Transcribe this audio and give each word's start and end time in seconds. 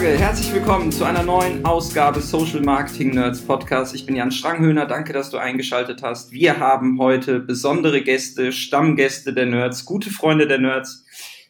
Sage 0.00 0.16
herzlich 0.16 0.54
willkommen 0.54 0.90
zu 0.90 1.04
einer 1.04 1.22
neuen 1.22 1.62
Ausgabe 1.66 2.22
Social 2.22 2.62
Marketing 2.62 3.10
Nerds 3.10 3.42
Podcast. 3.42 3.94
Ich 3.94 4.06
bin 4.06 4.16
Jan 4.16 4.32
Stranghöhner, 4.32 4.86
danke, 4.86 5.12
dass 5.12 5.28
du 5.28 5.36
eingeschaltet 5.36 6.02
hast. 6.02 6.32
Wir 6.32 6.58
haben 6.58 6.98
heute 6.98 7.38
besondere 7.38 8.00
Gäste, 8.00 8.50
Stammgäste 8.50 9.34
der 9.34 9.44
Nerds, 9.44 9.84
gute 9.84 10.08
Freunde 10.08 10.48
der 10.48 10.56
Nerds, 10.56 11.04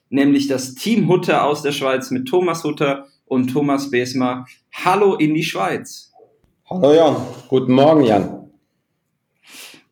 nämlich 0.08 0.48
das 0.48 0.74
Team 0.74 1.08
Hutter 1.08 1.44
aus 1.44 1.62
der 1.62 1.70
Schweiz 1.70 2.10
mit 2.10 2.26
Thomas 2.26 2.64
Hutter 2.64 3.06
und 3.24 3.52
Thomas 3.52 3.88
Besmer. 3.88 4.46
Hallo 4.72 5.14
in 5.14 5.34
die 5.34 5.44
Schweiz. 5.44 6.10
Hallo 6.68 6.92
Jan, 6.92 7.16
guten 7.46 7.72
Morgen 7.72 8.02
Jan. 8.02 8.39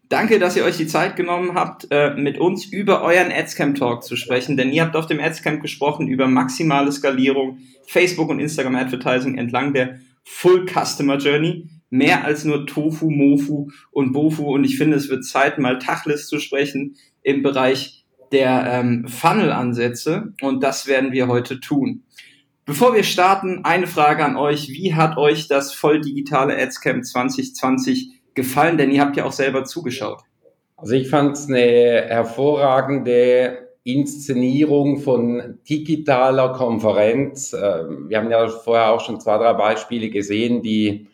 Danke, 0.08 0.38
dass 0.38 0.56
ihr 0.56 0.64
euch 0.64 0.78
die 0.78 0.86
Zeit 0.86 1.16
genommen 1.16 1.54
habt, 1.54 1.88
äh, 1.90 2.14
mit 2.14 2.38
uns 2.38 2.64
über 2.64 3.02
euren 3.02 3.30
Adscamp 3.30 3.76
Talk 3.76 4.02
zu 4.02 4.16
sprechen, 4.16 4.56
denn 4.56 4.72
ihr 4.72 4.82
habt 4.82 4.96
auf 4.96 5.06
dem 5.06 5.20
Adscamp 5.20 5.60
gesprochen 5.60 6.08
über 6.08 6.26
maximale 6.26 6.90
Skalierung, 6.90 7.58
Facebook 7.86 8.30
und 8.30 8.40
Instagram 8.40 8.76
Advertising 8.76 9.36
entlang 9.36 9.74
der 9.74 9.98
Full 10.24 10.66
Customer 10.66 11.18
Journey. 11.18 11.68
Mehr 11.90 12.24
als 12.24 12.44
nur 12.44 12.66
Tofu, 12.66 13.10
Mofu 13.10 13.70
und 13.90 14.12
Bofu. 14.12 14.44
Und 14.54 14.64
ich 14.64 14.76
finde, 14.76 14.96
es 14.96 15.08
wird 15.08 15.24
Zeit, 15.24 15.58
mal 15.58 15.78
Tachlis 15.78 16.26
zu 16.26 16.38
sprechen 16.38 16.96
im 17.22 17.42
Bereich 17.42 18.04
der 18.30 18.66
ähm, 18.66 19.08
Funnel-Ansätze. 19.08 20.34
Und 20.42 20.62
das 20.62 20.86
werden 20.86 21.12
wir 21.12 21.28
heute 21.28 21.60
tun. 21.60 22.02
Bevor 22.66 22.94
wir 22.94 23.04
starten, 23.04 23.64
eine 23.64 23.86
Frage 23.86 24.22
an 24.22 24.36
euch. 24.36 24.68
Wie 24.68 24.94
hat 24.94 25.16
euch 25.16 25.48
das 25.48 25.72
voll 25.72 26.02
digitale 26.02 26.58
Adscamp 26.58 27.06
2020 27.06 28.17
gefallen? 28.38 28.78
Denn 28.78 28.90
ihr 28.90 29.02
habt 29.02 29.16
ja 29.16 29.24
auch 29.24 29.32
selber 29.32 29.64
zugeschaut. 29.64 30.20
Also 30.76 30.94
ich 30.94 31.10
fand 31.10 31.36
es 31.36 31.48
eine 31.48 32.06
hervorragende 32.08 33.68
Inszenierung 33.82 34.98
von 34.98 35.58
digitaler 35.68 36.52
Konferenz. 36.52 37.52
Ähm, 37.52 38.08
wir 38.08 38.18
haben 38.18 38.30
ja 38.30 38.48
vorher 38.48 38.92
auch 38.92 39.00
schon 39.00 39.20
zwei, 39.20 39.38
drei 39.38 39.54
Beispiele 39.54 40.08
gesehen, 40.10 40.62
die, 40.62 41.08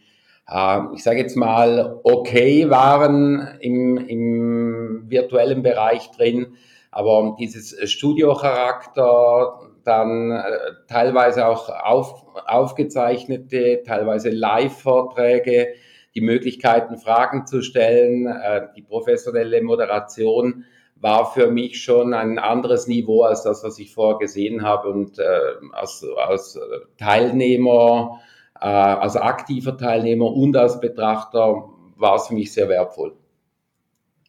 äh, 0.48 0.78
ich 0.94 1.02
sage 1.02 1.20
jetzt 1.20 1.36
mal, 1.36 2.00
okay 2.04 2.68
waren 2.68 3.56
im, 3.60 3.96
im 3.96 5.04
virtuellen 5.08 5.62
Bereich 5.62 6.10
drin. 6.10 6.56
Aber 6.90 7.36
dieses 7.40 7.90
Studiocharakter, 7.90 9.60
dann 9.84 10.32
äh, 10.32 10.42
teilweise 10.88 11.46
auch 11.46 11.68
auf, 11.68 12.26
aufgezeichnete, 12.46 13.82
teilweise 13.86 14.30
Live-Vorträge, 14.30 15.68
die 16.14 16.20
Möglichkeiten, 16.20 16.98
Fragen 16.98 17.46
zu 17.46 17.62
stellen, 17.62 18.26
äh, 18.26 18.68
die 18.76 18.82
professionelle 18.82 19.62
Moderation 19.62 20.64
war 20.96 21.32
für 21.32 21.50
mich 21.50 21.82
schon 21.82 22.14
ein 22.14 22.38
anderes 22.38 22.86
Niveau 22.86 23.22
als 23.22 23.42
das, 23.42 23.64
was 23.64 23.78
ich 23.78 23.92
vorher 23.92 24.18
gesehen 24.18 24.62
habe. 24.62 24.88
Und 24.88 25.18
äh, 25.18 25.24
als, 25.72 26.06
als 26.16 26.58
Teilnehmer, 26.98 28.20
äh, 28.60 28.66
als 28.66 29.16
aktiver 29.16 29.76
Teilnehmer 29.76 30.32
und 30.32 30.56
als 30.56 30.80
Betrachter 30.80 31.68
war 31.96 32.16
es 32.16 32.28
für 32.28 32.34
mich 32.34 32.52
sehr 32.52 32.68
wertvoll. 32.68 33.16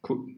Cool. 0.08 0.35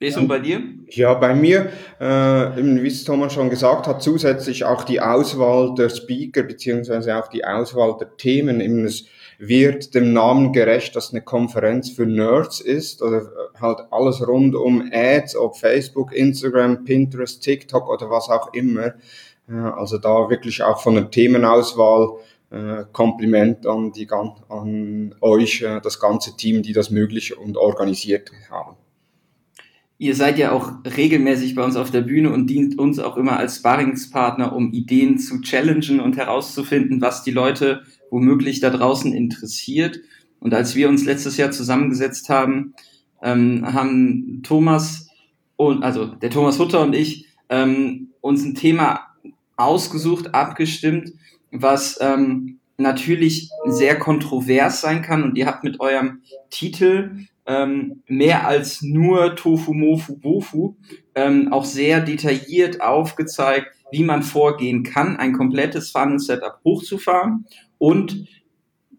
Ist 0.00 0.16
und 0.16 0.28
bei 0.28 0.38
dir? 0.38 0.62
Ja, 0.90 1.14
bei 1.14 1.34
mir, 1.34 1.70
äh, 1.98 2.04
wie 2.04 2.86
es 2.86 3.02
Thomas 3.04 3.32
schon 3.32 3.50
gesagt 3.50 3.88
hat, 3.88 4.00
zusätzlich 4.00 4.64
auch 4.64 4.84
die 4.84 5.00
Auswahl 5.00 5.74
der 5.74 5.88
Speaker 5.88 6.44
beziehungsweise 6.44 7.16
auch 7.16 7.26
die 7.26 7.44
Auswahl 7.44 7.96
der 7.98 8.16
Themen. 8.16 8.60
Eben 8.60 8.84
es 8.84 9.06
wird 9.38 9.94
dem 9.94 10.12
Namen 10.12 10.52
gerecht, 10.52 10.94
dass 10.94 11.10
eine 11.10 11.22
Konferenz 11.22 11.90
für 11.90 12.06
Nerds 12.06 12.60
ist 12.60 13.02
oder 13.02 13.28
halt 13.60 13.80
alles 13.90 14.26
rund 14.26 14.54
um 14.54 14.88
Ads, 14.92 15.36
ob 15.36 15.56
Facebook, 15.56 16.12
Instagram, 16.12 16.84
Pinterest, 16.84 17.42
TikTok 17.42 17.88
oder 17.88 18.08
was 18.08 18.28
auch 18.28 18.52
immer. 18.52 18.94
Also 19.48 19.98
da 19.98 20.30
wirklich 20.30 20.62
auch 20.62 20.80
von 20.80 20.94
der 20.94 21.10
Themenauswahl 21.10 22.18
äh, 22.50 22.84
Kompliment 22.92 23.66
an, 23.66 23.92
die, 23.92 24.08
an 24.10 25.14
euch, 25.20 25.62
äh, 25.62 25.80
das 25.80 26.00
ganze 26.00 26.36
Team, 26.36 26.62
die 26.62 26.72
das 26.72 26.90
möglich 26.90 27.36
und 27.36 27.56
organisiert 27.56 28.30
haben. 28.50 28.76
Ihr 30.00 30.14
seid 30.14 30.38
ja 30.38 30.52
auch 30.52 30.72
regelmäßig 30.84 31.56
bei 31.56 31.64
uns 31.64 31.74
auf 31.74 31.90
der 31.90 32.02
Bühne 32.02 32.32
und 32.32 32.46
dient 32.46 32.78
uns 32.78 33.00
auch 33.00 33.16
immer 33.16 33.36
als 33.36 33.56
Sparringspartner, 33.56 34.54
um 34.54 34.72
Ideen 34.72 35.18
zu 35.18 35.40
challengen 35.40 35.98
und 35.98 36.16
herauszufinden, 36.16 37.00
was 37.00 37.24
die 37.24 37.32
Leute 37.32 37.82
womöglich 38.10 38.60
da 38.60 38.70
draußen 38.70 39.12
interessiert. 39.12 40.00
Und 40.38 40.54
als 40.54 40.76
wir 40.76 40.88
uns 40.88 41.04
letztes 41.04 41.36
Jahr 41.36 41.50
zusammengesetzt 41.50 42.28
haben, 42.28 42.74
ähm, 43.22 43.66
haben 43.66 44.42
Thomas 44.44 45.08
und 45.56 45.82
also 45.82 46.06
der 46.06 46.30
Thomas 46.30 46.60
Hutter 46.60 46.80
und 46.80 46.94
ich 46.94 47.26
ähm, 47.48 48.10
uns 48.20 48.44
ein 48.44 48.54
Thema 48.54 49.00
ausgesucht, 49.56 50.32
abgestimmt, 50.32 51.12
was 51.50 51.98
ähm, 52.00 52.60
natürlich 52.78 53.50
sehr 53.66 53.98
kontrovers 53.98 54.80
sein 54.80 55.02
kann. 55.02 55.22
Und 55.22 55.36
ihr 55.36 55.46
habt 55.46 55.64
mit 55.64 55.80
eurem 55.80 56.22
Titel 56.48 57.26
ähm, 57.46 58.02
mehr 58.06 58.46
als 58.46 58.82
nur 58.82 59.36
Tofu, 59.36 59.74
Mofu, 59.74 60.16
Bofu 60.16 60.76
ähm, 61.14 61.52
auch 61.52 61.64
sehr 61.64 62.00
detailliert 62.00 62.80
aufgezeigt, 62.80 63.68
wie 63.90 64.04
man 64.04 64.22
vorgehen 64.22 64.82
kann, 64.82 65.16
ein 65.16 65.32
komplettes 65.32 65.90
Funnel-Setup 65.90 66.60
hochzufahren 66.64 67.46
und 67.78 68.26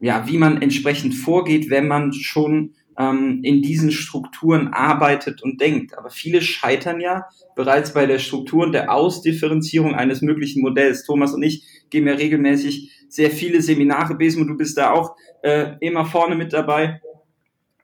ja, 0.01 0.27
wie 0.27 0.37
man 0.37 0.61
entsprechend 0.61 1.13
vorgeht, 1.13 1.69
wenn 1.69 1.87
man 1.87 2.13
schon 2.13 2.73
ähm, 2.97 3.41
in 3.43 3.61
diesen 3.61 3.91
Strukturen 3.91 4.69
arbeitet 4.69 5.43
und 5.43 5.61
denkt. 5.61 5.97
Aber 5.97 6.09
viele 6.09 6.41
scheitern 6.41 6.99
ja 6.99 7.25
bereits 7.55 7.93
bei 7.93 8.05
der 8.05 8.19
Struktur 8.19 8.63
und 8.63 8.71
der 8.71 8.91
Ausdifferenzierung 8.91 9.93
eines 9.93 10.21
möglichen 10.21 10.61
Modells. 10.61 11.03
Thomas 11.03 11.33
und 11.33 11.43
ich 11.43 11.63
geben 11.89 12.07
ja 12.07 12.13
regelmäßig 12.13 12.98
sehr 13.09 13.31
viele 13.31 13.61
Seminare, 13.61 14.15
Besmo, 14.15 14.45
du 14.45 14.55
bist 14.55 14.77
da 14.77 14.91
auch 14.91 15.15
äh, 15.41 15.73
immer 15.81 16.05
vorne 16.05 16.35
mit 16.35 16.53
dabei. 16.53 17.01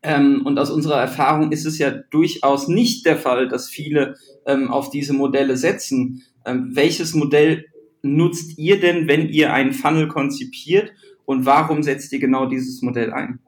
Ähm, 0.03 0.43
und 0.45 0.59
aus 0.59 0.69
unserer 0.69 1.01
Erfahrung 1.01 1.51
ist 1.51 1.65
es 1.65 1.79
ja 1.79 1.91
durchaus 1.91 2.67
nicht 2.67 3.05
der 3.05 3.17
Fall, 3.17 3.47
dass 3.47 3.69
viele 3.69 4.15
ähm, 4.45 4.71
auf 4.71 4.91
diese 4.91 5.13
Modelle 5.13 5.57
setzen. 5.57 6.23
Ähm, 6.45 6.71
welches 6.73 7.15
Modell 7.15 7.65
nutzt 8.03 8.57
ihr 8.59 8.79
denn, 8.79 9.07
wenn 9.07 9.29
ihr 9.29 9.51
einen 9.51 9.73
Funnel 9.73 10.07
konzipiert 10.07 10.91
und 11.25 11.45
warum 11.45 11.81
setzt 11.81 12.13
ihr 12.13 12.19
genau 12.19 12.45
dieses 12.45 12.83
Modell 12.83 13.11
ein? 13.11 13.39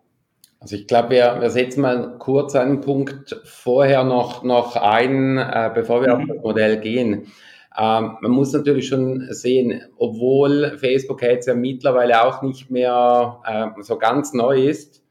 Also 0.59 0.76
ich 0.76 0.88
glaube, 0.88 1.12
wir, 1.12 1.38
wir 1.40 1.52
setzen 1.52 1.82
mal 1.82 2.18
kurz 2.18 2.56
einen 2.56 2.82
Punkt 2.82 3.40
vorher 3.44 4.04
noch, 4.04 4.44
noch 4.44 4.76
ein, 4.76 5.38
äh, 5.38 5.72
bevor 5.74 6.02
wir 6.02 6.16
mhm. 6.16 6.22
auf 6.22 6.28
das 6.28 6.44
Modell 6.44 6.80
gehen. 6.80 7.28
Ähm, 7.78 8.18
man 8.22 8.32
muss 8.32 8.54
natürlich 8.54 8.88
schon 8.88 9.28
sehen, 9.30 9.84
obwohl 9.98 10.78
Facebook 10.80 11.22
Ads 11.24 11.46
ja 11.46 11.54
mittlerweile 11.54 12.24
auch 12.24 12.42
nicht 12.42 12.72
mehr 12.72 13.42
äh, 13.46 13.82
so 13.84 13.98
ganz 13.98 14.34
neu 14.34 14.64
ist, 14.64 15.04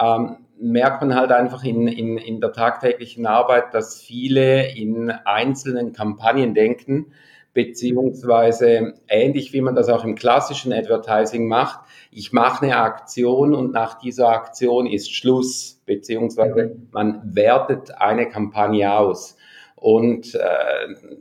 ähm, 0.00 0.38
merkt 0.58 1.02
man 1.02 1.14
halt 1.14 1.30
einfach 1.32 1.62
in, 1.64 1.86
in, 1.86 2.16
in 2.16 2.40
der 2.40 2.52
tagtäglichen 2.52 3.26
Arbeit, 3.26 3.74
dass 3.74 4.00
viele 4.00 4.74
in 4.74 5.10
einzelnen 5.10 5.92
Kampagnen 5.92 6.54
denken 6.54 7.12
beziehungsweise 7.56 8.92
ähnlich 9.08 9.54
wie 9.54 9.62
man 9.62 9.74
das 9.74 9.88
auch 9.88 10.04
im 10.04 10.14
klassischen 10.14 10.74
Advertising 10.74 11.48
macht. 11.48 11.80
Ich 12.10 12.30
mache 12.30 12.66
eine 12.66 12.76
Aktion 12.76 13.54
und 13.54 13.72
nach 13.72 13.98
dieser 13.98 14.28
Aktion 14.28 14.86
ist 14.86 15.10
Schluss, 15.10 15.80
beziehungsweise 15.86 16.76
man 16.90 17.34
wertet 17.34 17.98
eine 17.98 18.28
Kampagne 18.28 18.92
aus. 18.92 19.38
Und 19.74 20.34
äh, 20.34 21.18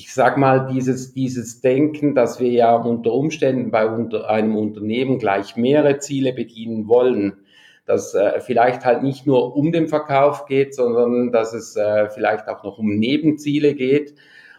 ich 0.00 0.14
sag 0.14 0.38
mal, 0.38 0.66
dieses, 0.72 1.12
dieses 1.12 1.60
Denken, 1.60 2.14
dass 2.14 2.40
wir 2.40 2.48
ja 2.48 2.74
unter 2.74 3.12
Umständen 3.12 3.70
bei 3.70 3.86
unter 3.86 4.30
einem 4.30 4.56
Unternehmen 4.56 5.18
gleich 5.18 5.56
mehrere 5.56 5.98
Ziele 5.98 6.32
bedienen 6.32 6.88
wollen, 6.88 7.34
dass 7.84 8.14
äh, 8.14 8.40
vielleicht 8.40 8.86
halt 8.86 9.02
nicht 9.02 9.26
nur 9.26 9.54
um 9.54 9.72
den 9.72 9.88
Verkauf 9.88 10.46
geht, 10.46 10.74
sondern 10.74 11.32
dass 11.32 11.52
es 11.52 11.76
äh, 11.76 12.08
vielleicht 12.08 12.48
auch 12.48 12.64
noch 12.64 12.78
um 12.78 12.96
Nebenziele 12.96 13.74
geht 13.74 14.14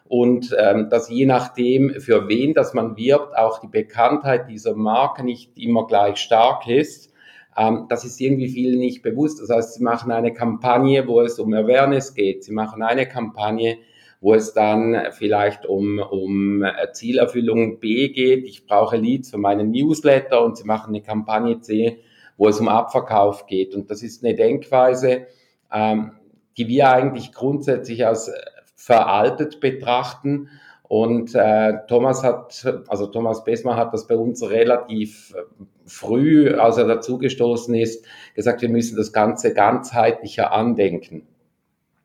und 0.07 0.55
ähm, 0.59 0.89
dass 0.91 1.09
je 1.09 1.25
nachdem, 1.25 1.99
für 1.99 2.27
wen 2.27 2.53
das 2.53 2.75
man 2.75 2.95
wirbt, 2.95 3.35
auch 3.35 3.59
die 3.61 3.67
Bekanntheit 3.67 4.47
dieser 4.47 4.75
Marke 4.75 5.23
nicht 5.23 5.57
immer 5.57 5.87
gleich 5.87 6.17
stark 6.17 6.67
ist. 6.67 7.11
Ähm, 7.57 7.87
das 7.89 8.05
ist 8.05 8.21
irgendwie 8.21 8.49
vielen 8.49 8.77
nicht 8.77 9.01
bewusst. 9.01 9.41
Das 9.41 9.49
heißt, 9.49 9.73
sie 9.73 9.83
machen 9.83 10.11
eine 10.11 10.33
Kampagne, 10.33 11.07
wo 11.07 11.19
es 11.21 11.39
um 11.39 11.51
Awareness 11.51 12.13
geht. 12.13 12.43
Sie 12.43 12.53
machen 12.53 12.83
eine 12.83 13.07
Kampagne, 13.07 13.79
wo 14.21 14.35
es 14.35 14.53
dann 14.53 15.07
vielleicht 15.11 15.65
um, 15.65 15.97
um 15.99 16.63
Zielerfüllung 16.93 17.79
B 17.79 18.09
geht. 18.09 18.45
Ich 18.45 18.67
brauche 18.67 18.95
Leads 18.95 19.31
für 19.31 19.39
meinen 19.39 19.71
Newsletter 19.71 20.45
und 20.45 20.57
sie 20.57 20.63
machen 20.63 20.89
eine 20.89 21.01
Kampagne 21.01 21.59
C, 21.59 21.99
wo 22.37 22.47
es 22.47 22.59
um 22.59 22.67
Abverkauf 22.67 23.47
geht. 23.47 23.73
Und 23.73 23.89
das 23.89 24.03
ist 24.03 24.23
eine 24.23 24.35
Denkweise, 24.35 25.25
ähm, 25.73 26.11
die 26.55 26.67
wir 26.67 26.91
eigentlich 26.91 27.33
grundsätzlich 27.33 28.05
als 28.05 28.31
veraltet 28.75 29.59
betrachten. 29.59 30.49
Und 30.83 31.33
äh, 31.33 31.79
Thomas 31.87 32.23
hat, 32.23 32.83
also 32.89 33.07
Thomas 33.07 33.43
Besmer 33.43 33.75
hat 33.75 33.93
das 33.93 34.05
bei 34.05 34.15
uns 34.15 34.47
relativ 34.47 35.33
äh, 35.35 35.63
früh, 35.85 36.53
als 36.53 36.77
er 36.77 36.85
dazugestoßen 36.85 37.73
ist, 37.73 38.05
gesagt, 38.35 38.61
wir 38.61 38.69
müssen 38.69 38.97
das 38.97 39.13
Ganze 39.13 39.53
ganzheitlicher 39.53 40.51
andenken. 40.51 41.27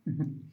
Mhm. 0.04 0.46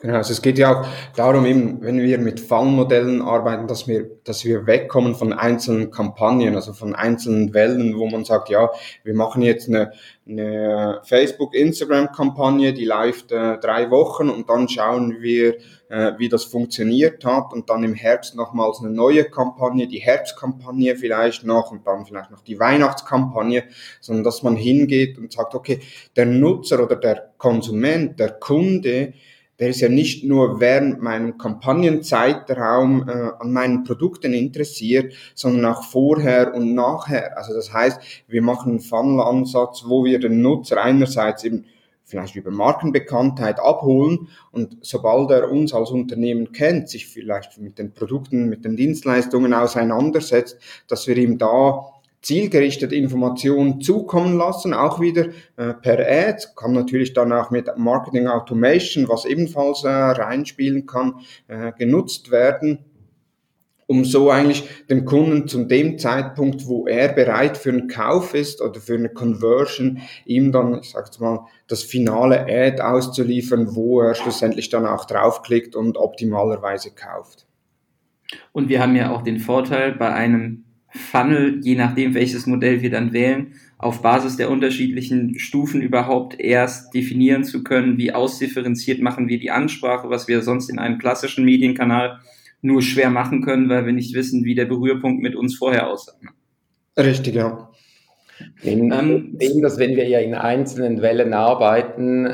Genau, 0.00 0.14
also 0.14 0.30
es 0.30 0.42
geht 0.42 0.58
ja 0.58 0.80
auch 0.80 0.86
darum, 1.16 1.44
eben, 1.44 1.82
wenn 1.82 1.98
wir 1.98 2.18
mit 2.18 2.38
Fallmodellen 2.38 3.20
arbeiten, 3.20 3.66
dass 3.66 3.88
wir, 3.88 4.08
dass 4.22 4.44
wir 4.44 4.64
wegkommen 4.64 5.16
von 5.16 5.32
einzelnen 5.32 5.90
Kampagnen, 5.90 6.54
also 6.54 6.72
von 6.72 6.94
einzelnen 6.94 7.52
Wellen, 7.52 7.98
wo 7.98 8.06
man 8.06 8.24
sagt, 8.24 8.48
ja, 8.48 8.70
wir 9.02 9.14
machen 9.14 9.42
jetzt 9.42 9.68
eine, 9.68 9.90
eine 10.24 11.00
Facebook-Instagram-Kampagne, 11.02 12.74
die 12.74 12.84
läuft 12.84 13.32
äh, 13.32 13.58
drei 13.58 13.90
Wochen 13.90 14.30
und 14.30 14.48
dann 14.48 14.68
schauen 14.68 15.16
wir, 15.20 15.56
äh, 15.88 16.12
wie 16.16 16.28
das 16.28 16.44
funktioniert 16.44 17.24
hat 17.24 17.52
und 17.52 17.68
dann 17.68 17.82
im 17.82 17.94
Herbst 17.94 18.36
nochmals 18.36 18.78
eine 18.78 18.90
neue 18.90 19.24
Kampagne, 19.24 19.88
die 19.88 19.98
Herbstkampagne 19.98 20.94
vielleicht 20.94 21.42
noch 21.42 21.72
und 21.72 21.84
dann 21.88 22.06
vielleicht 22.06 22.30
noch 22.30 22.42
die 22.42 22.60
Weihnachtskampagne, 22.60 23.64
sondern 24.00 24.22
dass 24.22 24.44
man 24.44 24.54
hingeht 24.54 25.18
und 25.18 25.32
sagt, 25.32 25.56
okay, 25.56 25.80
der 26.14 26.26
Nutzer 26.26 26.84
oder 26.84 26.94
der 26.94 27.32
Konsument, 27.36 28.20
der 28.20 28.30
Kunde, 28.34 29.14
der 29.58 29.70
ist 29.70 29.80
ja 29.80 29.88
nicht 29.88 30.24
nur 30.24 30.60
während 30.60 31.02
meinem 31.02 31.36
Kampagnenzeitraum 31.36 33.08
äh, 33.08 33.30
an 33.38 33.52
meinen 33.52 33.84
Produkten 33.84 34.32
interessiert, 34.32 35.12
sondern 35.34 35.66
auch 35.66 35.84
vorher 35.84 36.54
und 36.54 36.74
nachher. 36.74 37.36
Also 37.36 37.54
das 37.54 37.72
heißt, 37.72 38.00
wir 38.28 38.42
machen 38.42 38.70
einen 38.72 38.80
Funnel-Ansatz, 38.80 39.84
wo 39.86 40.04
wir 40.04 40.20
den 40.20 40.42
Nutzer 40.42 40.82
einerseits 40.82 41.44
eben 41.44 41.64
vielleicht 42.04 42.36
über 42.36 42.50
Markenbekanntheit 42.50 43.60
abholen 43.60 44.28
und 44.50 44.78
sobald 44.80 45.30
er 45.30 45.50
uns 45.50 45.74
als 45.74 45.90
Unternehmen 45.90 46.52
kennt, 46.52 46.88
sich 46.88 47.06
vielleicht 47.06 47.58
mit 47.58 47.78
den 47.78 47.92
Produkten, 47.92 48.48
mit 48.48 48.64
den 48.64 48.76
Dienstleistungen 48.76 49.52
auseinandersetzt, 49.52 50.58
dass 50.86 51.06
wir 51.06 51.18
ihm 51.18 51.36
da 51.36 51.97
zielgerichtet 52.22 52.92
Informationen 52.92 53.80
zukommen 53.80 54.36
lassen, 54.36 54.74
auch 54.74 55.00
wieder 55.00 55.26
äh, 55.56 55.74
per 55.74 55.98
Ad, 56.00 56.48
kann 56.56 56.72
natürlich 56.72 57.12
dann 57.12 57.32
auch 57.32 57.50
mit 57.50 57.68
Marketing 57.76 58.26
Automation, 58.26 59.08
was 59.08 59.24
ebenfalls 59.24 59.84
äh, 59.84 59.88
reinspielen 59.88 60.86
kann, 60.86 61.20
äh, 61.46 61.72
genutzt 61.72 62.30
werden, 62.30 62.84
um 63.86 64.04
so 64.04 64.30
eigentlich 64.30 64.68
dem 64.90 65.04
Kunden 65.04 65.48
zu 65.48 65.64
dem 65.64 65.98
Zeitpunkt, 65.98 66.66
wo 66.66 66.86
er 66.86 67.08
bereit 67.08 67.56
für 67.56 67.70
einen 67.70 67.88
Kauf 67.88 68.34
ist 68.34 68.60
oder 68.60 68.80
für 68.80 68.96
eine 68.96 69.08
Conversion, 69.08 70.02
ihm 70.26 70.52
dann, 70.52 70.80
ich 70.80 70.90
sag's 70.90 71.20
mal, 71.20 71.46
das 71.68 71.84
finale 71.84 72.46
Ad 72.46 72.82
auszuliefern, 72.82 73.74
wo 73.74 74.02
er 74.02 74.14
schlussendlich 74.14 74.68
dann 74.68 74.86
auch 74.86 75.06
draufklickt 75.06 75.74
und 75.74 75.96
optimalerweise 75.96 76.90
kauft. 76.90 77.46
Und 78.52 78.68
wir 78.68 78.82
haben 78.82 78.94
ja 78.94 79.10
auch 79.10 79.22
den 79.22 79.38
Vorteil 79.38 79.92
bei 79.92 80.12
einem 80.12 80.64
Funnel, 80.90 81.60
je 81.62 81.74
nachdem, 81.74 82.14
welches 82.14 82.46
Modell 82.46 82.82
wir 82.82 82.90
dann 82.90 83.12
wählen, 83.12 83.52
auf 83.76 84.02
Basis 84.02 84.36
der 84.36 84.50
unterschiedlichen 84.50 85.38
Stufen 85.38 85.82
überhaupt 85.82 86.40
erst 86.40 86.94
definieren 86.94 87.44
zu 87.44 87.62
können, 87.62 87.98
wie 87.98 88.12
ausdifferenziert 88.12 89.00
machen 89.00 89.28
wir 89.28 89.38
die 89.38 89.50
Ansprache, 89.50 90.10
was 90.10 90.26
wir 90.26 90.42
sonst 90.42 90.68
in 90.68 90.78
einem 90.78 90.98
klassischen 90.98 91.44
Medienkanal 91.44 92.18
nur 92.60 92.82
schwer 92.82 93.10
machen 93.10 93.42
können, 93.42 93.68
weil 93.68 93.86
wir 93.86 93.92
nicht 93.92 94.14
wissen, 94.14 94.44
wie 94.44 94.54
der 94.54 94.64
Berührpunkt 94.64 95.22
mit 95.22 95.36
uns 95.36 95.56
vorher 95.56 95.88
aussah. 95.88 96.14
Richtig, 96.96 97.36
ja. 97.36 97.70
In, 98.62 98.92
ähm, 98.92 99.38
dem, 99.38 99.62
dass 99.62 99.78
wenn 99.78 99.96
wir 99.96 100.08
ja 100.08 100.18
in 100.18 100.34
einzelnen 100.34 101.02
Wellen 101.02 101.32
arbeiten, 101.34 102.28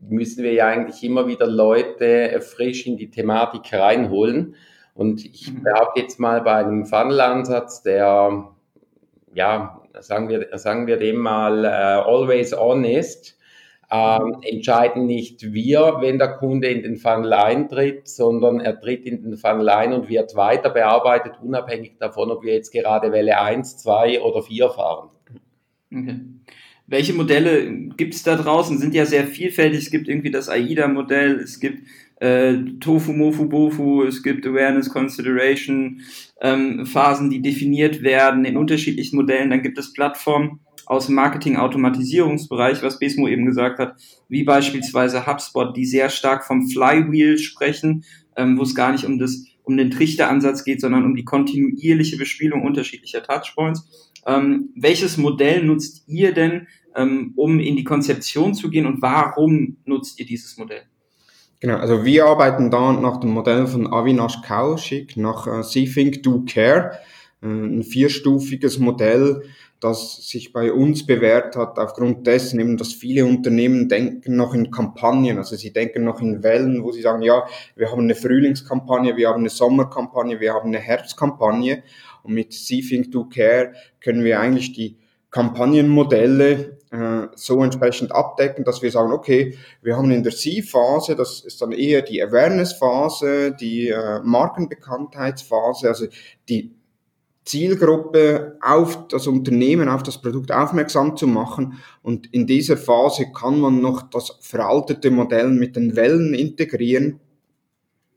müssen 0.00 0.42
wir 0.44 0.52
ja 0.52 0.68
eigentlich 0.68 1.02
immer 1.02 1.26
wieder 1.26 1.46
Leute 1.46 2.40
frisch 2.40 2.86
in 2.86 2.96
die 2.96 3.10
Thematik 3.10 3.72
reinholen. 3.72 4.54
Und 4.98 5.24
ich 5.24 5.52
mhm. 5.52 5.62
behaupte 5.62 6.00
jetzt 6.00 6.18
mal 6.18 6.40
bei 6.40 6.56
einem 6.56 6.84
Funnel-Ansatz, 6.84 7.84
der, 7.84 8.48
ja, 9.32 9.80
sagen 10.00 10.28
wir, 10.28 10.48
sagen 10.58 10.88
wir 10.88 10.96
dem 10.96 11.18
mal, 11.18 11.64
uh, 11.64 12.10
always 12.10 12.52
honest, 12.52 13.38
ähm, 13.92 14.38
entscheiden 14.42 15.06
nicht 15.06 15.52
wir, 15.52 15.98
wenn 16.00 16.18
der 16.18 16.32
Kunde 16.32 16.66
in 16.66 16.82
den 16.82 16.96
Funnel 16.96 17.32
eintritt, 17.32 18.08
sondern 18.08 18.58
er 18.58 18.80
tritt 18.80 19.06
in 19.06 19.22
den 19.22 19.36
Funnel 19.36 19.68
ein 19.68 19.92
und 19.92 20.08
wird 20.08 20.34
weiter 20.34 20.70
bearbeitet, 20.70 21.34
unabhängig 21.40 21.98
davon, 22.00 22.32
ob 22.32 22.42
wir 22.42 22.54
jetzt 22.54 22.72
gerade 22.72 23.12
Welle 23.12 23.40
1, 23.40 23.76
2 23.76 24.20
oder 24.22 24.42
4 24.42 24.68
fahren. 24.68 25.10
Okay. 25.92 26.16
Welche 26.88 27.12
Modelle 27.12 27.70
gibt 27.96 28.14
es 28.14 28.24
da 28.24 28.34
draußen? 28.34 28.78
Sind 28.78 28.94
ja 28.94 29.04
sehr 29.04 29.26
vielfältig. 29.28 29.78
Es 29.78 29.90
gibt 29.92 30.08
irgendwie 30.08 30.32
das 30.32 30.48
AIDA-Modell, 30.48 31.38
es 31.38 31.60
gibt 31.60 31.86
äh, 32.20 32.56
Tofu, 32.80 33.12
Mofu, 33.12 33.48
Bofu, 33.48 34.02
es 34.02 34.22
gibt 34.22 34.46
Awareness, 34.46 34.90
Consideration, 34.90 36.00
ähm, 36.40 36.84
Phasen, 36.86 37.30
die 37.30 37.42
definiert 37.42 38.02
werden 38.02 38.44
in 38.44 38.56
unterschiedlichen 38.56 39.16
Modellen. 39.16 39.50
Dann 39.50 39.62
gibt 39.62 39.78
es 39.78 39.92
Plattformen 39.92 40.60
aus 40.86 41.06
dem 41.06 41.16
Marketing-Automatisierungsbereich, 41.16 42.82
was 42.82 42.98
Besmo 42.98 43.28
eben 43.28 43.44
gesagt 43.44 43.78
hat, 43.78 43.96
wie 44.28 44.42
beispielsweise 44.42 45.26
HubSpot, 45.26 45.76
die 45.76 45.84
sehr 45.84 46.08
stark 46.08 46.44
vom 46.44 46.68
Flywheel 46.68 47.38
sprechen, 47.38 48.04
ähm, 48.36 48.58
wo 48.58 48.62
es 48.62 48.74
gar 48.74 48.92
nicht 48.92 49.04
um 49.04 49.18
das 49.18 49.44
um 49.68 49.76
den 49.76 49.90
Trichteransatz 49.90 50.64
geht, 50.64 50.80
sondern 50.80 51.04
um 51.04 51.14
die 51.14 51.26
kontinuierliche 51.26 52.16
Bespielung 52.16 52.62
unterschiedlicher 52.62 53.22
Touchpoints. 53.22 54.10
Ähm, 54.26 54.70
welches 54.74 55.18
Modell 55.18 55.62
nutzt 55.62 56.04
ihr 56.08 56.32
denn, 56.32 56.68
ähm, 56.96 57.34
um 57.36 57.60
in 57.60 57.76
die 57.76 57.84
Konzeption 57.84 58.54
zu 58.54 58.70
gehen 58.70 58.86
und 58.86 59.02
warum 59.02 59.76
nutzt 59.84 60.18
ihr 60.18 60.24
dieses 60.24 60.56
Modell? 60.56 60.84
Genau, 61.60 61.76
also 61.76 62.04
wir 62.04 62.26
arbeiten 62.26 62.70
da 62.70 62.92
nach 62.92 63.18
dem 63.18 63.30
Modell 63.30 63.66
von 63.66 63.92
Avinash 63.92 64.42
Kaushik, 64.42 65.16
nach 65.16 65.46
äh, 65.48 65.64
See, 65.64 65.86
Think, 65.86 66.22
Do, 66.22 66.44
Care, 66.46 67.00
äh, 67.42 67.46
ein 67.46 67.82
vierstufiges 67.82 68.78
Modell, 68.78 69.42
das 69.80 70.28
sich 70.28 70.52
bei 70.52 70.72
uns 70.72 71.04
bewährt 71.04 71.56
hat, 71.56 71.78
aufgrund 71.78 72.28
dessen 72.28 72.60
eben, 72.60 72.76
dass 72.76 72.92
viele 72.92 73.26
Unternehmen 73.26 73.88
denken 73.88 74.36
noch 74.36 74.54
in 74.54 74.70
Kampagnen, 74.70 75.38
also 75.38 75.56
sie 75.56 75.72
denken 75.72 76.04
noch 76.04 76.20
in 76.20 76.44
Wellen, 76.44 76.84
wo 76.84 76.92
sie 76.92 77.02
sagen, 77.02 77.22
ja, 77.22 77.44
wir 77.74 77.90
haben 77.90 78.02
eine 78.02 78.14
Frühlingskampagne, 78.14 79.16
wir 79.16 79.28
haben 79.28 79.40
eine 79.40 79.50
Sommerkampagne, 79.50 80.38
wir 80.38 80.54
haben 80.54 80.68
eine 80.68 80.78
Herbstkampagne. 80.78 81.82
Und 82.22 82.34
mit 82.34 82.52
See, 82.52 82.82
Think, 82.82 83.10
Do, 83.10 83.24
Care 83.24 83.72
können 84.00 84.22
wir 84.22 84.38
eigentlich 84.38 84.74
die 84.74 84.96
Kampagnenmodelle 85.30 86.77
äh, 86.90 87.26
so 87.34 87.62
entsprechend 87.62 88.12
abdecken, 88.12 88.64
dass 88.64 88.82
wir 88.82 88.90
sagen, 88.90 89.12
okay, 89.12 89.56
wir 89.82 89.96
haben 89.96 90.10
in 90.10 90.22
der 90.22 90.34
C-Phase, 90.34 91.16
das 91.16 91.40
ist 91.40 91.60
dann 91.60 91.72
eher 91.72 92.02
die 92.02 92.22
Awareness-Phase, 92.22 93.52
die 93.52 93.88
äh, 93.88 94.20
Markenbekanntheitsphase, 94.22 95.88
also 95.88 96.06
die 96.48 96.74
Zielgruppe 97.44 98.58
auf 98.60 99.08
das 99.08 99.26
Unternehmen, 99.26 99.88
auf 99.88 100.02
das 100.02 100.20
Produkt 100.20 100.52
aufmerksam 100.52 101.16
zu 101.16 101.26
machen. 101.26 101.78
Und 102.02 102.32
in 102.32 102.46
dieser 102.46 102.76
Phase 102.76 103.32
kann 103.32 103.58
man 103.58 103.80
noch 103.80 104.02
das 104.10 104.38
veraltete 104.40 105.10
Modell 105.10 105.48
mit 105.48 105.76
den 105.76 105.96
Wellen 105.96 106.34
integrieren 106.34 107.20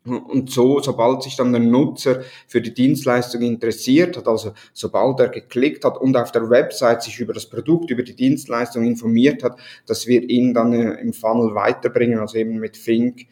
und 0.03 0.49
so, 0.49 0.79
sobald 0.79 1.21
sich 1.21 1.35
dann 1.35 1.51
der 1.51 1.61
Nutzer 1.61 2.23
für 2.47 2.59
die 2.59 2.73
Dienstleistung 2.73 3.41
interessiert 3.43 4.17
hat, 4.17 4.27
also 4.27 4.53
sobald 4.73 5.19
er 5.19 5.29
geklickt 5.29 5.85
hat 5.85 5.97
und 5.97 6.17
auf 6.17 6.31
der 6.31 6.49
Website 6.49 7.03
sich 7.03 7.19
über 7.19 7.33
das 7.33 7.45
Produkt, 7.45 7.91
über 7.91 8.01
die 8.01 8.15
Dienstleistung 8.15 8.83
informiert 8.83 9.43
hat, 9.43 9.59
dass 9.85 10.07
wir 10.07 10.27
ihn 10.27 10.53
dann 10.53 10.73
äh, 10.73 10.99
im 11.01 11.13
Funnel 11.13 11.53
weiterbringen, 11.53 12.19
also 12.19 12.37
eben 12.37 12.59
mit 12.59 12.77
Fink 12.77 13.27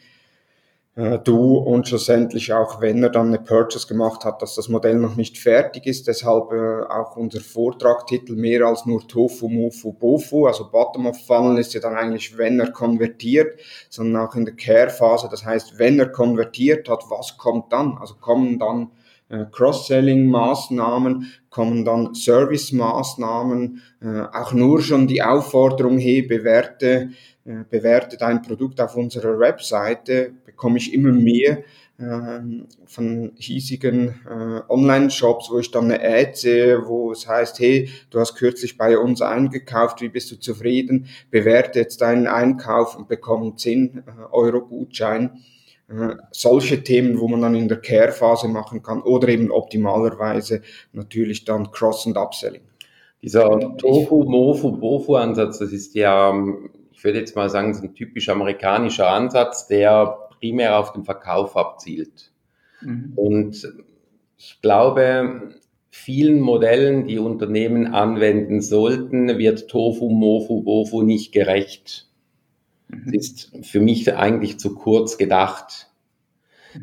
du 1.24 1.58
und 1.58 1.88
schlussendlich 1.88 2.52
auch, 2.52 2.82
wenn 2.82 3.02
er 3.02 3.10
dann 3.10 3.28
eine 3.28 3.40
Purchase 3.40 3.88
gemacht 3.88 4.26
hat, 4.26 4.42
dass 4.42 4.56
das 4.56 4.68
Modell 4.68 4.96
noch 4.96 5.16
nicht 5.16 5.38
fertig 5.38 5.86
ist. 5.86 6.08
Deshalb 6.08 6.52
äh, 6.52 6.84
auch 6.84 7.16
unser 7.16 7.40
Vortragtitel 7.40 8.36
mehr 8.36 8.66
als 8.66 8.86
nur 8.86 9.08
Tofu, 9.08 9.48
Mofu, 9.48 9.94
Bofu. 9.94 10.48
Also 10.48 10.70
Bottom-of-Funnel 10.70 11.60
ist 11.60 11.74
ja 11.74 11.80
dann 11.80 11.96
eigentlich, 11.96 12.38
wenn 12.38 12.60
er 12.60 12.72
konvertiert, 12.72 13.60
sondern 13.90 14.28
auch 14.28 14.36
in 14.36 14.46
der 14.46 14.56
Care-Phase. 14.56 15.30
Das 15.32 15.46
heißt, 15.46 15.80
wenn 15.80 16.00
er 16.00 16.10
konvertiert 16.10 16.90
hat, 16.90 17.04
was 17.10 17.38
kommt 17.38 17.72
dann? 17.72 17.98
Also 17.98 18.16
kommen 18.16 18.60
dann 18.60 18.92
äh, 19.30 19.46
Cross-Selling-Maßnahmen, 19.52 21.32
kommen 21.50 21.86
dann 21.86 22.14
Service-Maßnahmen, 22.14 23.82
äh, 24.02 24.22
auch 24.34 24.54
nur 24.54 24.82
schon 24.82 25.08
die 25.08 25.22
Aufforderung, 25.22 26.00
hey, 26.00 26.22
bewerte, 26.22 27.10
äh, 27.46 27.64
bewerte 27.70 28.18
dein 28.18 28.42
Produkt 28.42 28.82
auf 28.82 28.96
unserer 28.96 29.40
Webseite, 29.40 30.34
bekomme 30.46 30.78
ich 30.78 30.94
immer 30.94 31.12
mehr 31.12 31.64
äh, 32.00 32.40
von 32.86 33.32
hiesigen 33.36 34.16
Online-Shops, 34.70 35.50
wo 35.52 35.60
ich 35.60 35.70
dann 35.72 35.92
eine 35.92 36.02
Ad 36.02 36.34
sehe, 36.34 36.88
wo 36.88 37.12
es 37.12 37.28
heißt, 37.28 37.60
hey, 37.60 37.90
du 38.10 38.20
hast 38.20 38.36
kürzlich 38.36 38.78
bei 38.78 38.98
uns 38.98 39.22
eingekauft, 39.22 40.02
wie 40.02 40.10
bist 40.10 40.32
du 40.32 40.40
zufrieden? 40.40 41.08
Bewerte 41.30 41.80
jetzt 41.80 42.02
deinen 42.02 42.28
Einkauf 42.28 42.96
und 42.96 43.08
bekomme 43.08 43.56
10 43.56 43.98
äh, 43.98 44.12
Euro 44.32 44.62
Gutschein. 44.66 45.40
Äh, 45.90 46.16
solche 46.32 46.84
Themen, 46.84 47.20
wo 47.20 47.28
man 47.28 47.42
dann 47.42 47.56
in 47.56 47.68
der 47.68 47.82
Care-Phase 47.82 48.48
machen 48.48 48.84
kann 48.84 49.02
oder 49.02 49.28
eben 49.30 49.52
optimalerweise 49.52 50.62
natürlich 50.94 51.46
dann 51.46 51.72
Cross- 51.72 52.06
und 52.06 52.18
Upselling. 52.18 52.62
Dieser 53.22 53.78
Tofu, 53.78 54.24
Mofu, 54.24 54.72
Bofu-Ansatz, 54.72 55.60
das 55.60 55.72
ist 55.72 55.96
ja, 55.96 56.34
ich 56.94 57.04
würde 57.04 57.20
jetzt 57.20 57.36
mal 57.36 57.50
sagen, 57.50 57.74
so 57.74 57.84
ein 57.84 57.96
typisch 57.96 58.30
amerikanischer 58.30 59.10
Ansatz, 59.10 59.68
der 59.68 60.30
primär 60.40 60.80
auf 60.80 60.94
den 60.94 61.04
Verkauf 61.04 61.58
abzielt. 61.58 62.32
Mhm. 62.82 63.14
Und 63.16 63.74
ich 64.38 64.62
glaube, 64.62 65.56
vielen 65.90 66.40
Modellen, 66.40 67.08
die 67.08 67.20
Unternehmen 67.20 67.88
anwenden 67.88 68.62
sollten, 68.62 69.38
wird 69.38 69.68
Tofu, 69.70 70.10
Mofu, 70.10 70.62
Bofu 70.62 71.02
nicht 71.02 71.34
gerecht. 71.34 72.09
Das 72.90 73.14
ist 73.14 73.52
für 73.64 73.80
mich 73.80 74.14
eigentlich 74.16 74.60
zu 74.60 74.74
kurz 74.74 75.18
gedacht. 75.18 75.90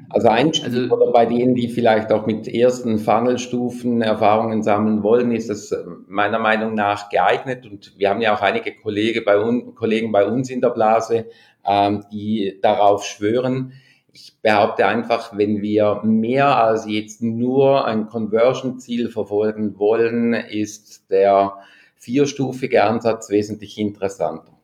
Also 0.08 0.28
Einstieg 0.28 0.66
also, 0.66 0.94
oder 0.94 1.12
bei 1.12 1.26
denen, 1.26 1.54
die 1.54 1.68
vielleicht 1.68 2.10
auch 2.10 2.26
mit 2.26 2.48
ersten 2.48 2.98
Funnelstufen 2.98 4.02
Erfahrungen 4.02 4.62
sammeln 4.62 5.02
wollen, 5.02 5.30
ist 5.30 5.48
das 5.48 5.70
äh, 5.70 5.84
meiner 6.08 6.38
Meinung 6.38 6.75
nach 6.75 7.08
geeignet. 7.08 7.66
Und 7.66 7.96
wir 7.96 8.10
haben 8.10 8.20
ja 8.20 8.34
auch 8.34 8.42
einige 8.42 8.75
Kollegen 8.75 9.25
bei, 9.25 9.38
un, 9.40 9.75
Kollegen 9.75 10.10
bei 10.10 10.26
uns 10.26 10.50
in 10.50 10.60
der 10.60 10.70
Blase, 10.70 11.26
ähm, 11.64 12.04
die 12.12 12.58
darauf 12.62 13.04
schwören. 13.04 13.72
Ich 14.12 14.34
behaupte 14.42 14.86
einfach, 14.86 15.36
wenn 15.36 15.60
wir 15.60 16.00
mehr 16.02 16.56
als 16.56 16.86
jetzt 16.88 17.22
nur 17.22 17.84
ein 17.84 18.06
Conversion-Ziel 18.06 19.10
verfolgen 19.10 19.78
wollen, 19.78 20.32
ist 20.32 21.10
der 21.10 21.58
vierstufige 21.96 22.82
Ansatz 22.82 23.30
wesentlich 23.30 23.78
interessanter. 23.78 24.55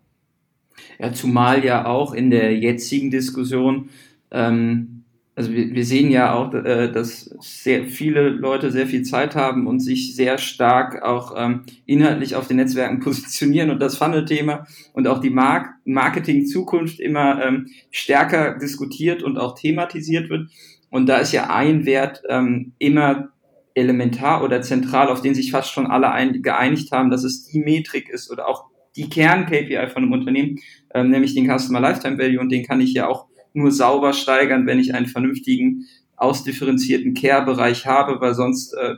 Ja, 0.99 1.13
zumal 1.13 1.65
ja 1.65 1.87
auch 1.87 2.15
in 2.15 2.31
der 2.31 2.57
jetzigen 2.57 3.11
Diskussion 3.11 3.91
ähm, 4.31 5.03
also 5.35 5.53
wir, 5.53 5.75
wir 5.75 5.85
sehen 5.85 6.11
ja 6.11 6.35
auch, 6.35 6.53
äh, 6.53 6.91
dass 6.91 7.35
sehr 7.41 7.87
viele 7.87 8.29
Leute 8.29 8.71
sehr 8.71 8.87
viel 8.87 9.03
Zeit 9.03 9.35
haben 9.35 9.67
und 9.67 9.81
sich 9.81 10.15
sehr 10.15 10.37
stark 10.39 11.03
auch 11.03 11.35
ähm, 11.37 11.63
inhaltlich 11.87 12.37
auf 12.37 12.49
den 12.49 12.59
Netzwerken 12.59 13.01
positionieren 13.01 13.71
und 13.71 13.81
das 13.81 13.97
Funnel-Thema 13.97 14.67
und 14.93 15.07
auch 15.09 15.21
die 15.21 15.31
Mark 15.31 15.71
Marketing-Zukunft 15.85 17.01
immer 17.01 17.43
ähm, 17.43 17.69
stärker 17.91 18.59
diskutiert 18.59 19.23
und 19.23 19.39
auch 19.39 19.55
thematisiert 19.55 20.29
wird. 20.29 20.51
Und 20.91 21.07
da 21.07 21.17
ist 21.19 21.33
ja 21.33 21.49
ein 21.49 21.87
Wert 21.87 22.23
ähm, 22.29 22.73
immer 22.79 23.31
elementar 23.75 24.45
oder 24.45 24.61
zentral, 24.61 25.09
auf 25.09 25.23
den 25.23 25.35
sich 25.35 25.51
fast 25.51 25.71
schon 25.71 25.87
alle 25.87 26.13
ein, 26.13 26.43
geeinigt 26.43 26.93
haben, 26.93 27.11
dass 27.11 27.25
es 27.25 27.45
die 27.45 27.61
Metrik 27.61 28.11
ist 28.11 28.31
oder 28.31 28.47
auch 28.47 28.67
die 28.97 29.09
Kern-KPI 29.09 29.89
von 29.89 30.03
einem 30.03 30.13
Unternehmen, 30.13 30.59
ähm, 30.95 31.11
nämlich 31.11 31.35
den 31.35 31.47
Customer 31.47 31.81
Lifetime 31.81 32.19
Value. 32.19 32.41
Und 32.41 32.51
den 32.51 32.65
kann 32.65 32.81
ich 32.81 32.93
ja 32.93 33.09
auch 33.09 33.27
nur 33.55 33.71
sauber 33.71 34.13
steigern, 34.13 34.67
wenn 34.67 34.79
ich 34.79 34.95
einen 34.95 35.07
vernünftigen, 35.07 35.87
ausdifferenzierten 36.17 37.15
Care-Bereich 37.15 37.87
habe, 37.87 38.21
weil 38.21 38.35
sonst 38.35 38.75
äh, 38.75 38.95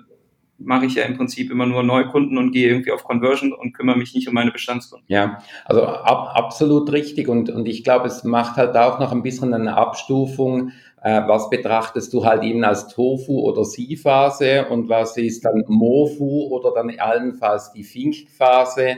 mache 0.58 0.86
ich 0.86 0.94
ja 0.94 1.04
im 1.04 1.16
Prinzip 1.16 1.50
immer 1.50 1.66
nur 1.66 1.82
Neukunden 1.82 2.38
und 2.38 2.52
gehe 2.52 2.68
irgendwie 2.68 2.92
auf 2.92 3.04
Conversion 3.04 3.52
und 3.52 3.72
kümmere 3.72 3.96
mich 3.96 4.14
nicht 4.14 4.28
um 4.28 4.34
meine 4.34 4.52
Bestandskunden. 4.52 5.06
Ja, 5.08 5.42
also 5.64 5.82
ab, 5.82 6.32
absolut 6.34 6.92
richtig. 6.92 7.28
Und, 7.28 7.50
und 7.50 7.66
ich 7.66 7.82
glaube, 7.82 8.06
es 8.06 8.24
macht 8.24 8.56
halt 8.56 8.76
auch 8.76 8.98
noch 8.98 9.12
ein 9.12 9.22
bisschen 9.22 9.54
eine 9.54 9.76
Abstufung, 9.76 10.72
äh, 11.02 11.22
was 11.26 11.50
betrachtest 11.50 12.12
du 12.12 12.24
halt 12.24 12.42
eben 12.44 12.64
als 12.64 12.88
Tofu 12.88 13.40
oder 13.40 13.64
Si-Phase? 13.64 14.66
Und 14.68 14.88
was 14.88 15.16
ist 15.16 15.44
dann 15.44 15.64
Mofu 15.66 16.48
oder 16.48 16.72
dann 16.74 16.90
allenfalls 16.98 17.72
die 17.72 17.84
Fink-Phase 17.84 18.96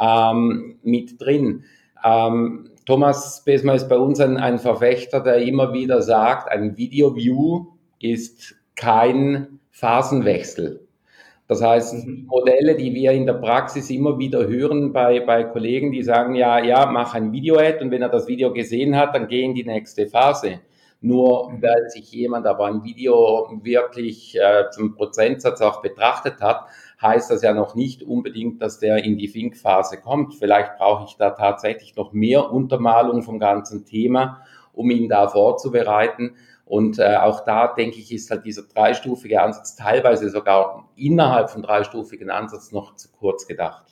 ähm, 0.00 0.78
mit 0.82 1.20
drin. 1.20 1.64
Ähm, 2.04 2.70
Thomas 2.86 3.42
Besma 3.44 3.74
ist 3.74 3.88
bei 3.88 3.96
uns 3.96 4.20
ein, 4.20 4.36
ein 4.36 4.58
Verfechter, 4.58 5.20
der 5.20 5.38
immer 5.38 5.72
wieder 5.72 6.02
sagt, 6.02 6.50
ein 6.50 6.76
Video-View 6.76 7.66
ist 8.00 8.56
kein 8.74 9.60
Phasenwechsel. 9.70 10.86
Das 11.48 11.62
heißt, 11.62 12.06
mhm. 12.06 12.26
Modelle, 12.28 12.76
die 12.76 12.94
wir 12.94 13.12
in 13.12 13.26
der 13.26 13.34
Praxis 13.34 13.90
immer 13.90 14.18
wieder 14.18 14.46
hören 14.46 14.92
bei, 14.92 15.20
bei 15.20 15.44
Kollegen, 15.44 15.92
die 15.92 16.02
sagen, 16.02 16.34
ja, 16.34 16.58
ja, 16.62 16.86
mach 16.86 17.14
ein 17.14 17.32
Video-Ad 17.32 17.84
und 17.84 17.90
wenn 17.90 18.02
er 18.02 18.08
das 18.08 18.26
Video 18.26 18.52
gesehen 18.52 18.96
hat, 18.96 19.14
dann 19.14 19.28
geh 19.28 19.42
in 19.42 19.54
die 19.54 19.64
nächste 19.64 20.06
Phase. 20.06 20.60
Nur 21.00 21.52
weil 21.60 21.90
sich 21.90 22.12
jemand 22.12 22.46
aber 22.46 22.66
ein 22.66 22.84
Video 22.84 23.60
wirklich 23.62 24.38
äh, 24.38 24.70
zum 24.70 24.94
Prozentsatz 24.94 25.60
auch 25.60 25.82
betrachtet 25.82 26.40
hat, 26.40 26.66
heißt 27.02 27.30
das 27.30 27.42
ja 27.42 27.52
noch 27.52 27.74
nicht 27.74 28.02
unbedingt, 28.02 28.62
dass 28.62 28.78
der 28.78 29.04
in 29.04 29.18
die 29.18 29.28
Fink-Phase 29.28 30.00
kommt. 30.00 30.34
Vielleicht 30.34 30.76
brauche 30.78 31.04
ich 31.04 31.16
da 31.16 31.30
tatsächlich 31.30 31.96
noch 31.96 32.12
mehr 32.12 32.50
Untermalung 32.50 33.22
vom 33.22 33.38
ganzen 33.38 33.84
Thema, 33.84 34.42
um 34.72 34.90
ihn 34.90 35.08
da 35.08 35.28
vorzubereiten. 35.28 36.36
Und 36.64 36.98
äh, 36.98 37.16
auch 37.16 37.40
da 37.44 37.68
denke 37.68 37.98
ich, 37.98 38.12
ist 38.12 38.30
halt 38.30 38.44
dieser 38.46 38.62
dreistufige 38.62 39.42
Ansatz 39.42 39.76
teilweise 39.76 40.30
sogar 40.30 40.88
innerhalb 40.96 41.50
von 41.50 41.62
dreistufigen 41.62 42.30
Ansatz 42.30 42.72
noch 42.72 42.94
zu 42.94 43.10
kurz 43.10 43.46
gedacht. 43.46 43.91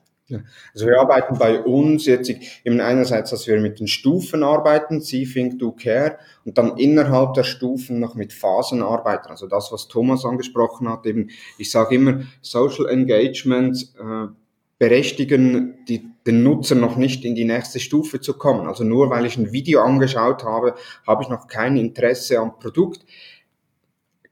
Also 0.74 0.86
wir 0.86 1.00
arbeiten 1.00 1.38
bei 1.38 1.60
uns 1.60 2.06
jetzt 2.06 2.30
eben 2.64 2.80
einerseits, 2.80 3.30
dass 3.30 3.46
wir 3.46 3.60
mit 3.60 3.80
den 3.80 3.86
Stufen 3.86 4.42
arbeiten, 4.42 5.00
See, 5.00 5.24
Think, 5.24 5.58
Do, 5.58 5.72
Care, 5.72 6.18
und 6.44 6.58
dann 6.58 6.76
innerhalb 6.76 7.34
der 7.34 7.44
Stufen 7.44 8.00
noch 8.00 8.14
mit 8.14 8.32
Phasen 8.32 8.82
arbeiten. 8.82 9.28
Also 9.28 9.46
das, 9.46 9.70
was 9.72 9.88
Thomas 9.88 10.24
angesprochen 10.24 10.88
hat, 10.88 11.06
eben, 11.06 11.30
ich 11.58 11.70
sage 11.70 11.94
immer, 11.94 12.22
Social 12.40 12.88
Engagement 12.88 13.92
äh, 13.98 14.28
berechtigen 14.78 15.84
die, 15.88 16.08
den 16.26 16.42
Nutzer 16.42 16.74
noch 16.74 16.96
nicht 16.96 17.24
in 17.24 17.34
die 17.34 17.44
nächste 17.44 17.80
Stufe 17.80 18.20
zu 18.20 18.38
kommen. 18.38 18.66
Also 18.66 18.82
nur 18.82 19.10
weil 19.10 19.26
ich 19.26 19.36
ein 19.36 19.52
Video 19.52 19.82
angeschaut 19.82 20.42
habe, 20.42 20.74
habe 21.06 21.22
ich 21.22 21.28
noch 21.28 21.48
kein 21.48 21.76
Interesse 21.76 22.38
am 22.38 22.58
Produkt 22.58 23.04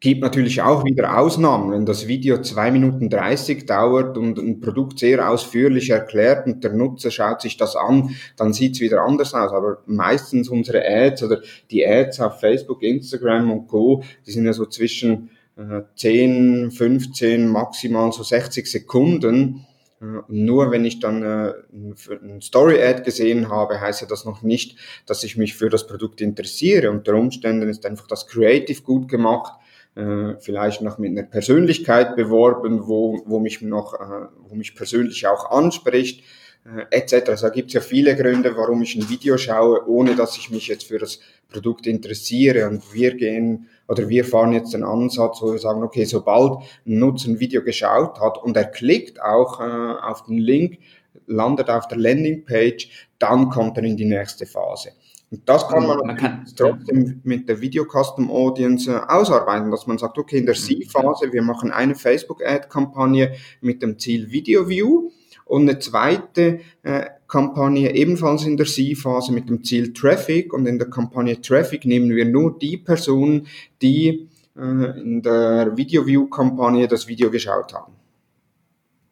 gibt 0.00 0.22
natürlich 0.22 0.62
auch 0.62 0.84
wieder 0.84 1.18
Ausnahmen. 1.18 1.72
Wenn 1.72 1.86
das 1.86 2.06
Video 2.06 2.40
zwei 2.40 2.70
Minuten 2.70 3.10
dreißig 3.10 3.66
dauert 3.66 4.16
und 4.16 4.38
ein 4.38 4.60
Produkt 4.60 5.00
sehr 5.00 5.28
ausführlich 5.28 5.90
erklärt 5.90 6.46
und 6.46 6.62
der 6.62 6.72
Nutzer 6.72 7.10
schaut 7.10 7.40
sich 7.40 7.56
das 7.56 7.74
an, 7.74 8.14
dann 8.36 8.52
sieht's 8.52 8.80
wieder 8.80 9.02
anders 9.02 9.34
aus. 9.34 9.50
Aber 9.50 9.82
meistens 9.86 10.48
unsere 10.48 10.86
Ads 10.86 11.24
oder 11.24 11.40
die 11.70 11.84
Ads 11.84 12.20
auf 12.20 12.38
Facebook, 12.38 12.82
Instagram 12.82 13.50
und 13.50 13.66
Co., 13.66 14.04
die 14.24 14.30
sind 14.30 14.46
ja 14.46 14.52
so 14.52 14.66
zwischen 14.66 15.30
äh, 15.56 15.82
10, 15.96 16.70
15, 16.70 17.48
maximal 17.48 18.12
so 18.12 18.22
60 18.22 18.70
Sekunden. 18.70 19.66
Äh, 20.00 20.20
nur 20.28 20.70
wenn 20.70 20.84
ich 20.84 21.00
dann 21.00 21.24
äh, 21.24 21.54
ein 21.72 22.40
Story-Ad 22.40 23.02
gesehen 23.02 23.48
habe, 23.48 23.80
heißt 23.80 24.02
ja 24.02 24.06
das 24.06 24.24
noch 24.24 24.42
nicht, 24.42 24.76
dass 25.06 25.24
ich 25.24 25.36
mich 25.36 25.56
für 25.56 25.70
das 25.70 25.88
Produkt 25.88 26.20
interessiere. 26.20 26.92
Unter 26.92 27.14
Umständen 27.14 27.68
ist 27.68 27.84
einfach 27.84 28.06
das 28.06 28.28
Creative 28.28 28.82
gut 28.82 29.08
gemacht 29.08 29.57
äh, 29.98 30.36
vielleicht 30.38 30.80
noch 30.80 30.98
mit 30.98 31.10
einer 31.10 31.24
Persönlichkeit 31.24 32.14
beworben, 32.14 32.86
wo, 32.86 33.20
wo 33.26 33.40
mich 33.40 33.60
noch, 33.62 33.94
äh, 33.94 34.28
wo 34.48 34.54
mich 34.54 34.76
persönlich 34.76 35.26
auch 35.26 35.50
anspricht, 35.50 36.22
äh, 36.64 36.96
etc. 36.96 37.30
Also 37.30 37.48
da 37.48 37.52
gibt 37.52 37.68
es 37.68 37.74
ja 37.74 37.80
viele 37.80 38.14
Gründe, 38.14 38.56
warum 38.56 38.80
ich 38.82 38.94
ein 38.94 39.08
Video 39.08 39.36
schaue, 39.36 39.88
ohne 39.88 40.14
dass 40.14 40.36
ich 40.36 40.50
mich 40.50 40.68
jetzt 40.68 40.84
für 40.84 40.98
das 40.98 41.18
Produkt 41.50 41.86
interessiere. 41.88 42.68
Und 42.68 42.94
wir 42.94 43.16
gehen 43.16 43.68
oder 43.88 44.08
wir 44.08 44.24
fahren 44.24 44.52
jetzt 44.52 44.72
den 44.72 44.84
Ansatz, 44.84 45.42
wo 45.42 45.50
wir 45.50 45.58
sagen, 45.58 45.82
okay, 45.82 46.04
sobald 46.04 46.60
ein 46.86 46.98
Nutzer 46.98 47.30
ein 47.30 47.40
Video 47.40 47.64
geschaut 47.64 48.20
hat 48.20 48.38
und 48.38 48.56
er 48.56 48.66
klickt 48.66 49.20
auch 49.20 49.60
äh, 49.60 49.64
auf 49.64 50.24
den 50.26 50.38
Link, 50.38 50.78
landet 51.26 51.70
auf 51.70 51.88
der 51.88 51.98
Landingpage, 51.98 53.08
dann 53.18 53.48
kommt 53.50 53.76
er 53.78 53.84
in 53.84 53.96
die 53.96 54.04
nächste 54.04 54.46
Phase. 54.46 54.90
Und 55.30 55.47
das 55.47 55.68
kann 55.68 55.87
man, 55.87 55.99
man 56.06 56.16
kann, 56.16 56.47
trotzdem 56.56 57.20
mit 57.23 57.49
der 57.49 57.61
Video 57.61 57.85
Custom 57.85 58.30
Audience 58.30 58.90
äh, 58.90 58.99
ausarbeiten, 59.08 59.70
dass 59.70 59.87
man 59.87 59.99
sagt, 59.99 60.16
okay, 60.16 60.38
in 60.38 60.47
der 60.47 60.54
C-Phase, 60.54 61.32
wir 61.32 61.42
machen 61.42 61.70
eine 61.70 61.94
Facebook-Ad-Kampagne 61.94 63.35
mit 63.61 63.82
dem 63.82 63.99
Ziel 63.99 64.30
Video 64.30 64.68
View 64.68 65.11
und 65.44 65.62
eine 65.62 65.78
zweite 65.80 66.61
äh, 66.82 67.06
Kampagne 67.26 67.94
ebenfalls 67.94 68.47
in 68.47 68.56
der 68.56 68.66
C-Phase 68.66 69.32
mit 69.32 69.50
dem 69.50 69.62
Ziel 69.64 69.92
Traffic 69.92 70.54
und 70.54 70.66
in 70.66 70.78
der 70.78 70.88
Kampagne 70.88 71.38
Traffic 71.42 71.85
nehmen 71.85 72.08
wir 72.11 72.25
nur 72.25 72.58
die 72.58 72.78
Personen, 72.78 73.47
die 73.82 74.28
äh, 74.56 75.00
in 75.00 75.20
der 75.20 75.76
Video 75.76 76.06
View-Kampagne 76.06 76.88
das 76.88 77.06
Video 77.06 77.30
geschaut 77.30 77.75
haben. 77.75 77.97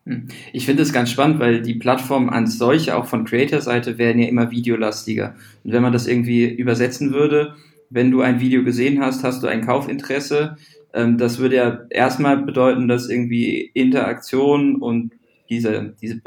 Hm. 0.06 0.28
Ich 0.52 0.66
finde 0.66 0.82
es 0.82 0.92
ganz 0.92 1.10
spannend, 1.10 1.40
weil 1.40 1.62
die 1.62 1.74
Plattformen 1.74 2.30
an 2.30 2.46
solche, 2.46 2.96
auch 2.96 3.06
von 3.06 3.24
Creator-Seite, 3.24 3.98
werden 3.98 4.20
ja 4.20 4.28
immer 4.28 4.50
videolastiger. 4.50 5.34
Und 5.64 5.72
wenn 5.72 5.82
man 5.82 5.92
das 5.92 6.06
irgendwie 6.06 6.46
übersetzen 6.48 7.12
würde, 7.12 7.54
wenn 7.90 8.10
du 8.10 8.20
ein 8.20 8.40
Video 8.40 8.64
gesehen 8.64 9.00
hast, 9.00 9.24
hast 9.24 9.42
du 9.42 9.48
ein 9.48 9.66
Kaufinteresse. 9.66 10.56
Ähm, 10.94 11.18
das 11.18 11.38
würde 11.38 11.56
ja 11.56 11.80
erstmal 11.90 12.38
bedeuten, 12.38 12.88
dass 12.88 13.08
irgendwie 13.08 13.70
Interaktion 13.74 14.76
und 14.76 15.12
diese, 15.48 15.94
diese 16.00 16.20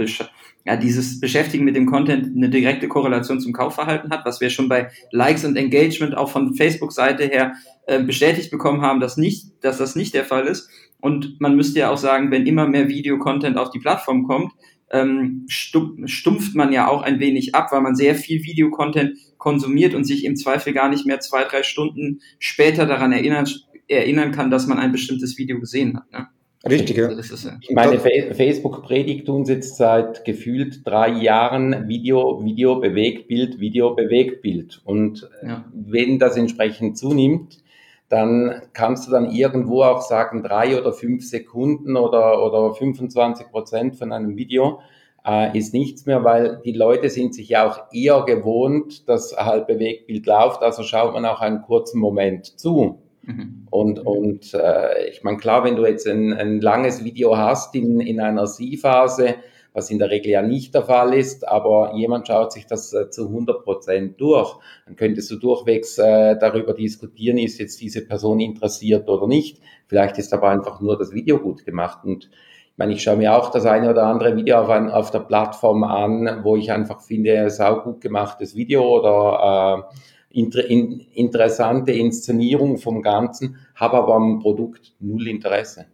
ja, 0.65 0.75
dieses 0.75 1.19
Beschäftigen 1.19 1.65
mit 1.65 1.75
dem 1.75 1.85
Content 1.85 2.35
eine 2.35 2.49
direkte 2.49 2.87
Korrelation 2.87 3.39
zum 3.39 3.53
Kaufverhalten 3.53 4.11
hat, 4.11 4.25
was 4.25 4.39
wir 4.39 4.49
schon 4.49 4.69
bei 4.69 4.89
Likes 5.11 5.43
und 5.43 5.55
Engagement 5.55 6.15
auch 6.15 6.29
von 6.29 6.53
Facebook-Seite 6.53 7.25
her 7.25 7.53
äh, 7.87 8.01
bestätigt 8.01 8.51
bekommen 8.51 8.81
haben, 8.81 8.99
dass 8.99 9.17
nicht, 9.17 9.47
dass 9.61 9.77
das 9.77 9.95
nicht 9.95 10.13
der 10.13 10.25
Fall 10.25 10.47
ist. 10.47 10.69
Und 11.01 11.39
man 11.39 11.55
müsste 11.55 11.79
ja 11.79 11.91
auch 11.91 11.97
sagen, 11.97 12.31
wenn 12.31 12.45
immer 12.45 12.67
mehr 12.67 12.89
Videocontent 12.89 13.57
auf 13.57 13.71
die 13.71 13.79
Plattform 13.79 14.23
kommt, 14.25 14.51
ähm, 14.91 15.45
stumpft 15.47 16.55
man 16.55 16.73
ja 16.73 16.87
auch 16.87 17.01
ein 17.01 17.19
wenig 17.19 17.55
ab, 17.55 17.71
weil 17.71 17.81
man 17.81 17.95
sehr 17.95 18.15
viel 18.15 18.43
Videocontent 18.43 19.17
konsumiert 19.37 19.93
und 19.93 20.03
sich 20.03 20.25
im 20.25 20.35
Zweifel 20.35 20.73
gar 20.73 20.89
nicht 20.89 21.05
mehr 21.05 21.19
zwei, 21.19 21.43
drei 21.43 21.63
Stunden 21.63 22.21
später 22.39 22.85
daran 22.85 23.11
erinnern, 23.11 23.47
erinnern 23.87 24.31
kann, 24.31 24.51
dass 24.51 24.67
man 24.67 24.79
ein 24.79 24.91
bestimmtes 24.91 25.37
Video 25.37 25.59
gesehen 25.59 25.95
hat. 25.95 26.11
Ne? 26.11 26.27
Richtig, 26.67 26.97
ja. 26.97 27.09
Ich 27.09 27.69
meine, 27.71 27.99
Facebook 27.99 28.83
predigt 28.83 29.29
uns 29.29 29.47
jetzt 29.47 29.77
seit 29.77 30.25
gefühlt 30.25 30.85
drei 30.85 31.09
Jahren 31.09 31.87
Video, 31.87 32.43
Video, 32.43 32.81
Bewegtbild, 32.81 33.61
Video, 33.61 33.95
Bewegtbild. 33.95 34.81
Und 34.83 35.29
ja. 35.41 35.63
wenn 35.73 36.19
das 36.19 36.35
entsprechend 36.35 36.97
zunimmt, 36.97 37.59
dann 38.09 38.63
kannst 38.73 39.07
du 39.07 39.11
dann 39.11 39.29
irgendwo 39.31 39.83
auch 39.83 40.01
sagen, 40.01 40.43
drei 40.43 40.79
oder 40.79 40.91
fünf 40.91 41.27
Sekunden 41.27 41.95
oder, 41.95 42.43
oder 42.43 42.73
25 42.73 43.49
Prozent 43.49 43.95
von 43.95 44.11
einem 44.11 44.35
Video 44.35 44.81
äh, 45.25 45.55
ist 45.57 45.73
nichts 45.73 46.05
mehr, 46.05 46.23
weil 46.23 46.59
die 46.65 46.73
Leute 46.73 47.09
sind 47.09 47.35
sich 47.35 47.49
ja 47.49 47.67
auch 47.67 47.93
eher 47.93 48.23
gewohnt, 48.23 49.07
dass 49.07 49.35
halt 49.37 49.67
Bewegtbild 49.67 50.25
läuft, 50.25 50.63
also 50.63 50.83
schaut 50.83 51.13
man 51.13 51.25
auch 51.25 51.41
einen 51.41 51.61
kurzen 51.61 51.99
Moment 51.99 52.59
zu. 52.59 52.99
Mhm. 53.21 53.67
Und, 53.69 53.99
und 53.99 54.53
äh, 54.55 55.09
ich 55.09 55.23
meine, 55.23 55.37
klar, 55.37 55.63
wenn 55.63 55.75
du 55.75 55.85
jetzt 55.85 56.07
ein, 56.07 56.33
ein 56.33 56.61
langes 56.61 57.03
Video 57.03 57.37
hast 57.37 57.75
in, 57.75 57.99
in 57.99 58.19
einer 58.19 58.47
Sie-Phase, 58.47 59.35
was 59.79 59.89
in 59.89 59.97
der 59.97 60.09
Regel 60.09 60.31
ja 60.31 60.41
nicht 60.41 60.75
der 60.75 60.83
Fall 60.83 61.13
ist, 61.13 61.47
aber 61.47 61.93
jemand 61.95 62.27
schaut 62.27 62.51
sich 62.51 62.65
das 62.65 62.93
äh, 62.93 63.09
zu 63.09 63.27
100 63.27 63.63
Prozent 63.63 64.19
durch, 64.21 64.57
dann 64.85 64.95
könntest 64.97 65.31
du 65.31 65.37
durchwegs 65.37 65.97
äh, 65.97 66.37
darüber 66.37 66.73
diskutieren, 66.73 67.37
ist 67.37 67.59
jetzt 67.59 67.79
diese 67.79 68.05
Person 68.05 68.39
interessiert 68.39 69.07
oder 69.09 69.25
nicht. 69.25 69.61
Vielleicht 69.87 70.17
ist 70.17 70.33
aber 70.33 70.49
einfach 70.49 70.81
nur 70.81 70.97
das 70.97 71.13
Video 71.13 71.39
gut 71.39 71.65
gemacht 71.65 72.03
und 72.03 72.25
ich 72.25 72.77
meine, 72.77 72.93
ich 72.93 73.03
schaue 73.03 73.17
mir 73.17 73.35
auch 73.35 73.51
das 73.51 73.65
eine 73.65 73.89
oder 73.89 74.03
andere 74.03 74.35
Video 74.37 74.57
auf, 74.57 74.69
ein, 74.69 74.89
auf 74.89 75.11
der 75.11 75.19
Plattform 75.19 75.83
an, 75.83 76.41
wo 76.43 76.55
ich 76.55 76.71
einfach 76.71 77.01
finde, 77.01 77.49
sau 77.49 77.81
gut 77.81 77.99
gemachtes 77.99 78.55
Video 78.55 78.83
oder 78.83 79.85
äh, 79.89 80.39
inter, 80.39 80.65
in, 80.65 80.99
interessante 81.13 81.91
Inszenierung 81.91 82.77
vom 82.77 83.01
Ganzen, 83.01 83.57
habe 83.75 83.97
aber 83.97 84.15
am 84.15 84.39
Produkt 84.39 84.93
null 84.99 85.27
Interesse. 85.27 85.85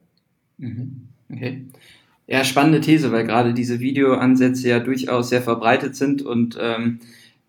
Mhm. 0.58 1.10
Okay. 1.32 1.66
Ja, 2.28 2.44
spannende 2.44 2.82
These, 2.82 3.12
weil 3.12 3.26
gerade 3.26 3.54
diese 3.54 3.80
Videoansätze 3.80 4.68
ja 4.68 4.80
durchaus 4.80 5.30
sehr 5.30 5.42
verbreitet 5.42 5.96
sind 5.96 6.24
und 6.24 6.58
ähm, 6.60 7.00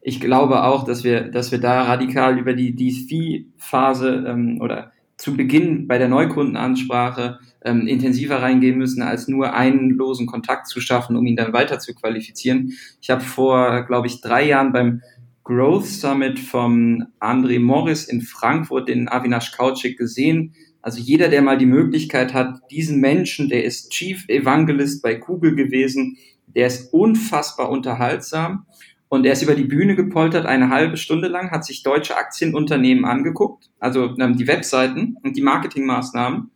ich 0.03 0.21
glaube 0.21 0.63
auch, 0.63 0.85
dass 0.85 1.03
wir, 1.03 1.23
dass 1.23 1.51
wir 1.51 1.59
da 1.59 1.83
radikal 1.83 2.39
über 2.39 2.53
die 2.53 2.77
DSV-Phase 2.77 4.25
ähm, 4.29 4.61
oder 4.61 4.93
zu 5.17 5.37
Beginn 5.37 5.89
bei 5.89 5.99
der 5.99 6.09
Neukundenansprache 6.09 7.41
ähm, 7.65 7.87
intensiver 7.89 8.43
reingehen 8.43 8.79
müssen, 8.79 9.03
als 9.03 9.29
nur 9.29 9.55
einen 9.55 9.91
losen 9.91 10.27
Kontakt 10.27 10.69
zu 10.69 10.81
schaffen, 10.81 11.17
um 11.17 11.27
ihn 11.27 11.37
dann 11.37 11.53
weiter 11.53 11.79
zu 11.79 11.95
qualifizieren. 11.95 12.73
Ich 13.01 13.11
habe 13.11 13.23
vor, 13.23 13.83
glaube 13.83 14.07
ich, 14.07 14.21
drei 14.21 14.47
Jahren 14.47 14.73
beim 14.73 15.03
Growth 15.43 15.87
Summit 15.87 16.39
vom 16.39 17.07
André 17.19 17.59
Morris 17.59 18.05
in 18.05 18.21
Frankfurt 18.21 18.89
den 18.89 19.09
Avinash 19.09 19.53
Kauczyk 19.53 19.99
gesehen, 19.99 20.55
also 20.87 21.01
jeder, 21.01 21.27
der 21.27 21.43
mal 21.43 21.59
die 21.59 21.67
Möglichkeit 21.67 22.33
hat, 22.33 22.61
diesen 22.71 23.01
Menschen, 23.01 23.49
der 23.49 23.65
ist 23.65 23.91
Chief 23.91 24.25
Evangelist 24.29 25.03
bei 25.03 25.17
Google 25.17 25.57
gewesen, 25.57 26.17
der 26.47 26.69
ist 26.69 26.95
unfassbar 26.95 27.71
unterhaltsam 27.71 28.67
und 29.09 29.27
er 29.27 29.33
ist 29.33 29.43
über 29.43 29.57
die 29.57 29.65
Bühne 29.65 29.97
gepoltert, 29.97 30.47
eine 30.47 30.71
halbe 30.71 30.97
Stunde 30.97 31.27
lang, 31.27 31.51
hat 31.51 31.65
sich 31.65 31.83
deutsche 31.83 32.17
Aktienunternehmen 32.17 33.05
angeguckt, 33.05 33.69
also 33.81 34.15
ähm, 34.21 34.37
die 34.37 34.47
Webseiten 34.47 35.17
und 35.25 35.37
die 35.37 35.43
Marketingmaßnahmen 35.43 36.53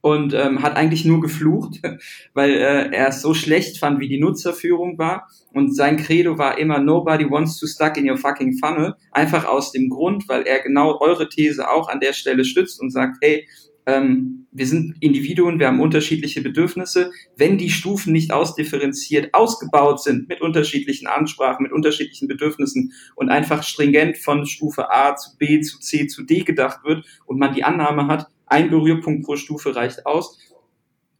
und 0.00 0.34
ähm, 0.34 0.62
hat 0.62 0.76
eigentlich 0.76 1.04
nur 1.04 1.20
geflucht, 1.20 1.80
weil 2.34 2.50
äh, 2.50 2.94
er 2.94 3.08
es 3.08 3.20
so 3.20 3.34
schlecht 3.34 3.78
fand, 3.78 3.98
wie 3.98 4.08
die 4.08 4.20
Nutzerführung 4.20 4.98
war. 4.98 5.28
Und 5.52 5.74
sein 5.74 5.96
Credo 5.96 6.38
war 6.38 6.58
immer, 6.58 6.78
nobody 6.80 7.28
wants 7.28 7.58
to 7.58 7.66
stuck 7.66 7.96
in 7.96 8.08
your 8.08 8.16
fucking 8.16 8.58
funnel. 8.58 8.94
Einfach 9.12 9.44
aus 9.44 9.72
dem 9.72 9.88
Grund, 9.88 10.28
weil 10.28 10.42
er 10.42 10.60
genau 10.60 11.00
eure 11.00 11.28
These 11.28 11.70
auch 11.70 11.88
an 11.88 12.00
der 12.00 12.12
Stelle 12.12 12.44
stützt 12.44 12.80
und 12.80 12.90
sagt, 12.90 13.18
hey, 13.20 13.46
ähm, 13.86 14.46
wir 14.52 14.66
sind 14.66 14.96
Individuen, 15.00 15.58
wir 15.58 15.66
haben 15.66 15.80
unterschiedliche 15.80 16.42
Bedürfnisse. 16.42 17.10
Wenn 17.36 17.56
die 17.56 17.70
Stufen 17.70 18.12
nicht 18.12 18.32
ausdifferenziert 18.32 19.32
ausgebaut 19.32 20.02
sind 20.02 20.28
mit 20.28 20.42
unterschiedlichen 20.42 21.06
Ansprachen, 21.06 21.62
mit 21.62 21.72
unterschiedlichen 21.72 22.28
Bedürfnissen 22.28 22.92
und 23.16 23.30
einfach 23.30 23.62
stringent 23.62 24.18
von 24.18 24.44
Stufe 24.46 24.90
A 24.92 25.16
zu 25.16 25.36
B 25.38 25.60
zu 25.62 25.80
C 25.80 26.06
zu 26.06 26.24
D 26.24 26.40
gedacht 26.40 26.80
wird 26.84 27.06
und 27.24 27.38
man 27.38 27.54
die 27.54 27.64
Annahme 27.64 28.08
hat, 28.08 28.26
ein 28.46 28.68
Berührpunkt 28.68 29.24
pro 29.24 29.36
Stufe 29.36 29.74
reicht 29.74 30.04
aus, 30.04 30.38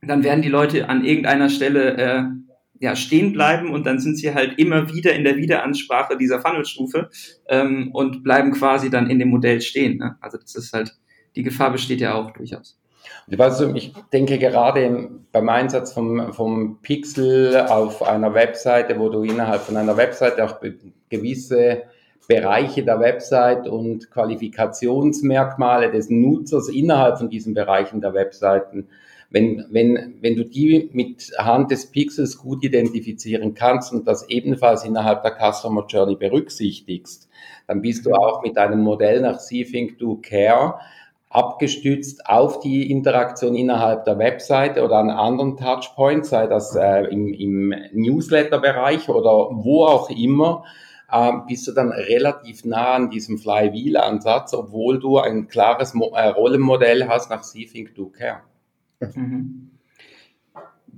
dann 0.03 0.23
werden 0.23 0.43
die 0.43 0.51
Leute 0.51 0.89
an 0.89 1.05
irgendeiner 1.05 1.49
Stelle 1.49 1.97
äh, 1.97 2.25
ja, 2.81 2.97
stehen 2.97 3.33
bleiben 3.33 3.71
und 3.71 3.87
dann 3.87 4.01
sind 4.01 4.17
sie 4.17 4.35
halt 4.35 4.59
immer 4.59 4.93
wieder 4.93 5.15
in 5.15 5.25
der 5.25 5.37
Wiederansprache 5.37 6.19
dieser 6.19 6.41
Funnelstufe 6.41 7.11
ähm, 7.49 7.91
und 7.93 8.25
bleiben 8.25 8.53
quasi 8.53 8.91
dann 8.91 9.09
in 9.09 9.21
dem 9.21 9.29
Modell 9.29 9.61
stehen. 9.61 9.99
Ne? 9.99 10.17
Also 10.21 10.37
das 10.37 10.57
ist 10.57 10.73
halt 10.73 10.93
die 11.37 11.43
Gefahr 11.43 11.71
besteht 11.71 12.01
ja 12.01 12.15
auch 12.15 12.31
durchaus. 12.33 12.79
Also 13.39 13.75
ich 13.75 13.93
denke 14.13 14.39
gerade 14.39 15.11
beim 15.33 15.49
Einsatz 15.49 15.93
vom, 15.93 16.33
vom 16.33 16.79
Pixel 16.83 17.57
auf 17.69 18.03
einer 18.03 18.35
Webseite, 18.35 18.99
wo 18.99 19.09
du 19.09 19.23
innerhalb 19.23 19.63
von 19.63 19.77
einer 19.77 19.97
Webseite 19.97 20.45
auch 20.45 20.61
gewisse 21.09 21.83
Bereiche 22.29 22.85
der 22.85 23.01
Website 23.01 23.69
und 23.69 24.11
Qualifikationsmerkmale 24.11 25.91
des 25.91 26.11
Nutzers 26.11 26.69
innerhalb 26.69 27.19
von 27.19 27.29
diesen 27.29 27.55
Bereichen 27.55 28.01
der 28.01 28.15
Webseiten, 28.15 28.89
wenn, 29.31 29.65
wenn, 29.71 30.19
wenn 30.21 30.37
du 30.37 30.45
die 30.45 30.91
mit 30.93 31.33
Hand 31.39 31.71
des 31.71 31.91
Pixels 31.91 32.37
gut 32.39 32.63
identifizieren 32.63 33.55
kannst 33.55 33.93
und 33.93 34.07
das 34.07 34.29
ebenfalls 34.29 34.85
innerhalb 34.85 35.23
der 35.23 35.33
Customer 35.33 35.87
Journey 35.89 36.17
berücksichtigst, 36.17 37.29
dann 37.67 37.81
bist 37.81 38.05
du 38.05 38.13
auch 38.13 38.43
mit 38.43 38.59
einem 38.59 38.81
Modell 38.81 39.23
nach 39.23 39.41
See, 39.41 39.65
Think, 39.65 39.99
Do, 39.99 40.21
Care 40.23 40.79
abgestützt 41.33 42.27
auf 42.27 42.61
die 42.61 42.91
Interaktion 42.91 43.55
innerhalb 43.55 44.05
der 44.05 44.19
Webseite 44.19 44.85
oder 44.85 44.97
an 44.97 45.11
anderen 45.11 45.57
Touchpoints, 45.57 46.29
sei 46.29 46.47
das 46.47 46.77
äh, 46.77 47.05
im, 47.05 47.33
im 47.33 47.75
Newsletter-Bereich 47.93 49.09
oder 49.09 49.49
wo 49.51 49.85
auch 49.87 50.11
immer, 50.11 50.65
äh, 51.11 51.33
bist 51.49 51.67
du 51.67 51.73
dann 51.73 51.91
relativ 51.91 52.65
nah 52.65 52.93
an 52.93 53.11
diesem 53.11 53.39
Flywheel-Ansatz, 53.39 54.53
obwohl 54.55 55.01
du 55.01 55.19
ein 55.19 55.49
klares 55.49 55.95
Mo 55.95 56.13
äh, 56.15 56.29
Rollenmodell 56.29 57.09
hast 57.09 57.31
nach 57.31 57.43
See, 57.43 57.65
Think, 57.65 57.95
Do, 57.95 58.11
Care. 58.11 58.43
Mhm 59.01 59.72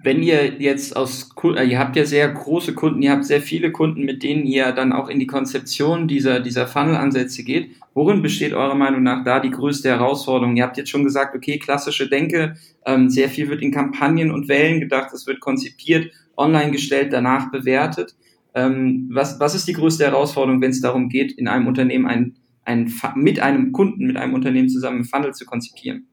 wenn 0.04 0.22
ihr 0.22 0.60
jetzt 0.60 0.96
aus, 0.96 1.30
äh, 1.56 1.66
ihr 1.66 1.78
habt 1.78 1.96
ja 1.96 2.04
sehr 2.04 2.28
große 2.28 2.74
Kunden, 2.74 3.00
ihr 3.00 3.10
habt 3.10 3.24
sehr 3.24 3.40
viele 3.40 3.72
Kunden, 3.72 4.04
mit 4.04 4.22
denen 4.22 4.44
ihr 4.44 4.70
dann 4.72 4.92
auch 4.92 5.08
in 5.08 5.18
die 5.18 5.26
Konzeption 5.26 6.06
dieser, 6.06 6.40
dieser 6.40 6.66
Funnel-Ansätze 6.66 7.42
geht. 7.42 7.70
Worin 7.94 8.20
besteht 8.20 8.52
eurer 8.52 8.74
Meinung 8.74 9.02
nach 9.02 9.24
da 9.24 9.40
die 9.40 9.50
größte 9.50 9.88
Herausforderung? 9.88 10.56
Ihr 10.56 10.62
habt 10.62 10.76
jetzt 10.76 10.90
schon 10.90 11.04
gesagt, 11.04 11.34
okay, 11.34 11.58
klassische 11.58 12.06
Denke, 12.06 12.54
ähm, 12.84 13.08
sehr 13.08 13.30
viel 13.30 13.48
wird 13.48 13.62
in 13.62 13.72
Kampagnen 13.72 14.30
und 14.30 14.46
Wellen 14.46 14.80
gedacht, 14.80 15.10
es 15.14 15.26
wird 15.26 15.40
konzipiert, 15.40 16.12
online 16.36 16.70
gestellt, 16.70 17.14
danach 17.14 17.50
bewertet. 17.50 18.14
Ähm, 18.52 19.08
was, 19.10 19.40
was 19.40 19.54
ist 19.54 19.66
die 19.66 19.72
größte 19.72 20.04
Herausforderung, 20.04 20.60
wenn 20.60 20.70
es 20.70 20.82
darum 20.82 21.08
geht, 21.08 21.32
in 21.32 21.48
einem 21.48 21.66
Unternehmen 21.66 22.06
ein, 22.06 22.36
ein, 22.66 22.92
mit 23.14 23.40
einem 23.40 23.72
Kunden, 23.72 24.06
mit 24.06 24.18
einem 24.18 24.34
Unternehmen 24.34 24.68
zusammen 24.68 24.96
einen 24.96 25.04
Funnel 25.06 25.32
zu 25.32 25.46
konzipieren? 25.46 26.08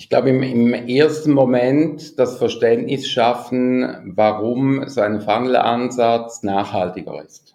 Ich 0.00 0.08
glaube, 0.08 0.30
im, 0.30 0.42
im 0.42 0.72
ersten 0.72 1.30
Moment 1.30 2.18
das 2.18 2.38
Verständnis 2.38 3.06
schaffen, 3.06 4.14
warum 4.16 4.88
so 4.88 5.02
ein 5.02 5.20
Funnel-Ansatz 5.20 6.42
nachhaltiger 6.42 7.22
ist. 7.22 7.54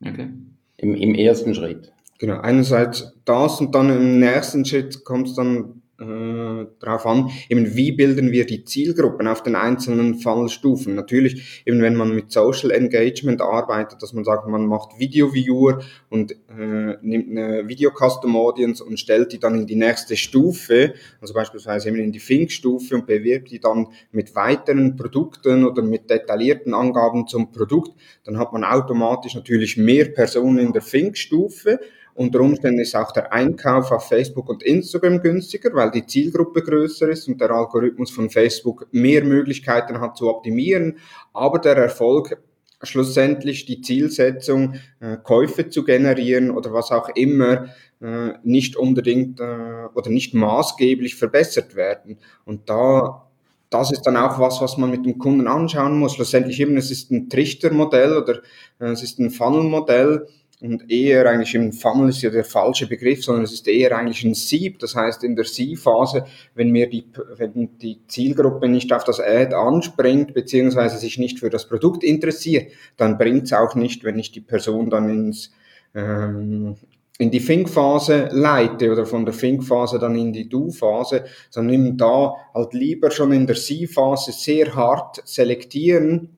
Okay. 0.00 0.30
Im, 0.78 0.94
Im 0.94 1.14
ersten 1.14 1.54
Schritt. 1.54 1.92
Genau, 2.18 2.40
einerseits 2.40 3.12
das 3.26 3.60
und 3.60 3.74
dann 3.74 3.90
im 3.90 4.18
nächsten 4.18 4.64
Schritt 4.64 5.04
kommt 5.04 5.28
es 5.28 5.34
dann 5.34 5.82
äh, 5.98 6.66
darauf 6.78 7.06
an, 7.06 7.30
eben 7.48 7.74
wie 7.74 7.92
bilden 7.92 8.30
wir 8.30 8.44
die 8.44 8.64
Zielgruppen 8.64 9.26
auf 9.26 9.42
den 9.42 9.56
einzelnen 9.56 10.16
Fallstufen. 10.16 10.94
Natürlich, 10.94 11.62
eben 11.64 11.80
wenn 11.80 11.94
man 11.94 12.14
mit 12.14 12.30
Social 12.30 12.70
Engagement 12.70 13.40
arbeitet, 13.40 14.02
dass 14.02 14.12
man 14.12 14.24
sagt, 14.24 14.46
man 14.46 14.66
macht 14.66 14.98
Video 14.98 15.32
Viewer 15.32 15.82
und 16.10 16.32
äh, 16.32 16.96
nimmt 17.00 17.30
eine 17.30 17.66
Video 17.68 17.90
Custom 17.90 18.36
Audience 18.36 18.84
und 18.84 19.00
stellt 19.00 19.32
die 19.32 19.38
dann 19.38 19.54
in 19.54 19.66
die 19.66 19.76
nächste 19.76 20.16
Stufe, 20.16 20.94
also 21.20 21.32
beispielsweise 21.32 21.88
eben 21.88 21.98
in 21.98 22.12
die 22.12 22.18
Think-Stufe 22.18 22.94
und 22.94 23.06
bewirbt 23.06 23.50
die 23.50 23.60
dann 23.60 23.88
mit 24.12 24.34
weiteren 24.34 24.96
Produkten 24.96 25.64
oder 25.64 25.82
mit 25.82 26.10
detaillierten 26.10 26.74
Angaben 26.74 27.26
zum 27.26 27.52
Produkt, 27.52 27.92
dann 28.24 28.38
hat 28.38 28.52
man 28.52 28.64
automatisch 28.64 29.34
natürlich 29.34 29.76
mehr 29.76 30.06
Personen 30.06 30.58
in 30.58 30.72
der 30.72 30.82
Think-Stufe 30.82 31.80
unter 32.16 32.40
Umständen 32.40 32.80
ist 32.80 32.96
auch 32.96 33.12
der 33.12 33.32
Einkauf 33.32 33.92
auf 33.92 34.08
Facebook 34.08 34.48
und 34.48 34.62
Instagram 34.62 35.20
günstiger, 35.20 35.74
weil 35.74 35.90
die 35.90 36.06
Zielgruppe 36.06 36.62
größer 36.62 37.08
ist 37.10 37.28
und 37.28 37.40
der 37.40 37.50
Algorithmus 37.50 38.10
von 38.10 38.30
Facebook 38.30 38.86
mehr 38.90 39.22
Möglichkeiten 39.22 40.00
hat 40.00 40.16
zu 40.16 40.28
optimieren. 40.28 40.98
Aber 41.34 41.58
der 41.58 41.76
Erfolg 41.76 42.38
schlussendlich 42.82 43.66
die 43.66 43.80
Zielsetzung, 43.80 44.74
äh, 45.00 45.16
Käufe 45.22 45.68
zu 45.68 45.84
generieren 45.84 46.50
oder 46.50 46.72
was 46.72 46.90
auch 46.90 47.08
immer, 47.10 47.66
äh, 48.00 48.32
nicht 48.42 48.76
unbedingt 48.76 49.40
äh, 49.40 49.86
oder 49.94 50.10
nicht 50.10 50.34
maßgeblich 50.34 51.16
verbessert 51.16 51.74
werden. 51.74 52.18
Und 52.44 52.68
da, 52.68 53.28
das 53.70 53.92
ist 53.92 54.02
dann 54.02 54.16
auch 54.16 54.38
was, 54.38 54.60
was 54.60 54.76
man 54.76 54.90
mit 54.90 55.04
dem 55.04 55.18
Kunden 55.18 55.48
anschauen 55.48 55.98
muss. 55.98 56.14
Schlussendlich 56.14 56.60
eben, 56.60 56.76
es 56.76 56.90
ist 56.90 57.10
ein 57.10 57.28
Trichtermodell 57.28 58.16
oder 58.16 58.40
es 58.78 59.02
ist 59.02 59.18
ein 59.18 59.30
Funnelmodell 59.30 60.26
und 60.62 60.90
eher 60.90 61.28
eigentlich 61.28 61.54
im 61.54 61.72
Funnel 61.72 62.08
ist 62.08 62.22
ja 62.22 62.30
der 62.30 62.44
falsche 62.44 62.86
Begriff, 62.86 63.22
sondern 63.22 63.44
es 63.44 63.52
ist 63.52 63.68
eher 63.68 63.96
eigentlich 63.96 64.24
ein 64.24 64.34
Sieb. 64.34 64.78
Das 64.78 64.96
heißt, 64.96 65.22
in 65.22 65.36
der 65.36 65.44
Siebphase, 65.44 66.24
wenn 66.54 66.70
mir 66.70 66.88
die, 66.88 67.04
wenn 67.36 67.76
die 67.78 68.00
Zielgruppe 68.08 68.66
nicht 68.68 68.90
auf 68.92 69.04
das 69.04 69.20
Ad 69.20 69.54
anspringt, 69.54 70.32
beziehungsweise 70.32 70.96
sich 70.96 71.18
nicht 71.18 71.40
für 71.40 71.50
das 71.50 71.68
Produkt 71.68 72.02
interessiert, 72.02 72.72
dann 72.96 73.18
bringt 73.18 73.44
es 73.44 73.52
auch 73.52 73.74
nicht, 73.74 74.02
wenn 74.04 74.18
ich 74.18 74.32
die 74.32 74.40
Person 74.40 74.88
dann 74.88 75.10
ins, 75.10 75.52
ähm, 75.94 76.76
in 77.18 77.30
die 77.30 77.40
Think-Phase 77.40 78.30
leite 78.32 78.90
oder 78.90 79.04
von 79.04 79.26
der 79.26 79.36
Think-Phase 79.36 79.98
dann 79.98 80.16
in 80.16 80.32
die 80.32 80.48
Do-Phase, 80.48 81.24
sondern 81.50 81.98
da 81.98 82.34
halt 82.54 82.72
lieber 82.72 83.10
schon 83.10 83.32
in 83.32 83.46
der 83.46 83.56
Sie-Phase 83.56 84.32
sehr 84.32 84.74
hart 84.74 85.20
selektieren, 85.26 86.35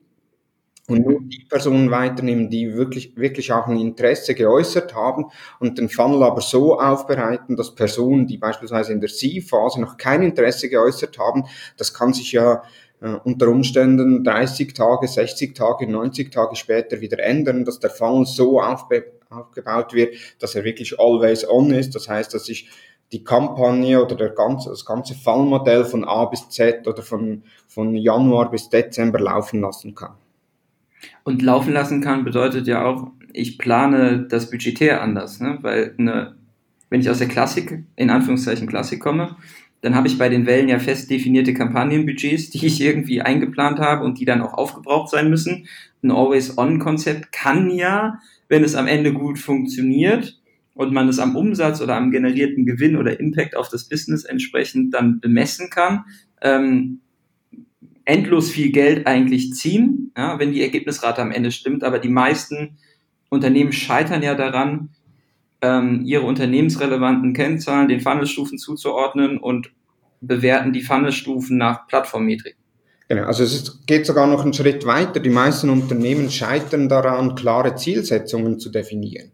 und 0.89 1.05
nur 1.05 1.21
die 1.21 1.45
Personen 1.47 1.91
weiternehmen, 1.91 2.49
die 2.49 2.73
wirklich, 2.73 3.15
wirklich 3.15 3.53
auch 3.53 3.67
ein 3.67 3.79
Interesse 3.79 4.35
geäußert 4.35 4.95
haben 4.95 5.25
und 5.59 5.77
den 5.77 5.89
Funnel 5.89 6.23
aber 6.23 6.41
so 6.41 6.79
aufbereiten, 6.79 7.55
dass 7.55 7.75
Personen, 7.75 8.27
die 8.27 8.37
beispielsweise 8.37 8.91
in 8.91 8.99
der 8.99 9.09
C-Phase 9.09 9.79
noch 9.79 9.97
kein 9.97 10.23
Interesse 10.23 10.67
geäußert 10.69 11.17
haben, 11.17 11.45
das 11.77 11.93
kann 11.93 12.13
sich 12.13 12.31
ja 12.31 12.63
äh, 13.01 13.15
unter 13.23 13.47
Umständen 13.47 14.23
30 14.23 14.73
Tage, 14.73 15.07
60 15.07 15.55
Tage, 15.55 15.87
90 15.87 16.31
Tage 16.31 16.55
später 16.55 16.99
wieder 16.99 17.19
ändern, 17.19 17.65
dass 17.65 17.79
der 17.79 17.91
Funnel 17.91 18.25
so 18.25 18.59
aufbe 18.59 19.19
aufgebaut 19.29 19.93
wird, 19.93 20.15
dass 20.39 20.55
er 20.55 20.63
wirklich 20.63 20.99
always 20.99 21.47
on 21.47 21.71
ist. 21.71 21.93
Das 21.93 22.09
heißt, 22.09 22.33
dass 22.33 22.49
ich 22.49 22.67
die 23.11 23.23
Kampagne 23.23 24.03
oder 24.03 24.15
der 24.15 24.29
ganze, 24.29 24.69
das 24.69 24.85
ganze 24.85 25.13
Fallmodell 25.13 25.85
von 25.85 26.03
A 26.03 26.25
bis 26.25 26.49
Z 26.49 26.87
oder 26.87 27.01
von, 27.01 27.43
von 27.67 27.95
Januar 27.95 28.51
bis 28.51 28.69
Dezember 28.69 29.19
laufen 29.19 29.61
lassen 29.61 29.95
kann. 29.95 30.15
Und 31.23 31.41
laufen 31.41 31.73
lassen 31.73 32.01
kann 32.01 32.23
bedeutet 32.23 32.67
ja 32.67 32.85
auch, 32.85 33.11
ich 33.33 33.57
plane 33.57 34.27
das 34.29 34.49
budgetär 34.49 35.01
anders, 35.01 35.39
ne? 35.39 35.59
weil 35.61 35.93
eine, 35.97 36.35
wenn 36.89 37.01
ich 37.01 37.09
aus 37.09 37.19
der 37.19 37.27
Klassik, 37.27 37.83
in 37.95 38.09
Anführungszeichen 38.09 38.67
Klassik 38.67 38.99
komme, 38.99 39.35
dann 39.81 39.95
habe 39.95 40.07
ich 40.07 40.17
bei 40.17 40.27
den 40.27 40.45
Wellen 40.45 40.67
ja 40.67 40.79
fest 40.79 41.09
definierte 41.09 41.53
Kampagnenbudgets, 41.53 42.49
die 42.49 42.65
ich 42.65 42.81
irgendwie 42.81 43.21
eingeplant 43.21 43.79
habe 43.79 44.03
und 44.03 44.19
die 44.19 44.25
dann 44.25 44.41
auch 44.41 44.53
aufgebraucht 44.53 45.09
sein 45.09 45.29
müssen. 45.29 45.67
Ein 46.03 46.11
Always-On-Konzept 46.11 47.31
kann 47.31 47.69
ja, 47.69 48.19
wenn 48.49 48.63
es 48.63 48.75
am 48.75 48.87
Ende 48.87 49.13
gut 49.13 49.39
funktioniert 49.39 50.37
und 50.73 50.91
man 50.91 51.07
es 51.07 51.19
am 51.19 51.35
Umsatz 51.35 51.81
oder 51.81 51.95
am 51.95 52.11
generierten 52.11 52.65
Gewinn 52.65 52.97
oder 52.97 53.19
Impact 53.19 53.55
auf 53.55 53.69
das 53.69 53.87
Business 53.87 54.25
entsprechend 54.25 54.93
dann 54.93 55.21
bemessen 55.21 55.69
kann, 55.69 56.05
ähm, 56.41 56.99
endlos 58.09 58.49
viel 58.49 58.71
Geld 58.71 59.07
eigentlich 59.07 59.53
ziehen, 59.53 60.11
ja, 60.17 60.39
wenn 60.39 60.51
die 60.51 60.61
Ergebnisrate 60.61 61.21
am 61.21 61.31
Ende 61.31 61.51
stimmt. 61.51 61.83
Aber 61.83 61.99
die 61.99 62.09
meisten 62.09 62.77
Unternehmen 63.29 63.71
scheitern 63.71 64.23
ja 64.23 64.35
daran, 64.35 64.89
ähm, 65.61 66.03
ihre 66.05 66.23
unternehmensrelevanten 66.23 67.33
Kennzahlen 67.33 67.87
den 67.87 67.99
Funnelstufen 67.99 68.57
zuzuordnen 68.57 69.37
und 69.37 69.71
bewerten 70.21 70.73
die 70.73 70.81
Funnelstufen 70.81 71.57
nach 71.57 71.87
Plattformmetrik. 71.87 72.55
Genau, 73.07 73.23
also 73.23 73.43
es 73.43 73.53
ist, 73.53 73.87
geht 73.87 74.05
sogar 74.05 74.27
noch 74.27 74.43
einen 74.43 74.53
Schritt 74.53 74.85
weiter. 74.85 75.19
Die 75.19 75.29
meisten 75.29 75.69
Unternehmen 75.69 76.29
scheitern 76.29 76.89
daran, 76.89 77.35
klare 77.35 77.75
Zielsetzungen 77.75 78.59
zu 78.59 78.69
definieren. 78.69 79.31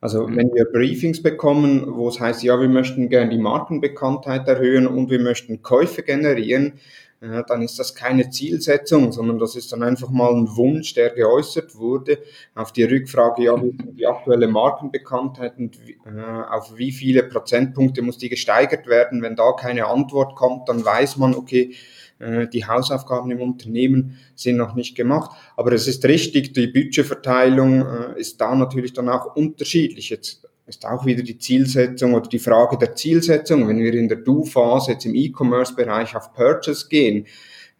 Also 0.00 0.26
mhm. 0.26 0.36
wenn 0.36 0.52
wir 0.52 0.64
Briefings 0.64 1.22
bekommen, 1.22 1.84
wo 1.86 2.08
es 2.08 2.20
heißt, 2.20 2.42
ja, 2.42 2.60
wir 2.60 2.68
möchten 2.68 3.08
gerne 3.08 3.30
die 3.30 3.38
Markenbekanntheit 3.38 4.48
erhöhen 4.48 4.86
und 4.86 5.10
wir 5.10 5.20
möchten 5.20 5.62
Käufe 5.62 6.02
generieren, 6.02 6.74
ja, 7.22 7.42
dann 7.44 7.62
ist 7.62 7.78
das 7.78 7.94
keine 7.94 8.30
Zielsetzung, 8.30 9.12
sondern 9.12 9.38
das 9.38 9.54
ist 9.54 9.70
dann 9.70 9.84
einfach 9.84 10.10
mal 10.10 10.34
ein 10.34 10.56
Wunsch, 10.56 10.94
der 10.94 11.10
geäußert 11.10 11.76
wurde. 11.76 12.18
Auf 12.56 12.72
die 12.72 12.82
Rückfrage, 12.82 13.44
ja, 13.44 13.54
die 13.56 14.06
aktuelle 14.06 14.48
Markenbekanntheit 14.48 15.56
und 15.56 15.78
äh, 16.04 16.20
auf 16.50 16.76
wie 16.76 16.90
viele 16.90 17.22
Prozentpunkte 17.22 18.02
muss 18.02 18.18
die 18.18 18.28
gesteigert 18.28 18.88
werden. 18.88 19.22
Wenn 19.22 19.36
da 19.36 19.52
keine 19.52 19.86
Antwort 19.86 20.34
kommt, 20.34 20.68
dann 20.68 20.84
weiß 20.84 21.16
man, 21.18 21.36
okay, 21.36 21.76
äh, 22.18 22.48
die 22.48 22.66
Hausaufgaben 22.66 23.30
im 23.30 23.40
Unternehmen 23.40 24.18
sind 24.34 24.56
noch 24.56 24.74
nicht 24.74 24.96
gemacht. 24.96 25.30
Aber 25.56 25.70
es 25.70 25.86
ist 25.86 26.04
richtig, 26.04 26.54
die 26.54 26.66
Budgetverteilung 26.66 27.86
äh, 27.86 28.20
ist 28.20 28.40
da 28.40 28.54
natürlich 28.56 28.94
dann 28.94 29.08
auch 29.08 29.36
unterschiedlich. 29.36 30.10
Jetzt 30.10 30.48
ist 30.66 30.86
auch 30.86 31.04
wieder 31.04 31.22
die 31.22 31.38
Zielsetzung 31.38 32.14
oder 32.14 32.28
die 32.28 32.38
Frage 32.38 32.78
der 32.78 32.94
Zielsetzung. 32.94 33.68
Wenn 33.68 33.78
wir 33.78 33.94
in 33.94 34.08
der 34.08 34.18
Do-Phase 34.18 34.92
jetzt 34.92 35.04
im 35.06 35.14
E-Commerce-Bereich 35.14 36.16
auf 36.16 36.32
Purchase 36.32 36.88
gehen, 36.88 37.26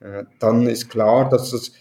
äh, 0.00 0.24
dann 0.38 0.66
ist 0.66 0.88
klar, 0.88 1.28
dass 1.28 1.50
das, 1.52 1.72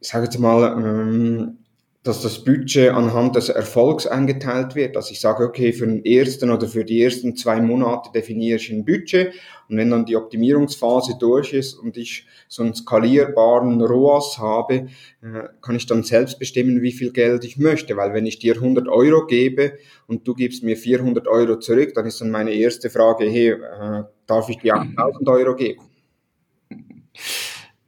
ich 0.00 0.08
sage 0.08 0.24
jetzt 0.24 0.38
mal, 0.38 0.76
ähm, 0.78 1.58
dass 2.02 2.22
das 2.22 2.42
Budget 2.44 2.92
anhand 2.92 3.36
des 3.36 3.50
Erfolgs 3.50 4.06
eingeteilt 4.06 4.74
wird. 4.74 4.96
Dass 4.96 5.10
ich 5.10 5.20
sage, 5.20 5.44
okay, 5.44 5.72
für 5.72 5.86
den 5.86 6.04
ersten 6.04 6.50
oder 6.50 6.66
für 6.66 6.84
die 6.84 7.02
ersten 7.02 7.36
zwei 7.36 7.60
Monate 7.60 8.10
definiere 8.14 8.56
ich 8.56 8.70
ein 8.70 8.86
Budget 8.86 9.34
und 9.68 9.76
wenn 9.76 9.90
dann 9.90 10.06
die 10.06 10.16
Optimierungsphase 10.16 11.16
durch 11.18 11.52
ist 11.52 11.74
und 11.74 11.96
ich 11.96 12.26
so 12.48 12.62
einen 12.62 12.74
skalierbaren 12.74 13.80
ROAS 13.80 14.38
habe, 14.38 14.88
äh, 15.22 15.48
kann 15.60 15.76
ich 15.76 15.86
dann 15.86 16.02
selbst 16.02 16.38
bestimmen, 16.38 16.82
wie 16.82 16.90
viel 16.90 17.12
Geld 17.12 17.44
ich 17.44 17.56
möchte. 17.58 17.96
Weil 17.96 18.14
wenn 18.14 18.26
ich 18.26 18.38
dir 18.38 18.54
100 18.54 18.88
Euro 18.88 19.26
gebe 19.26 19.74
und 20.08 20.26
du 20.26 20.34
gibst 20.34 20.64
mir 20.64 20.76
400 20.76 21.28
Euro 21.28 21.58
zurück, 21.58 21.92
dann 21.94 22.06
ist 22.06 22.20
dann 22.20 22.30
meine 22.30 22.52
erste 22.52 22.90
Frage, 22.90 23.26
hey, 23.26 23.50
äh, 23.50 24.04
darf 24.26 24.48
ich 24.48 24.58
dir 24.58 24.74
1000 24.74 25.28
Euro 25.28 25.54
geben? 25.54 25.82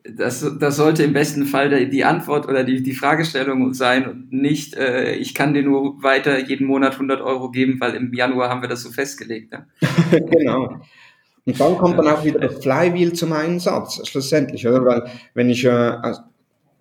Das, 0.04 0.44
das 0.58 0.76
sollte 0.76 1.04
im 1.04 1.12
besten 1.12 1.46
Fall 1.46 1.86
die 1.88 2.04
Antwort 2.04 2.48
oder 2.48 2.64
die, 2.64 2.82
die 2.82 2.94
Fragestellung 2.94 3.72
sein 3.72 4.08
und 4.08 4.32
nicht, 4.32 4.74
äh, 4.74 5.14
ich 5.14 5.34
kann 5.34 5.54
dir 5.54 5.62
nur 5.62 6.02
weiter 6.02 6.38
jeden 6.38 6.66
Monat 6.66 6.94
100 6.94 7.20
Euro 7.20 7.50
geben, 7.50 7.80
weil 7.80 7.94
im 7.94 8.12
Januar 8.12 8.48
haben 8.48 8.62
wir 8.62 8.68
das 8.68 8.82
so 8.82 8.90
festgelegt. 8.90 9.52
Ne? 9.52 9.66
genau. 10.30 10.80
Und 11.44 11.60
dann 11.60 11.76
kommt 11.76 11.98
dann 11.98 12.08
auch 12.08 12.24
wieder 12.24 12.40
das 12.40 12.62
Flywheel 12.62 13.12
zum 13.12 13.32
Einsatz, 13.32 14.06
schlussendlich, 14.08 14.66
oder? 14.66 14.84
Weil 14.84 15.10
wenn 15.34 15.50
ich, 15.50 15.64
äh, 15.64 15.96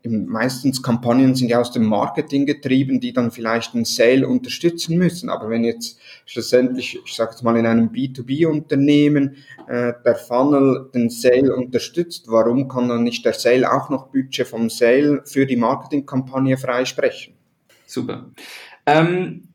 meistens 0.03 0.81
Kampagnen 0.81 1.35
sind 1.35 1.49
ja 1.49 1.59
aus 1.59 1.71
dem 1.71 1.85
Marketing 1.85 2.45
getrieben, 2.45 2.99
die 2.99 3.13
dann 3.13 3.31
vielleicht 3.31 3.75
einen 3.75 3.85
Sale 3.85 4.27
unterstützen 4.27 4.97
müssen. 4.97 5.29
Aber 5.29 5.49
wenn 5.49 5.63
jetzt 5.63 5.99
schlussendlich, 6.25 6.99
ich 7.05 7.13
sage 7.13 7.31
jetzt 7.31 7.43
mal 7.43 7.55
in 7.57 7.65
einem 7.65 7.89
B2B-Unternehmen, 7.89 9.35
äh, 9.67 9.93
der 10.03 10.15
Funnel 10.15 10.89
den 10.93 11.09
Sale 11.09 11.55
unterstützt, 11.55 12.25
warum 12.29 12.67
kann 12.67 12.89
dann 12.89 13.03
nicht 13.03 13.25
der 13.25 13.33
Sale 13.33 13.71
auch 13.71 13.89
noch 13.89 14.07
Budget 14.07 14.47
vom 14.47 14.69
Sale 14.69 15.21
für 15.25 15.45
die 15.45 15.57
Marketingkampagne 15.57 16.57
freisprechen? 16.57 17.35
Super. 17.85 18.31
Ähm, 18.85 19.49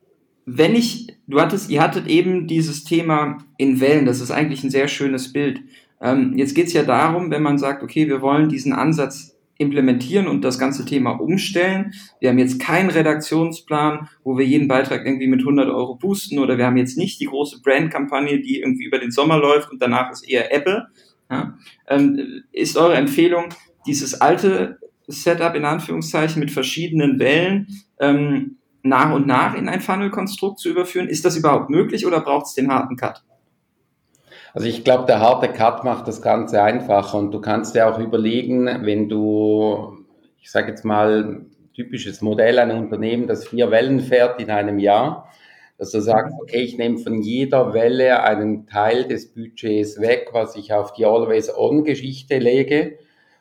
wenn 0.44 0.76
ich, 0.76 1.08
du 1.26 1.40
hattest, 1.40 1.70
ihr 1.70 1.82
hattet 1.82 2.06
eben 2.06 2.46
dieses 2.46 2.84
Thema 2.84 3.38
in 3.56 3.80
Wellen, 3.80 4.06
das 4.06 4.20
ist 4.20 4.30
eigentlich 4.30 4.62
ein 4.62 4.70
sehr 4.70 4.86
schönes 4.86 5.32
Bild. 5.32 5.60
Ähm, 6.00 6.34
jetzt 6.36 6.54
geht 6.54 6.68
es 6.68 6.72
ja 6.72 6.84
darum, 6.84 7.30
wenn 7.30 7.42
man 7.42 7.58
sagt, 7.58 7.82
okay, 7.82 8.06
wir 8.06 8.22
wollen 8.22 8.48
diesen 8.48 8.72
Ansatz 8.72 9.35
implementieren 9.58 10.28
und 10.28 10.42
das 10.42 10.58
ganze 10.58 10.84
Thema 10.84 11.12
umstellen. 11.12 11.92
Wir 12.20 12.30
haben 12.30 12.38
jetzt 12.38 12.60
keinen 12.60 12.90
Redaktionsplan, 12.90 14.08
wo 14.22 14.36
wir 14.36 14.44
jeden 14.44 14.68
Beitrag 14.68 15.06
irgendwie 15.06 15.28
mit 15.28 15.40
100 15.40 15.68
Euro 15.68 15.96
boosten 15.96 16.38
oder 16.38 16.58
wir 16.58 16.66
haben 16.66 16.76
jetzt 16.76 16.98
nicht 16.98 17.20
die 17.20 17.26
große 17.26 17.62
Brandkampagne, 17.62 18.40
die 18.40 18.60
irgendwie 18.60 18.84
über 18.84 18.98
den 18.98 19.10
Sommer 19.10 19.38
läuft 19.38 19.70
und 19.70 19.80
danach 19.80 20.10
ist 20.10 20.28
eher 20.28 20.54
Apple. 20.54 20.86
Ja? 21.30 21.56
Ähm, 21.88 22.44
ist 22.52 22.76
eure 22.76 22.94
Empfehlung, 22.94 23.46
dieses 23.86 24.20
alte 24.20 24.78
Setup 25.06 25.54
in 25.54 25.64
Anführungszeichen 25.64 26.40
mit 26.40 26.50
verschiedenen 26.50 27.18
Wellen 27.18 27.68
ähm, 28.00 28.58
nach 28.82 29.12
und 29.12 29.26
nach 29.26 29.54
in 29.54 29.68
ein 29.68 29.80
Funnel-Konstrukt 29.80 30.58
zu 30.58 30.68
überführen? 30.68 31.08
Ist 31.08 31.24
das 31.24 31.36
überhaupt 31.36 31.70
möglich 31.70 32.06
oder 32.06 32.20
braucht 32.20 32.46
es 32.46 32.54
den 32.54 32.70
harten 32.70 32.96
Cut? 32.96 33.22
Also 34.56 34.68
ich 34.68 34.84
glaube, 34.84 35.04
der 35.04 35.20
harte 35.20 35.48
Cut 35.48 35.84
macht 35.84 36.08
das 36.08 36.22
Ganze 36.22 36.62
einfacher 36.62 37.18
und 37.18 37.30
du 37.30 37.42
kannst 37.42 37.74
dir 37.74 37.92
auch 37.92 37.98
überlegen, 37.98 38.66
wenn 38.86 39.06
du, 39.06 39.98
ich 40.40 40.50
sage 40.50 40.68
jetzt 40.68 40.82
mal, 40.82 41.44
typisches 41.74 42.22
Modell 42.22 42.58
ein 42.58 42.70
Unternehmen, 42.70 43.26
das 43.26 43.46
vier 43.46 43.70
Wellen 43.70 44.00
fährt 44.00 44.40
in 44.40 44.48
einem 44.50 44.78
Jahr, 44.78 45.30
dass 45.76 45.90
du 45.90 46.00
sagst, 46.00 46.34
okay, 46.40 46.62
ich 46.62 46.78
nehme 46.78 46.96
von 46.96 47.20
jeder 47.20 47.74
Welle 47.74 48.22
einen 48.22 48.66
Teil 48.66 49.04
des 49.04 49.34
Budgets 49.34 50.00
weg, 50.00 50.28
was 50.32 50.56
ich 50.56 50.72
auf 50.72 50.94
die 50.94 51.04
Always-On-Geschichte 51.04 52.38
lege 52.38 52.96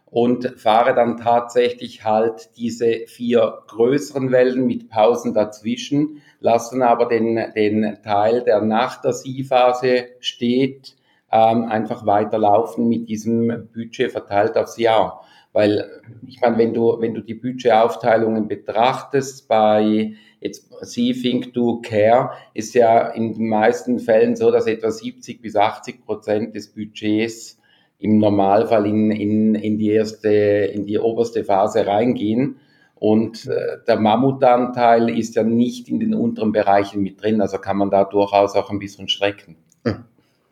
und 0.07 0.59
fahre 0.59 0.93
dann 0.93 1.15
tatsächlich 1.15 2.03
halt 2.03 2.49
diese 2.57 3.07
vier 3.07 3.59
größeren 3.67 4.33
Wellen 4.33 4.67
mit 4.67 4.89
Pausen 4.89 5.33
dazwischen, 5.33 6.21
lassen 6.41 6.81
aber 6.81 7.05
den, 7.05 7.53
den 7.55 7.99
Teil, 8.03 8.43
der 8.43 8.59
nach 8.59 8.99
der 8.99 9.13
Sie-Phase 9.13 10.07
steht, 10.19 10.97
ähm, 11.35 11.65
einfach 11.65 12.05
weiterlaufen 12.05 12.87
mit 12.87 13.09
diesem 13.09 13.67
Budget 13.73 14.11
verteilt 14.11 14.55
aufs 14.55 14.77
Jahr. 14.77 15.21
Weil 15.51 15.85
ich 16.27 16.39
meine, 16.39 16.57
wenn 16.57 16.73
du, 16.73 16.97
wenn 16.99 17.13
du 17.13 17.21
die 17.21 17.33
Budgetaufteilungen 17.33 18.47
betrachtest 18.47 19.47
bei 19.47 20.13
jetzt 20.39 20.71
See, 20.81 21.13
Think, 21.13 21.53
Do, 21.53 21.81
Care, 21.81 22.31
ist 22.53 22.73
ja 22.73 23.09
in 23.09 23.33
den 23.33 23.49
meisten 23.49 23.99
Fällen 23.99 24.35
so, 24.35 24.51
dass 24.51 24.67
etwa 24.67 24.91
70 24.91 25.41
bis 25.41 25.55
80 25.55 26.05
Prozent 26.05 26.55
des 26.55 26.73
Budgets 26.73 27.59
im 27.99 28.19
Normalfall 28.19 28.85
in, 28.85 29.11
in, 29.11 29.55
in 29.55 29.77
die 29.77 29.91
erste, 29.91 30.29
in 30.29 30.85
die 30.85 30.99
oberste 30.99 31.43
Phase 31.43 31.85
reingehen. 31.85 32.57
Und 32.95 33.47
äh, 33.47 33.77
der 33.87 33.99
Mammutanteil 33.99 35.09
ist 35.09 35.35
ja 35.35 35.43
nicht 35.43 35.89
in 35.89 35.99
den 35.99 36.13
unteren 36.13 36.51
Bereichen 36.53 37.01
mit 37.01 37.21
drin, 37.21 37.41
also 37.41 37.57
kann 37.57 37.77
man 37.77 37.89
da 37.89 38.05
durchaus 38.05 38.55
auch 38.55 38.69
ein 38.69 38.79
bisschen 38.79 39.09
strecken. 39.09 39.57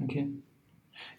Okay. 0.02 0.28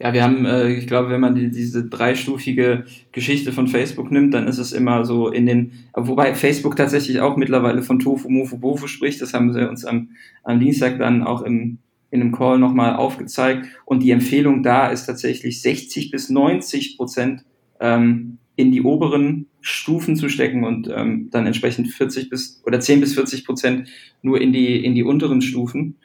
Ja, 0.00 0.12
wir 0.12 0.22
haben, 0.22 0.44
äh, 0.44 0.72
ich 0.72 0.86
glaube, 0.86 1.10
wenn 1.10 1.20
man 1.20 1.34
die, 1.34 1.50
diese 1.50 1.84
dreistufige 1.88 2.84
Geschichte 3.12 3.52
von 3.52 3.68
Facebook 3.68 4.10
nimmt, 4.10 4.34
dann 4.34 4.48
ist 4.48 4.58
es 4.58 4.72
immer 4.72 5.04
so 5.04 5.28
in 5.28 5.46
den, 5.46 5.72
wobei 5.94 6.34
Facebook 6.34 6.76
tatsächlich 6.76 7.20
auch 7.20 7.36
mittlerweile 7.36 7.82
von 7.82 7.98
Tofu, 7.98 8.28
Mofu, 8.28 8.58
Bofu 8.58 8.86
spricht, 8.86 9.22
das 9.22 9.34
haben 9.34 9.52
sie 9.52 9.68
uns 9.68 9.84
am, 9.84 10.10
am 10.42 10.58
Dienstag 10.58 10.98
dann 10.98 11.22
auch 11.22 11.42
im, 11.42 11.78
in 12.10 12.20
einem 12.20 12.32
Call 12.32 12.58
nochmal 12.58 12.96
aufgezeigt 12.96 13.66
und 13.84 14.02
die 14.02 14.10
Empfehlung 14.10 14.62
da 14.62 14.88
ist 14.88 15.06
tatsächlich 15.06 15.62
60 15.62 16.10
bis 16.10 16.30
90 16.30 16.96
Prozent 16.96 17.44
ähm, 17.80 18.38
in 18.56 18.70
die 18.72 18.82
oberen 18.82 19.46
Stufen 19.60 20.16
zu 20.16 20.28
stecken 20.28 20.64
und 20.64 20.88
ähm, 20.94 21.28
dann 21.30 21.46
entsprechend 21.46 21.88
40 21.88 22.30
bis 22.30 22.62
oder 22.66 22.80
10 22.80 23.00
bis 23.00 23.14
40 23.14 23.44
Prozent 23.44 23.88
nur 24.22 24.40
in 24.40 24.52
die, 24.52 24.84
in 24.84 24.94
die 24.94 25.02
unteren 25.02 25.40
Stufen. 25.40 25.96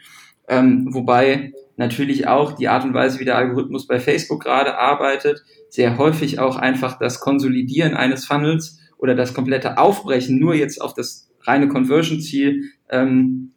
Ähm, 0.48 0.88
wobei 0.92 1.54
natürlich 1.80 2.28
auch 2.28 2.52
die 2.52 2.68
Art 2.68 2.84
und 2.84 2.94
Weise, 2.94 3.20
wie 3.20 3.26
der 3.26 3.38
Algorithmus 3.38 3.88
bei 3.88 4.00
Facebook 4.02 4.44
gerade 4.44 4.78
arbeitet, 4.78 5.44
sehr 5.70 5.98
häufig 5.98 6.38
auch 6.38 6.58
einfach 6.58 7.00
das 7.00 7.22
Konsolidieren 7.22 7.96
eines 7.96 8.26
Funnels 8.26 8.80
oder 8.98 9.16
das 9.16 9.34
komplette 9.34 9.78
Aufbrechen 9.78 10.40
nur 10.40 10.54
jetzt 10.54 10.82
auf 10.82 10.94
das 10.94 11.32
reine 11.44 11.70
Conversion-Ziel 11.70 12.66
ähm, 12.90 13.54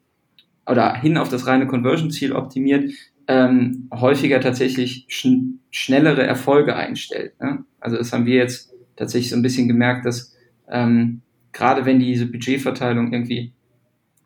oder 0.67 0.95
hin 0.95 1.19
auf 1.19 1.31
das 1.31 1.49
reine 1.49 1.67
Conversion-Ziel 1.67 2.33
optimiert, 2.33 2.93
ähm, 3.27 3.89
häufiger 3.93 4.41
tatsächlich 4.41 5.05
schn 5.09 5.59
schnellere 5.71 6.23
Erfolge 6.23 6.77
einstellt. 6.77 7.41
Ne? 7.41 7.65
Also 7.81 7.97
das 7.97 8.13
haben 8.13 8.27
wir 8.27 8.37
jetzt 8.37 8.73
tatsächlich 8.95 9.31
so 9.31 9.37
ein 9.37 9.43
bisschen 9.43 9.67
gemerkt, 9.67 10.07
dass 10.07 10.37
ähm, 10.71 11.23
gerade 11.53 11.87
wenn 11.87 11.99
diese 11.99 12.27
Budgetverteilung 12.27 13.13
irgendwie 13.13 13.53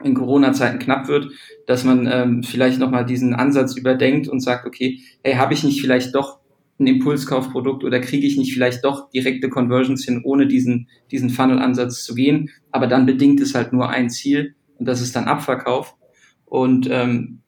in 0.02 0.14
Corona-Zeiten 0.14 0.78
knapp 0.78 1.08
wird, 1.08 1.30
dass 1.66 1.84
man 1.84 2.08
ähm, 2.10 2.42
vielleicht 2.42 2.78
nochmal 2.78 3.06
diesen 3.06 3.34
Ansatz 3.34 3.76
überdenkt 3.76 4.28
und 4.28 4.40
sagt, 4.40 4.66
okay, 4.66 5.00
hey, 5.22 5.34
habe 5.34 5.54
ich 5.54 5.64
nicht 5.64 5.80
vielleicht 5.80 6.14
doch 6.14 6.38
ein 6.78 6.86
Impulskaufprodukt 6.86 7.84
oder 7.84 8.00
kriege 8.00 8.26
ich 8.26 8.36
nicht 8.36 8.52
vielleicht 8.52 8.84
doch 8.84 9.10
direkte 9.10 9.48
Conversions 9.48 10.04
hin, 10.04 10.20
ohne 10.24 10.46
diesen, 10.46 10.88
diesen 11.10 11.30
Funnel-Ansatz 11.30 12.04
zu 12.04 12.14
gehen. 12.14 12.50
Aber 12.70 12.86
dann 12.86 13.06
bedingt 13.06 13.40
es 13.40 13.54
halt 13.54 13.72
nur 13.72 13.88
ein 13.88 14.10
Ziel 14.10 14.54
und 14.78 14.86
das 14.86 15.00
ist 15.00 15.16
dann 15.16 15.24
Abverkauf. 15.24 15.96
Und 16.44 16.88
ähm, 16.90 17.40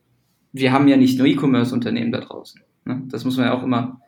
wir 0.52 0.72
haben 0.72 0.88
ja 0.88 0.96
nicht 0.96 1.18
nur 1.18 1.26
E-Commerce-Unternehmen 1.26 2.12
da 2.12 2.20
draußen. 2.20 2.62
Ne? 2.84 3.02
Das 3.06 3.24
muss 3.24 3.36
man 3.36 3.46
ja 3.46 3.54
auch 3.54 3.62
immer, 3.62 4.00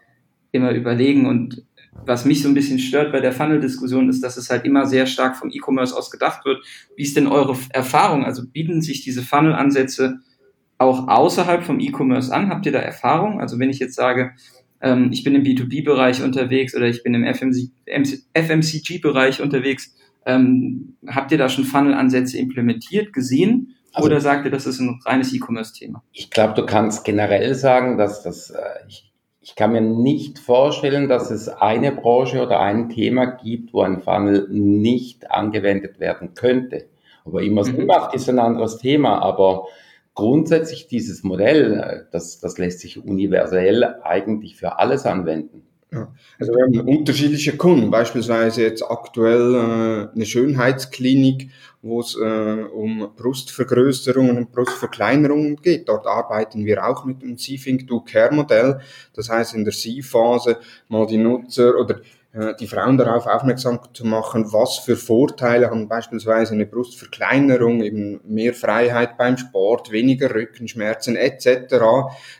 immer 0.52 0.72
überlegen. 0.72 1.26
Und 1.26 1.64
was 1.92 2.24
mich 2.24 2.42
so 2.42 2.48
ein 2.48 2.54
bisschen 2.54 2.78
stört 2.78 3.12
bei 3.12 3.20
der 3.20 3.32
Funnel-Diskussion 3.32 4.08
ist, 4.08 4.22
dass 4.22 4.36
es 4.36 4.50
halt 4.50 4.64
immer 4.64 4.86
sehr 4.86 5.06
stark 5.06 5.36
vom 5.36 5.50
E-Commerce 5.50 5.96
aus 5.96 6.10
gedacht 6.10 6.44
wird. 6.44 6.62
Wie 6.96 7.02
ist 7.02 7.16
denn 7.16 7.26
eure 7.26 7.56
Erfahrung? 7.70 8.24
Also 8.24 8.46
bieten 8.46 8.80
sich 8.80 9.02
diese 9.02 9.22
Funnel-Ansätze 9.22 10.20
auch 10.78 11.08
außerhalb 11.08 11.62
vom 11.62 11.80
E-Commerce 11.80 12.34
an? 12.34 12.48
Habt 12.48 12.66
ihr 12.66 12.72
da 12.72 12.78
Erfahrung? 12.78 13.40
Also 13.40 13.58
wenn 13.58 13.70
ich 13.70 13.78
jetzt 13.78 13.96
sage, 13.96 14.32
ähm, 14.80 15.10
ich 15.12 15.24
bin 15.24 15.34
im 15.34 15.42
B2B-Bereich 15.42 16.22
unterwegs 16.22 16.74
oder 16.74 16.86
ich 16.86 17.02
bin 17.02 17.14
im 17.14 17.24
FMCG-Bereich 17.24 19.42
unterwegs. 19.42 19.94
Ähm, 20.26 20.96
habt 21.06 21.32
ihr 21.32 21.38
da 21.38 21.48
schon 21.48 21.64
Funnel-Ansätze 21.64 22.38
implementiert, 22.38 23.12
gesehen? 23.12 23.74
Also, 23.92 24.06
oder 24.06 24.20
sagt 24.20 24.44
ihr, 24.44 24.50
das 24.50 24.66
ist 24.66 24.80
ein 24.80 25.00
reines 25.04 25.32
E-Commerce-Thema? 25.32 26.02
Ich 26.12 26.30
glaube, 26.30 26.54
du 26.54 26.64
kannst 26.64 27.04
generell 27.04 27.54
sagen, 27.54 27.98
dass 27.98 28.22
das, 28.22 28.50
äh, 28.50 28.58
ich, 28.88 29.09
ich 29.50 29.56
kann 29.56 29.72
mir 29.72 29.80
nicht 29.80 30.38
vorstellen, 30.38 31.08
dass 31.08 31.32
es 31.32 31.48
eine 31.48 31.90
Branche 31.90 32.40
oder 32.40 32.60
ein 32.60 32.88
Thema 32.88 33.24
gibt, 33.24 33.74
wo 33.74 33.82
ein 33.82 33.98
Funnel 33.98 34.46
nicht 34.48 35.28
angewendet 35.28 35.98
werden 35.98 36.34
könnte. 36.34 36.86
Aber 37.24 37.42
immer 37.42 37.64
Sinn 37.64 37.80
mhm. 37.80 37.86
macht, 37.86 38.14
ist 38.14 38.28
ein 38.28 38.38
anderes 38.38 38.78
Thema. 38.78 39.20
Aber 39.20 39.66
grundsätzlich 40.14 40.86
dieses 40.86 41.24
Modell, 41.24 41.80
äh, 41.80 42.04
das, 42.12 42.38
das 42.38 42.58
lässt 42.58 42.78
sich 42.78 43.04
universell 43.04 43.82
eigentlich 44.04 44.54
für 44.54 44.78
alles 44.78 45.04
anwenden. 45.04 45.66
Ja. 45.92 46.12
Also 46.38 46.52
wir 46.52 46.62
haben 46.62 46.88
unterschiedliche 46.88 47.56
Kunden, 47.56 47.90
beispielsweise 47.90 48.62
jetzt 48.62 48.82
aktuell 48.82 49.54
äh, 49.54 50.14
eine 50.14 50.24
Schönheitsklinik, 50.24 51.50
wo 51.82 52.00
es 52.00 52.16
äh, 52.16 52.64
um 52.72 53.10
Brustvergrößerungen 53.16 54.36
und 54.36 54.52
Brustverkleinerungen 54.52 55.56
geht. 55.56 55.88
Dort 55.88 56.06
arbeiten 56.06 56.64
wir 56.64 56.86
auch 56.86 57.04
mit 57.04 57.22
dem 57.22 57.36
C-Think 57.36 57.88
Do 57.88 58.00
Care 58.02 58.32
Modell. 58.32 58.80
Das 59.14 59.30
heißt, 59.30 59.54
in 59.54 59.64
der 59.64 59.72
C-Phase 59.72 60.58
mal 60.88 61.06
die 61.06 61.16
Nutzer 61.16 61.74
oder 61.76 62.00
die 62.60 62.68
Frauen 62.68 62.96
darauf 62.96 63.26
aufmerksam 63.26 63.80
zu 63.92 64.06
machen, 64.06 64.52
was 64.52 64.78
für 64.78 64.94
Vorteile 64.94 65.68
haben 65.68 65.88
beispielsweise 65.88 66.54
eine 66.54 66.64
Brustverkleinerung, 66.64 67.82
eben 67.82 68.20
mehr 68.24 68.54
Freiheit 68.54 69.18
beim 69.18 69.36
Sport, 69.36 69.90
weniger 69.90 70.32
Rückenschmerzen 70.32 71.16
etc. 71.16 71.74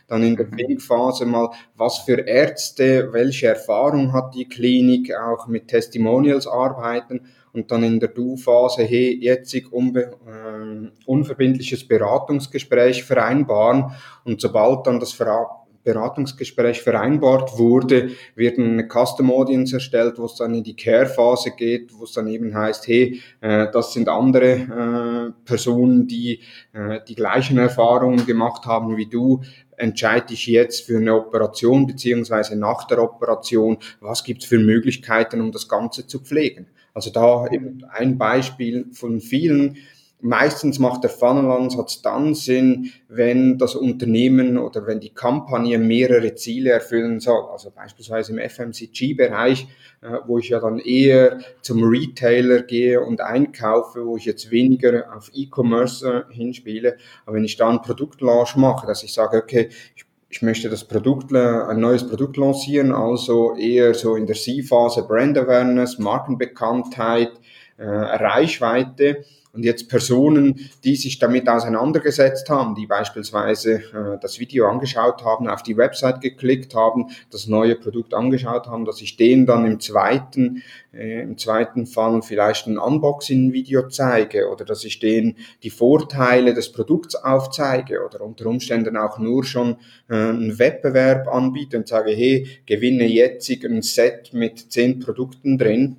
Dann 0.07 0.23
in 0.23 0.37
der 0.37 0.45
Klinikphase 0.45 1.25
mal, 1.25 1.49
was 1.75 1.99
für 1.99 2.21
Ärzte, 2.21 3.11
welche 3.11 3.47
Erfahrung 3.47 4.13
hat 4.13 4.33
die 4.33 4.47
Klinik 4.47 5.13
auch 5.13 5.47
mit 5.47 5.67
Testimonials 5.67 6.47
arbeiten? 6.47 7.25
Und 7.51 7.69
dann 7.69 7.83
in 7.83 7.99
der 7.99 8.07
Du-Phase, 8.07 8.83
hey, 8.83 9.17
jetzig 9.19 9.73
unbe 9.73 10.17
äh, 10.25 10.89
unverbindliches 11.05 11.85
Beratungsgespräch 11.85 13.03
vereinbaren. 13.03 13.91
Und 14.23 14.39
sobald 14.39 14.87
dann 14.87 15.01
das 15.01 15.11
Ver 15.11 15.60
Beratungsgespräch 15.83 16.81
vereinbart 16.81 17.57
wurde, 17.57 18.11
wird 18.35 18.59
eine 18.59 18.87
Custom 18.87 19.31
Audience 19.31 19.75
erstellt, 19.75 20.17
wo 20.17 20.25
es 20.25 20.35
dann 20.35 20.53
in 20.53 20.63
die 20.63 20.75
Care-Phase 20.75 21.51
geht, 21.51 21.91
wo 21.97 22.03
es 22.03 22.13
dann 22.13 22.27
eben 22.27 22.55
heißt, 22.55 22.87
hey, 22.87 23.21
äh, 23.41 23.67
das 23.71 23.93
sind 23.93 24.09
andere 24.09 24.51
äh, 24.51 25.31
Personen, 25.45 26.07
die 26.07 26.39
äh, 26.73 26.99
die 27.07 27.15
gleichen 27.15 27.57
Erfahrungen 27.57 28.25
gemacht 28.25 28.65
haben 28.65 28.97
wie 28.97 29.07
du, 29.07 29.41
entscheide 29.77 30.27
dich 30.27 30.47
jetzt 30.47 30.85
für 30.85 30.97
eine 30.97 31.15
Operation 31.15 31.87
beziehungsweise 31.87 32.55
nach 32.55 32.85
der 32.85 33.01
Operation, 33.01 33.77
was 33.99 34.23
gibt 34.23 34.43
es 34.43 34.49
für 34.49 34.59
Möglichkeiten, 34.59 35.41
um 35.41 35.51
das 35.51 35.67
Ganze 35.67 36.07
zu 36.07 36.19
pflegen. 36.19 36.67
Also 36.93 37.09
da 37.09 37.47
eben 37.47 37.83
ein 37.89 38.17
Beispiel 38.17 38.87
von 38.91 39.21
vielen, 39.21 39.77
Meistens 40.21 40.77
macht 40.77 41.03
der 41.03 41.09
Funnel-Ansatz 41.09 42.01
dann 42.01 42.35
Sinn, 42.35 42.91
wenn 43.07 43.57
das 43.57 43.75
Unternehmen 43.75 44.57
oder 44.57 44.85
wenn 44.85 44.99
die 44.99 45.13
Kampagne 45.13 45.79
mehrere 45.79 46.35
Ziele 46.35 46.71
erfüllen 46.71 47.19
soll. 47.19 47.45
Also 47.51 47.71
beispielsweise 47.71 48.31
im 48.31 48.37
FMCG-Bereich, 48.37 49.67
äh, 50.01 50.17
wo 50.27 50.37
ich 50.37 50.49
ja 50.49 50.59
dann 50.59 50.79
eher 50.79 51.39
zum 51.61 51.83
Retailer 51.83 52.61
gehe 52.61 53.01
und 53.01 53.21
einkaufe, 53.21 54.05
wo 54.05 54.17
ich 54.17 54.25
jetzt 54.25 54.51
weniger 54.51 55.15
auf 55.15 55.31
E-Commerce 55.33 56.25
äh, 56.29 56.33
hinspiele. 56.33 56.97
Aber 57.25 57.35
wenn 57.35 57.43
ich 57.43 57.57
da 57.57 57.69
einen 57.69 57.81
Produktlaunch 57.81 58.55
mache, 58.55 58.85
dass 58.85 59.03
ich 59.03 59.13
sage, 59.13 59.37
okay, 59.37 59.69
ich 59.95 60.05
ich 60.31 60.41
möchte 60.41 60.69
das 60.69 60.85
Produkt, 60.85 61.33
ein 61.33 61.81
neues 61.81 62.07
Produkt 62.07 62.37
lancieren, 62.37 62.93
also 62.93 63.53
eher 63.57 63.93
so 63.93 64.15
in 64.15 64.25
der 64.25 64.37
C-Phase 64.37 65.03
Brand 65.03 65.37
Awareness, 65.37 65.99
Markenbekanntheit, 65.99 67.33
äh, 67.81 67.85
Reichweite. 67.85 69.25
Und 69.53 69.63
jetzt 69.63 69.89
Personen, 69.89 70.69
die 70.85 70.95
sich 70.95 71.19
damit 71.19 71.49
auseinandergesetzt 71.49 72.49
haben, 72.49 72.73
die 72.73 72.87
beispielsweise 72.87 73.73
äh, 73.73 74.17
das 74.21 74.39
Video 74.39 74.67
angeschaut 74.67 75.25
haben, 75.25 75.49
auf 75.49 75.61
die 75.61 75.75
Website 75.75 76.21
geklickt 76.21 76.73
haben, 76.73 77.07
das 77.31 77.47
neue 77.47 77.75
Produkt 77.75 78.13
angeschaut 78.13 78.67
haben, 78.67 78.85
dass 78.85 79.01
ich 79.01 79.17
denen 79.17 79.45
dann 79.45 79.65
im 79.65 79.81
zweiten, 79.81 80.63
äh, 80.93 81.23
im 81.23 81.37
zweiten 81.37 81.85
Fall 81.85 82.21
vielleicht 82.21 82.67
ein 82.67 82.77
Unboxing-Video 82.77 83.89
zeige 83.89 84.47
oder 84.49 84.63
dass 84.63 84.85
ich 84.85 84.99
denen 84.99 85.35
die 85.63 85.69
Vorteile 85.69 86.53
des 86.53 86.71
Produkts 86.71 87.15
aufzeige 87.15 88.05
oder 88.05 88.21
unter 88.21 88.45
Umständen 88.45 88.95
auch 88.95 89.19
nur 89.19 89.43
schon 89.43 89.75
äh, 90.09 90.15
einen 90.15 90.59
Wettbewerb 90.59 91.27
anbiete 91.27 91.75
und 91.75 91.89
sage, 91.89 92.11
hey, 92.11 92.47
gewinne 92.65 93.05
jetzt 93.05 93.51
ein 93.65 93.81
Set 93.81 94.31
mit 94.31 94.71
zehn 94.71 94.99
Produkten 94.99 95.57
drin, 95.57 95.97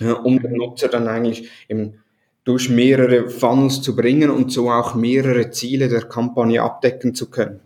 um 0.00 0.40
den 0.40 0.52
Nutzer 0.52 0.88
dann 0.88 1.08
eigentlich 1.08 1.48
im 1.68 1.94
durch 2.46 2.70
mehrere 2.70 3.28
Funnels 3.28 3.82
zu 3.82 3.96
bringen 3.96 4.30
und 4.30 4.52
so 4.52 4.70
auch 4.70 4.94
mehrere 4.94 5.50
Ziele 5.50 5.88
der 5.88 6.02
Kampagne 6.02 6.62
abdecken 6.62 7.12
zu 7.12 7.28
können. 7.28 7.58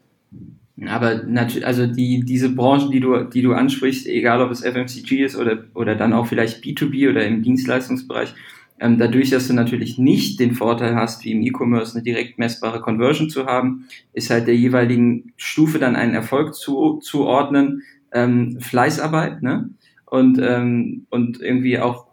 Aber 0.88 1.23
natürlich, 1.23 1.66
also 1.66 1.87
die, 1.87 2.25
diese 2.25 2.49
Branchen, 2.49 2.90
die 2.90 3.01
du, 3.01 3.25
die 3.25 3.43
du 3.43 3.53
ansprichst, 3.53 4.07
egal 4.07 4.40
ob 4.40 4.51
es 4.51 4.62
FMCG 4.62 5.23
ist 5.23 5.37
oder, 5.37 5.64
oder 5.75 5.95
dann 5.95 6.14
auch 6.14 6.27
vielleicht 6.27 6.64
B2B 6.64 7.11
oder 7.11 7.27
im 7.27 7.43
Dienstleistungsbereich, 7.43 8.33
ähm, 8.81 8.97
dadurch, 8.97 9.29
dass 9.29 9.47
du 9.47 9.53
natürlich 9.53 9.99
nicht 9.99 10.40
den 10.40 10.55
Vorteil 10.55 10.95
hast, 10.95 11.23
wie 11.25 11.33
im 11.33 11.43
E-Commerce 11.43 11.95
eine 11.95 12.03
direkt 12.03 12.38
messbare 12.38 12.81
Conversion 12.81 13.29
zu 13.29 13.45
haben, 13.45 13.85
ist 14.14 14.31
halt 14.31 14.47
der 14.47 14.57
jeweiligen 14.57 15.35
Stufe 15.37 15.79
dann 15.79 15.97
einen 15.97 16.14
Erfolg 16.14 16.55
zu, 16.55 16.99
zuordnen, 17.03 17.83
ähm, 18.12 18.59
Fleißarbeit, 18.59 19.43
ne? 19.43 19.69
Und, 20.07 20.40
ähm, 20.43 21.07
und 21.11 21.43
irgendwie 21.43 21.79
auch 21.79 22.10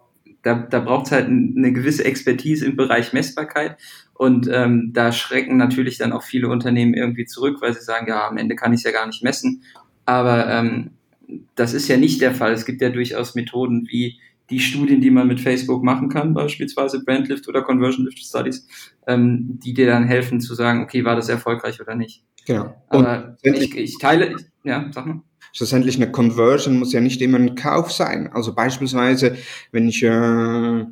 da, 0.47 0.55
da 0.55 0.79
braucht 0.79 1.07
es 1.07 1.11
halt 1.11 1.27
eine 1.27 1.73
gewisse 1.73 2.05
Expertise 2.05 2.65
im 2.65 2.77
Bereich 2.77 3.11
Messbarkeit. 3.11 3.75
Und 4.13 4.49
ähm, 4.49 4.91
da 4.93 5.11
schrecken 5.11 5.57
natürlich 5.57 5.97
dann 5.97 6.13
auch 6.13 6.23
viele 6.23 6.47
Unternehmen 6.47 6.93
irgendwie 6.93 7.25
zurück, 7.25 7.57
weil 7.59 7.73
sie 7.73 7.81
sagen, 7.81 8.07
ja, 8.07 8.25
am 8.25 8.37
Ende 8.37 8.55
kann 8.55 8.71
ich 8.71 8.79
es 8.79 8.83
ja 8.85 8.91
gar 8.91 9.05
nicht 9.05 9.23
messen. 9.23 9.63
Aber 10.05 10.49
ähm, 10.49 10.91
das 11.55 11.73
ist 11.73 11.89
ja 11.89 11.97
nicht 11.97 12.21
der 12.21 12.33
Fall. 12.33 12.53
Es 12.53 12.65
gibt 12.65 12.81
ja 12.81 12.89
durchaus 12.89 13.35
Methoden 13.35 13.87
wie 13.89 14.19
die 14.49 14.61
Studien, 14.61 15.01
die 15.01 15.11
man 15.11 15.27
mit 15.27 15.41
Facebook 15.41 15.83
machen 15.83 16.07
kann, 16.07 16.33
beispielsweise 16.33 17.03
Brandlift 17.03 17.49
oder 17.49 17.61
Conversion 17.63 18.05
Lift 18.05 18.19
Studies, 18.19 18.65
ähm, 19.05 19.59
die 19.61 19.73
dir 19.73 19.87
dann 19.87 20.05
helfen 20.05 20.39
zu 20.39 20.55
sagen, 20.55 20.81
okay, 20.81 21.03
war 21.03 21.17
das 21.17 21.27
erfolgreich 21.27 21.81
oder 21.81 21.95
nicht. 21.95 22.23
Genau. 22.45 22.73
Aber 22.87 23.35
ich, 23.41 23.75
ich 23.75 23.99
teile, 23.99 24.37
ja, 24.63 24.89
sag 24.93 25.05
mal 25.05 25.21
schlussendlich 25.57 25.95
eine 25.95 26.11
Conversion 26.11 26.77
muss 26.77 26.93
ja 26.93 27.01
nicht 27.01 27.19
immer 27.19 27.39
ein 27.39 27.55
Kauf 27.55 27.91
sein. 27.91 28.29
Also 28.31 28.53
beispielsweise, 28.53 29.35
wenn 29.71 29.87
ich 29.87 30.03
äh, 30.03 30.85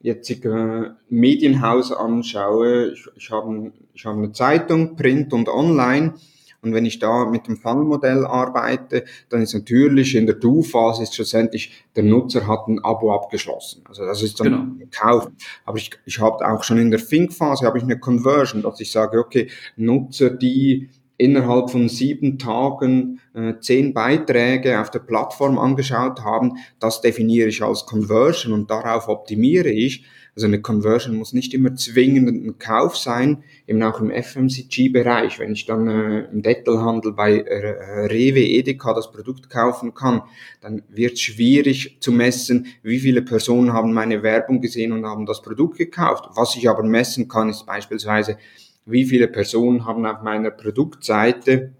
jetzt 0.00 0.30
äh, 0.30 0.90
Medienhaus 1.10 1.92
anschaue, 1.92 2.92
ich, 2.92 3.06
ich 3.14 3.30
habe 3.30 3.72
ich 3.92 4.06
hab 4.06 4.16
eine 4.16 4.32
Zeitung, 4.32 4.96
Print 4.96 5.34
und 5.34 5.50
Online, 5.50 6.14
Und 6.62 6.72
wenn 6.72 6.86
ich 6.86 6.98
da 6.98 7.26
mit 7.26 7.46
dem 7.46 7.58
Funnel-Modell 7.58 8.24
arbeite, 8.24 9.04
dann 9.28 9.42
ist 9.42 9.52
natürlich 9.52 10.14
in 10.14 10.24
der 10.24 10.36
Do-Phase 10.36 11.02
ist 11.02 11.14
schlussendlich 11.14 11.84
der 11.94 12.02
Nutzer 12.02 12.46
hat 12.46 12.68
ein 12.68 12.82
Abo 12.82 13.14
abgeschlossen. 13.14 13.84
Also 13.86 14.06
das 14.06 14.22
ist 14.22 14.40
dann 14.40 14.46
genau. 14.46 14.64
gekauft. 14.78 15.28
Aber 15.66 15.76
ich, 15.76 15.90
ich 16.06 16.18
habe 16.20 16.48
auch 16.48 16.64
schon 16.64 16.78
in 16.78 16.90
der 16.90 17.06
Think-Phase 17.06 17.66
habe 17.66 17.76
ich 17.76 17.84
eine 17.84 17.98
Conversion, 17.98 18.62
dass 18.62 18.80
ich 18.80 18.90
sage, 18.90 19.18
okay, 19.18 19.50
Nutzer, 19.76 20.30
die 20.30 20.88
innerhalb 21.18 21.70
von 21.70 21.88
sieben 21.88 22.38
Tagen 22.38 23.20
äh, 23.34 23.54
zehn 23.60 23.94
Beiträge 23.94 24.80
auf 24.80 24.90
der 24.90 24.98
Plattform 25.00 25.58
angeschaut 25.58 26.22
haben, 26.22 26.58
das 26.78 27.00
definiere 27.00 27.48
ich 27.48 27.62
als 27.62 27.86
Conversion 27.86 28.52
und 28.52 28.70
darauf 28.70 29.08
optimiere 29.08 29.70
ich. 29.70 30.04
Also 30.36 30.48
eine 30.48 30.60
Conversion 30.60 31.16
muss 31.16 31.32
nicht 31.32 31.54
immer 31.54 31.74
zwingend 31.76 32.28
ein 32.28 32.58
Kauf 32.58 32.98
sein, 32.98 33.42
eben 33.66 33.82
auch 33.82 34.00
im 34.00 34.10
FMCG-Bereich. 34.10 35.38
Wenn 35.38 35.52
ich 35.52 35.64
dann 35.64 35.88
äh, 35.88 36.30
im 36.30 36.42
Detailhandel 36.42 37.12
bei 37.12 37.38
äh, 37.38 38.04
Rewe, 38.04 38.40
Edeka 38.40 38.92
das 38.92 39.10
Produkt 39.10 39.48
kaufen 39.48 39.94
kann, 39.94 40.20
dann 40.60 40.82
wird 40.90 41.18
schwierig 41.18 41.96
zu 42.00 42.12
messen, 42.12 42.66
wie 42.82 42.98
viele 42.98 43.22
Personen 43.22 43.72
haben 43.72 43.94
meine 43.94 44.22
Werbung 44.22 44.60
gesehen 44.60 44.92
und 44.92 45.06
haben 45.06 45.24
das 45.24 45.40
Produkt 45.40 45.78
gekauft. 45.78 46.26
Was 46.34 46.54
ich 46.54 46.68
aber 46.68 46.82
messen 46.82 47.28
kann, 47.28 47.48
ist 47.48 47.64
beispielsweise, 47.64 48.36
wie 48.86 49.04
viele 49.04 49.28
Personen 49.28 49.84
haben 49.84 50.06
auf 50.06 50.22
meiner 50.22 50.50
Produktseite 50.50 51.72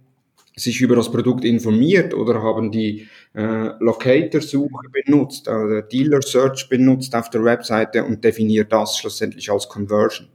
sich 0.57 0.81
über 0.81 0.97
das 0.97 1.11
Produkt 1.11 1.45
informiert 1.45 2.15
oder 2.15 2.43
haben 2.43 2.73
die 2.73 3.07
äh, 3.35 3.71
Locator-Suche 3.79 4.89
benutzt, 4.91 5.49
oder 5.49 5.83
Dealer-Search 5.83 6.69
benutzt 6.69 7.15
auf 7.15 7.29
der 7.31 7.45
Webseite 7.45 8.05
und 8.05 8.25
definiert 8.25 8.73
das 8.73 8.97
schlussendlich 8.97 9.51
als 9.51 9.69
Conversion. 9.69 10.29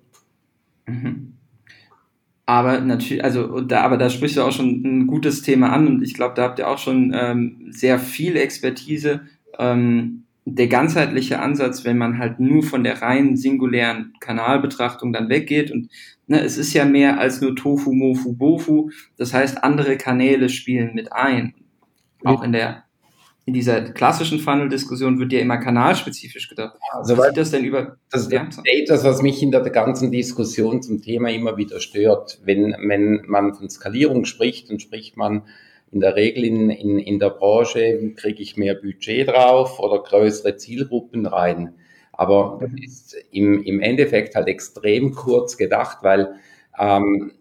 Mhm. 0.87 1.33
Aber 2.45 2.81
natürlich, 2.81 3.23
also 3.23 3.61
da, 3.61 3.81
aber 3.81 3.97
da 3.97 4.09
sprichst 4.09 4.37
du 4.37 4.41
auch 4.41 4.51
schon 4.51 4.83
ein 4.83 5.07
gutes 5.07 5.41
Thema 5.41 5.71
an 5.71 5.87
und 5.87 6.03
ich 6.03 6.13
glaube, 6.13 6.35
da 6.35 6.43
habt 6.43 6.59
ihr 6.59 6.67
auch 6.67 6.77
schon 6.77 7.13
ähm, 7.15 7.67
sehr 7.71 7.97
viel 7.97 8.35
Expertise. 8.35 9.21
Ähm, 9.57 10.23
der 10.55 10.67
ganzheitliche 10.67 11.39
Ansatz, 11.39 11.85
wenn 11.85 11.97
man 11.97 12.17
halt 12.17 12.39
nur 12.39 12.63
von 12.63 12.83
der 12.83 13.01
rein 13.01 13.37
singulären 13.37 14.13
Kanalbetrachtung 14.19 15.13
dann 15.13 15.29
weggeht 15.29 15.71
und 15.71 15.89
ne, 16.27 16.41
es 16.41 16.57
ist 16.57 16.73
ja 16.73 16.85
mehr 16.85 17.19
als 17.19 17.41
nur 17.41 17.55
Tofu, 17.55 17.93
Mofu, 17.93 18.33
Bofu, 18.33 18.89
das 19.17 19.33
heißt, 19.33 19.63
andere 19.63 19.97
Kanäle 19.97 20.49
spielen 20.49 20.93
mit 20.93 21.13
ein. 21.13 21.53
Auch 22.23 22.43
in 22.43 22.51
der 22.51 22.83
in 23.45 23.55
dieser 23.55 23.81
klassischen 23.81 24.39
Funnel-Diskussion 24.39 25.19
wird 25.19 25.33
ja 25.33 25.39
immer 25.39 25.57
kanalspezifisch 25.57 26.47
gedacht. 26.47 26.77
Also, 26.91 27.17
was 27.17 27.33
das 27.33 27.49
denn 27.49 27.65
über 27.65 27.97
das 28.11 28.27
ist 28.27 28.31
etwas, 28.31 29.03
was 29.03 29.21
mich 29.23 29.41
in 29.41 29.51
der 29.51 29.61
ganzen 29.61 30.11
Diskussion 30.11 30.81
zum 30.83 31.01
Thema 31.01 31.29
immer 31.31 31.57
wieder 31.57 31.79
stört. 31.79 32.39
Wenn, 32.43 32.75
wenn 32.87 33.23
man 33.25 33.55
von 33.55 33.69
Skalierung 33.69 34.25
spricht, 34.25 34.69
dann 34.69 34.79
spricht 34.79 35.17
man 35.17 35.41
in 35.91 35.99
der 35.99 36.15
Regel 36.15 36.45
in, 36.45 36.69
in, 36.69 36.99
in 36.99 37.19
der 37.19 37.31
Branche, 37.31 38.13
kriege 38.15 38.41
ich 38.41 38.57
mehr 38.57 38.75
Budget 38.75 39.27
drauf 39.27 39.79
oder 39.79 40.01
größere 40.01 40.55
Zielgruppen 40.55 41.25
rein. 41.25 41.75
Aber 42.13 42.59
das 42.61 42.71
ist 42.81 43.17
im, 43.31 43.63
im 43.63 43.79
Endeffekt 43.79 44.35
halt 44.35 44.47
extrem 44.47 45.11
kurz 45.13 45.57
gedacht, 45.57 45.99
weil 46.01 46.35
ähm, 46.79 47.31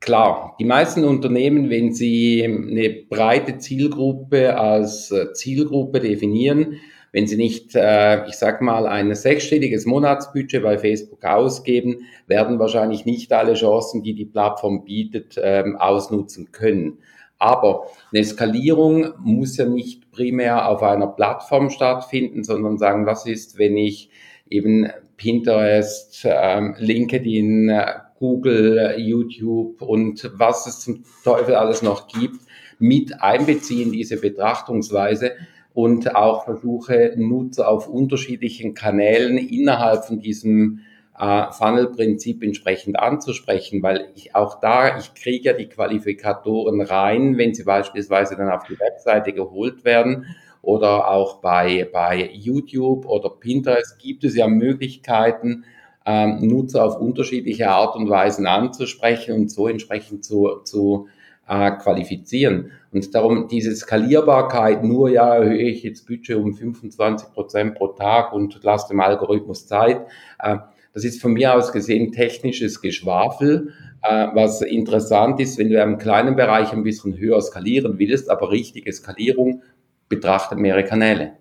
klar, 0.00 0.56
die 0.60 0.64
meisten 0.64 1.04
Unternehmen, 1.04 1.70
wenn 1.70 1.92
sie 1.92 2.44
eine 2.44 2.90
breite 3.08 3.58
Zielgruppe 3.58 4.58
als 4.58 5.10
äh, 5.10 5.32
Zielgruppe 5.32 6.00
definieren, 6.00 6.76
wenn 7.12 7.26
sie 7.26 7.36
nicht, 7.36 7.74
äh, 7.74 8.26
ich 8.28 8.34
sag 8.34 8.60
mal, 8.62 8.86
ein 8.86 9.14
sechsstelliges 9.14 9.84
Monatsbudget 9.86 10.62
bei 10.62 10.78
Facebook 10.78 11.24
ausgeben, 11.24 12.06
werden 12.26 12.58
wahrscheinlich 12.58 13.04
nicht 13.04 13.32
alle 13.32 13.54
Chancen, 13.54 14.02
die 14.02 14.14
die 14.14 14.26
Plattform 14.26 14.84
bietet, 14.84 15.36
ähm, 15.42 15.76
ausnutzen 15.76 16.52
können. 16.52 16.98
Aber 17.40 17.86
eine 18.12 18.22
Skalierung 18.22 19.14
muss 19.18 19.56
ja 19.56 19.64
nicht 19.64 20.12
primär 20.12 20.68
auf 20.68 20.82
einer 20.82 21.06
Plattform 21.06 21.70
stattfinden, 21.70 22.44
sondern 22.44 22.76
sagen, 22.76 23.06
was 23.06 23.26
ist, 23.26 23.58
wenn 23.58 23.78
ich 23.78 24.10
eben 24.50 24.88
Pinterest, 25.16 26.22
ähm, 26.24 26.74
LinkedIn, 26.78 27.72
Google, 28.18 28.94
YouTube 28.98 29.80
und 29.80 30.30
was 30.34 30.66
es 30.66 30.80
zum 30.80 31.02
Teufel 31.24 31.54
alles 31.54 31.80
noch 31.80 32.08
gibt, 32.08 32.40
mit 32.78 33.22
einbeziehen, 33.22 33.90
diese 33.90 34.20
Betrachtungsweise 34.20 35.32
und 35.72 36.14
auch 36.14 36.44
versuche, 36.44 37.14
Nutzer 37.16 37.68
auf 37.68 37.88
unterschiedlichen 37.88 38.74
Kanälen 38.74 39.38
innerhalb 39.38 40.04
von 40.04 40.20
diesem 40.20 40.80
äh, 41.20 41.52
Funnel-Prinzip 41.52 42.42
entsprechend 42.42 42.98
anzusprechen, 42.98 43.82
weil 43.82 44.08
ich 44.14 44.34
auch 44.34 44.58
da, 44.60 44.98
ich 44.98 45.12
kriege 45.14 45.50
ja 45.50 45.52
die 45.52 45.68
Qualifikatoren 45.68 46.80
rein, 46.80 47.36
wenn 47.36 47.54
sie 47.54 47.64
beispielsweise 47.64 48.36
dann 48.36 48.48
auf 48.48 48.64
die 48.64 48.78
Webseite 48.78 49.34
geholt 49.34 49.84
werden 49.84 50.34
oder 50.62 51.10
auch 51.10 51.40
bei, 51.40 51.88
bei 51.92 52.30
YouTube 52.32 53.04
oder 53.04 53.28
Pinterest 53.28 53.98
gibt 53.98 54.24
es 54.24 54.34
ja 54.34 54.48
Möglichkeiten, 54.48 55.64
ähm, 56.06 56.38
Nutzer 56.40 56.84
auf 56.84 56.98
unterschiedliche 56.98 57.68
Art 57.68 57.96
und 57.96 58.08
Weisen 58.08 58.46
anzusprechen 58.46 59.34
und 59.34 59.50
so 59.50 59.68
entsprechend 59.68 60.24
zu, 60.24 60.60
zu 60.64 61.08
äh, 61.46 61.72
qualifizieren. 61.72 62.72
Und 62.92 63.14
darum 63.14 63.46
diese 63.46 63.76
Skalierbarkeit, 63.76 64.82
nur 64.82 65.10
ja, 65.10 65.34
erhöhe 65.34 65.68
ich 65.68 65.82
jetzt 65.82 66.06
Budget 66.06 66.36
um 66.36 66.54
25 66.54 67.32
Prozent 67.32 67.74
pro 67.74 67.88
Tag 67.88 68.32
und 68.32 68.58
lasse 68.62 68.88
dem 68.88 69.00
Algorithmus 69.00 69.66
Zeit. 69.66 70.06
Äh, 70.38 70.56
das 70.92 71.04
ist 71.04 71.20
von 71.20 71.32
mir 71.32 71.54
aus 71.54 71.72
gesehen 71.72 72.12
technisches 72.12 72.80
Geschwafel. 72.80 73.72
Äh, 74.02 74.28
was 74.34 74.62
interessant 74.62 75.40
ist, 75.40 75.58
wenn 75.58 75.68
du 75.68 75.80
im 75.80 75.98
kleinen 75.98 76.36
Bereich 76.36 76.72
ein 76.72 76.82
bisschen 76.82 77.18
höher 77.18 77.40
skalieren 77.40 77.98
willst, 77.98 78.30
aber 78.30 78.50
richtige 78.50 78.92
Skalierung 78.92 79.62
betrachtet 80.08 80.58
mehrere 80.58 80.84
Kanäle. 80.84 81.32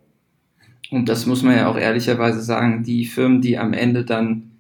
Und 0.92 1.08
das 1.08 1.26
muss 1.26 1.44
man 1.44 1.56
ja 1.56 1.70
auch 1.70 1.78
ehrlicherweise 1.78 2.42
sagen, 2.42 2.84
die 2.84 3.06
Firmen, 3.06 3.42
die 3.42 3.58
am 3.58 3.74
Ende 3.74 4.04
dann 4.04 4.52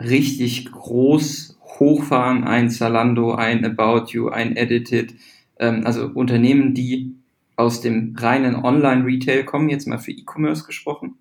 richtig 0.00 0.70
groß 0.70 1.58
hochfahren, 1.78 2.44
ein 2.44 2.70
Zalando, 2.70 3.34
ein 3.34 3.64
About 3.64 4.12
You, 4.12 4.28
ein 4.28 4.56
Edited, 4.56 5.14
ähm, 5.58 5.82
also 5.84 6.06
Unternehmen, 6.06 6.74
die 6.74 7.14
aus 7.56 7.80
dem 7.80 8.14
reinen 8.16 8.56
Online-Retail 8.56 9.44
kommen, 9.44 9.68
jetzt 9.68 9.86
mal 9.86 9.98
für 9.98 10.12
E-Commerce 10.12 10.64
gesprochen, 10.64 11.16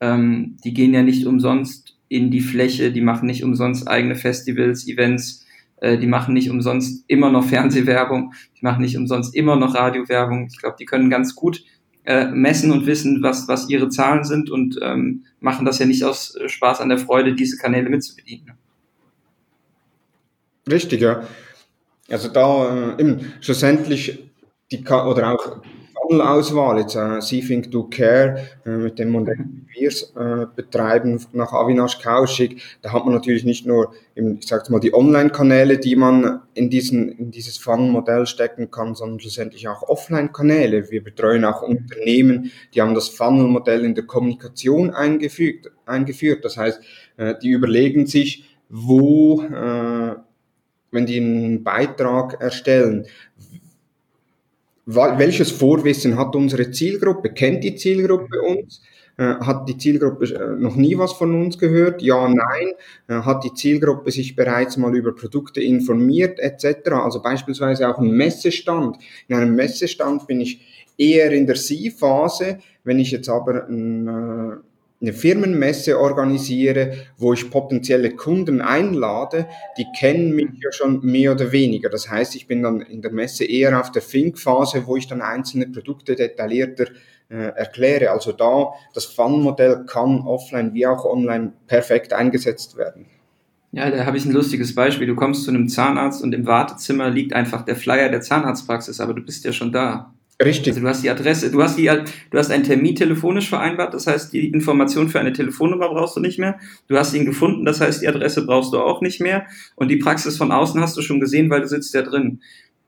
ähm, 0.00 0.56
die 0.64 0.74
gehen 0.74 0.92
ja 0.92 1.02
nicht 1.02 1.26
umsonst 1.26 1.95
in 2.08 2.30
die 2.30 2.40
Fläche, 2.40 2.92
die 2.92 3.00
machen 3.00 3.26
nicht 3.26 3.42
umsonst 3.42 3.88
eigene 3.88 4.14
Festivals, 4.14 4.86
Events, 4.86 5.44
äh, 5.78 5.98
die 5.98 6.06
machen 6.06 6.34
nicht 6.34 6.50
umsonst 6.50 7.04
immer 7.08 7.30
noch 7.30 7.44
Fernsehwerbung, 7.44 8.32
die 8.58 8.64
machen 8.64 8.82
nicht 8.82 8.96
umsonst 8.96 9.34
immer 9.34 9.56
noch 9.56 9.74
Radiowerbung. 9.74 10.48
Ich 10.50 10.58
glaube, 10.58 10.76
die 10.78 10.84
können 10.84 11.10
ganz 11.10 11.34
gut 11.34 11.62
äh, 12.04 12.26
messen 12.26 12.70
und 12.70 12.86
wissen, 12.86 13.22
was, 13.22 13.48
was 13.48 13.68
ihre 13.68 13.88
Zahlen 13.88 14.24
sind 14.24 14.50
und 14.50 14.78
ähm, 14.82 15.24
machen 15.40 15.66
das 15.66 15.78
ja 15.78 15.86
nicht 15.86 16.04
aus 16.04 16.38
Spaß 16.46 16.80
an 16.80 16.88
der 16.88 16.98
Freude, 16.98 17.34
diese 17.34 17.58
Kanäle 17.58 17.90
mitzubedienen. 17.90 18.52
Richtig, 20.70 21.00
ja. 21.00 21.26
Also 22.08 22.28
da 22.28 22.94
äh, 22.96 23.00
eben, 23.00 23.32
schlussendlich 23.40 24.30
die 24.70 24.84
oder 24.84 25.32
auch 25.32 25.62
Funnel-Auswahl, 26.06 26.78
jetzt 26.78 26.94
äh, 26.94 27.40
Think 27.40 27.70
Do 27.70 27.84
Care, 27.84 28.40
äh, 28.64 28.70
mit 28.70 28.98
dem 28.98 29.10
Modell, 29.10 29.38
wie 29.38 29.80
wir 29.80 29.88
es 29.88 30.14
äh, 30.16 30.46
betreiben, 30.54 31.20
nach 31.32 31.52
Avinash 31.52 31.98
Kaushik, 32.00 32.62
da 32.82 32.92
hat 32.92 33.04
man 33.04 33.14
natürlich 33.14 33.44
nicht 33.44 33.66
nur, 33.66 33.92
eben, 34.14 34.38
ich 34.38 34.46
sage 34.46 34.70
mal, 34.70 34.80
die 34.80 34.94
Online-Kanäle, 34.94 35.78
die 35.78 35.96
man 35.96 36.42
in, 36.54 36.70
diesen, 36.70 37.08
in 37.08 37.30
dieses 37.30 37.58
Funnel-Modell 37.58 38.26
stecken 38.26 38.70
kann, 38.70 38.94
sondern 38.94 39.20
schlussendlich 39.20 39.68
auch 39.68 39.82
Offline-Kanäle. 39.82 40.90
Wir 40.90 41.02
betreuen 41.02 41.44
auch 41.44 41.62
Unternehmen, 41.62 42.52
die 42.74 42.82
haben 42.82 42.94
das 42.94 43.08
Funnel-Modell 43.08 43.84
in 43.84 43.94
der 43.94 44.04
Kommunikation 44.04 44.90
eingefügt, 44.90 45.70
eingeführt. 45.86 46.44
Das 46.44 46.56
heißt, 46.56 46.80
äh, 47.16 47.34
die 47.42 47.50
überlegen 47.50 48.06
sich, 48.06 48.44
wo, 48.68 49.42
äh, 49.42 50.16
wenn 50.92 51.06
die 51.06 51.18
einen 51.18 51.62
Beitrag 51.62 52.40
erstellen, 52.40 53.06
welches 54.86 55.50
Vorwissen 55.50 56.16
hat 56.16 56.34
unsere 56.36 56.70
Zielgruppe? 56.70 57.30
Kennt 57.30 57.64
die 57.64 57.74
Zielgruppe 57.74 58.40
uns? 58.40 58.80
Äh, 59.18 59.34
hat 59.40 59.68
die 59.68 59.78
Zielgruppe 59.78 60.26
äh, 60.26 60.60
noch 60.60 60.76
nie 60.76 60.96
was 60.98 61.12
von 61.14 61.34
uns 61.34 61.58
gehört? 61.58 62.02
Ja, 62.02 62.28
nein. 62.28 62.72
Äh, 63.08 63.14
hat 63.14 63.44
die 63.44 63.54
Zielgruppe 63.54 64.10
sich 64.10 64.36
bereits 64.36 64.76
mal 64.76 64.94
über 64.94 65.14
Produkte 65.14 65.62
informiert 65.62 66.38
etc.? 66.38 66.90
Also 66.92 67.22
beispielsweise 67.22 67.88
auch 67.88 67.98
ein 67.98 68.10
Messestand. 68.10 68.98
In 69.28 69.36
einem 69.36 69.56
Messestand 69.56 70.26
bin 70.26 70.40
ich 70.40 70.60
eher 70.98 71.32
in 71.32 71.46
der 71.46 71.56
Sie-Phase. 71.56 72.58
Wenn 72.84 72.98
ich 72.98 73.10
jetzt 73.10 73.28
aber 73.28 73.66
ein 73.66 74.60
eine 75.00 75.12
Firmenmesse 75.12 75.98
organisiere, 75.98 76.92
wo 77.18 77.32
ich 77.32 77.50
potenzielle 77.50 78.12
Kunden 78.16 78.60
einlade, 78.60 79.46
die 79.76 79.86
kennen 79.98 80.34
mich 80.34 80.48
ja 80.62 80.72
schon 80.72 81.04
mehr 81.04 81.32
oder 81.32 81.52
weniger. 81.52 81.90
Das 81.90 82.08
heißt, 82.08 82.34
ich 82.34 82.46
bin 82.46 82.62
dann 82.62 82.80
in 82.80 83.02
der 83.02 83.12
Messe 83.12 83.44
eher 83.44 83.78
auf 83.78 83.92
der 83.92 84.02
Think-Phase, 84.02 84.86
wo 84.86 84.96
ich 84.96 85.06
dann 85.06 85.20
einzelne 85.20 85.66
Produkte 85.66 86.16
detaillierter 86.16 86.86
äh, 87.28 87.34
erkläre. 87.34 88.10
Also 88.10 88.32
da, 88.32 88.72
das 88.94 89.04
Fun-Modell 89.04 89.84
kann 89.86 90.20
offline 90.20 90.72
wie 90.72 90.86
auch 90.86 91.04
online 91.04 91.52
perfekt 91.66 92.12
eingesetzt 92.12 92.76
werden. 92.76 93.06
Ja, 93.72 93.90
da 93.90 94.06
habe 94.06 94.16
ich 94.16 94.24
ein 94.24 94.32
lustiges 94.32 94.74
Beispiel. 94.74 95.06
Du 95.06 95.16
kommst 95.16 95.44
zu 95.44 95.50
einem 95.50 95.68
Zahnarzt 95.68 96.22
und 96.22 96.32
im 96.34 96.46
Wartezimmer 96.46 97.10
liegt 97.10 97.34
einfach 97.34 97.62
der 97.62 97.76
Flyer 97.76 98.08
der 98.08 98.22
Zahnarztpraxis, 98.22 99.00
aber 99.00 99.12
du 99.12 99.22
bist 99.22 99.44
ja 99.44 99.52
schon 99.52 99.72
da. 99.72 100.14
Richtig. 100.42 100.68
Also 100.68 100.80
du 100.82 100.88
hast 100.88 101.02
die 101.02 101.08
Adresse, 101.08 101.50
du 101.50 101.62
hast 101.62 101.78
die, 101.78 101.84
du 101.84 102.38
hast 102.38 102.50
einen 102.50 102.64
Termin 102.64 102.94
telefonisch 102.94 103.48
vereinbart, 103.48 103.94
das 103.94 104.06
heißt, 104.06 104.34
die 104.34 104.48
Information 104.48 105.08
für 105.08 105.18
eine 105.18 105.32
Telefonnummer 105.32 105.88
brauchst 105.88 106.14
du 106.16 106.20
nicht 106.20 106.38
mehr. 106.38 106.58
Du 106.88 106.96
hast 106.98 107.14
ihn 107.14 107.24
gefunden, 107.24 107.64
das 107.64 107.80
heißt, 107.80 108.02
die 108.02 108.08
Adresse 108.08 108.44
brauchst 108.44 108.72
du 108.74 108.78
auch 108.78 109.00
nicht 109.00 109.20
mehr. 109.20 109.46
Und 109.76 109.88
die 109.88 109.96
Praxis 109.96 110.36
von 110.36 110.52
außen 110.52 110.78
hast 110.80 110.96
du 110.96 111.00
schon 111.00 111.20
gesehen, 111.20 111.48
weil 111.48 111.62
du 111.62 111.68
sitzt 111.68 111.94
ja 111.94 112.02
drin. 112.02 112.40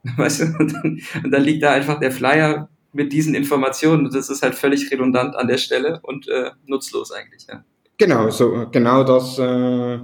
Weißt 0.17 0.41
du? 0.41 0.45
Und 0.59 0.75
dann, 0.75 1.01
und 1.25 1.31
dann 1.31 1.43
liegt 1.43 1.63
da 1.63 1.73
einfach 1.73 1.99
der 1.99 2.13
Flyer 2.13 2.69
mit 2.93 3.13
diesen 3.13 3.35
Informationen. 3.35 4.07
Und 4.07 4.15
das 4.15 4.29
ist 4.29 4.43
halt 4.43 4.55
völlig 4.55 4.91
redundant 4.91 5.35
an 5.35 5.49
der 5.49 5.59
Stelle 5.59 6.01
und 6.03 6.29
äh, 6.29 6.51
nutzlos 6.67 7.13
eigentlich. 7.13 7.47
Ja. 7.49 7.65
Genau, 7.97 8.31
so 8.31 8.67
genau 8.71 9.05
das. 9.05 9.39
Äh, 9.39 9.99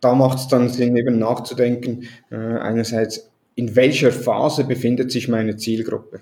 da 0.00 0.14
macht 0.14 0.38
es 0.38 0.48
dann 0.48 0.68
Sinn, 0.68 0.96
eben 0.96 1.18
nachzudenken. 1.18 2.08
Äh, 2.30 2.36
einerseits, 2.36 3.30
in 3.54 3.74
welcher 3.74 4.12
Phase 4.12 4.64
befindet 4.64 5.10
sich 5.10 5.28
meine 5.28 5.56
Zielgruppe? 5.56 6.20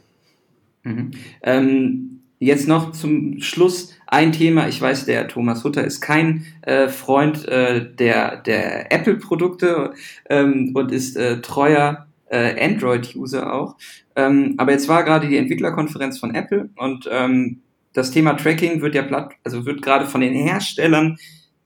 Mhm. 0.85 1.11
Ähm, 1.43 2.21
jetzt 2.39 2.69
noch 2.69 2.93
zum 2.93 3.41
Schluss 3.41 3.95
ein 4.07 4.33
Thema. 4.33 4.69
Ich 4.69 4.81
weiß, 4.81 5.07
der 5.07 5.29
Thomas 5.29 5.65
Hutter 5.65 5.85
ist 5.85 6.01
kein 6.01 6.47
äh, 6.63 6.89
Freund 6.89 7.47
äh, 7.49 7.95
der, 7.95 8.37
der 8.37 8.93
Apple-Produkte 8.93 9.95
ähm, 10.31 10.71
und 10.75 10.93
ist 10.93 11.17
äh, 11.17 11.41
treuer 11.41 12.07
äh, 12.27 12.65
Android-User 12.65 13.53
auch. 13.53 13.77
Ähm, 14.17 14.55
aber 14.59 14.73
jetzt 14.73 14.89
war 14.89 15.05
gerade 15.05 15.29
die 15.29 15.37
Entwicklerkonferenz 15.37 16.19
von 16.19 16.35
Apple 16.35 16.71
und 16.77 17.09
ähm, 17.11 17.61
das 17.93 18.11
Thema 18.11 18.35
Tracking 18.35 18.83
wird 18.83 18.95
ja 18.95 19.03
platt, 19.03 19.35
also 19.45 19.67
wird 19.67 19.83
gerade 19.83 20.07
von 20.07 20.21
den 20.21 20.35
Herstellern 20.35 21.17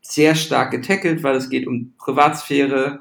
sehr 0.01 0.35
stark 0.35 0.71
getackelt, 0.71 1.23
weil 1.23 1.37
es 1.37 1.51
geht 1.51 1.66
um 1.66 1.95
Privatsphäre, 1.99 3.01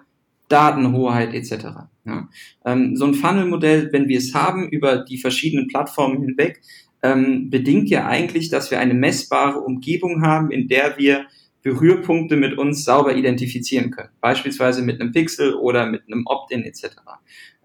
Datenhoheit 0.49 1.33
etc. 1.33 1.65
Ja. 2.05 2.29
Ähm, 2.65 2.95
so 2.95 3.05
ein 3.05 3.13
Funnel-Modell, 3.13 3.89
wenn 3.91 4.07
wir 4.07 4.17
es 4.17 4.33
haben 4.33 4.69
über 4.69 4.97
die 4.97 5.17
verschiedenen 5.17 5.67
Plattformen 5.67 6.21
hinweg, 6.21 6.61
ähm, 7.03 7.49
bedingt 7.49 7.89
ja 7.89 8.07
eigentlich, 8.07 8.49
dass 8.49 8.71
wir 8.71 8.79
eine 8.79 8.93
messbare 8.93 9.59
Umgebung 9.59 10.23
haben, 10.23 10.51
in 10.51 10.67
der 10.67 10.97
wir 10.97 11.25
Berührpunkte 11.63 12.37
mit 12.37 12.57
uns 12.57 12.85
sauber 12.85 13.15
identifizieren 13.15 13.91
können. 13.91 14.09
Beispielsweise 14.21 14.81
mit 14.81 15.01
einem 15.01 15.11
Pixel 15.11 15.53
oder 15.53 15.85
mit 15.85 16.03
einem 16.07 16.23
Opt-in 16.25 16.63
etc. 16.63 16.95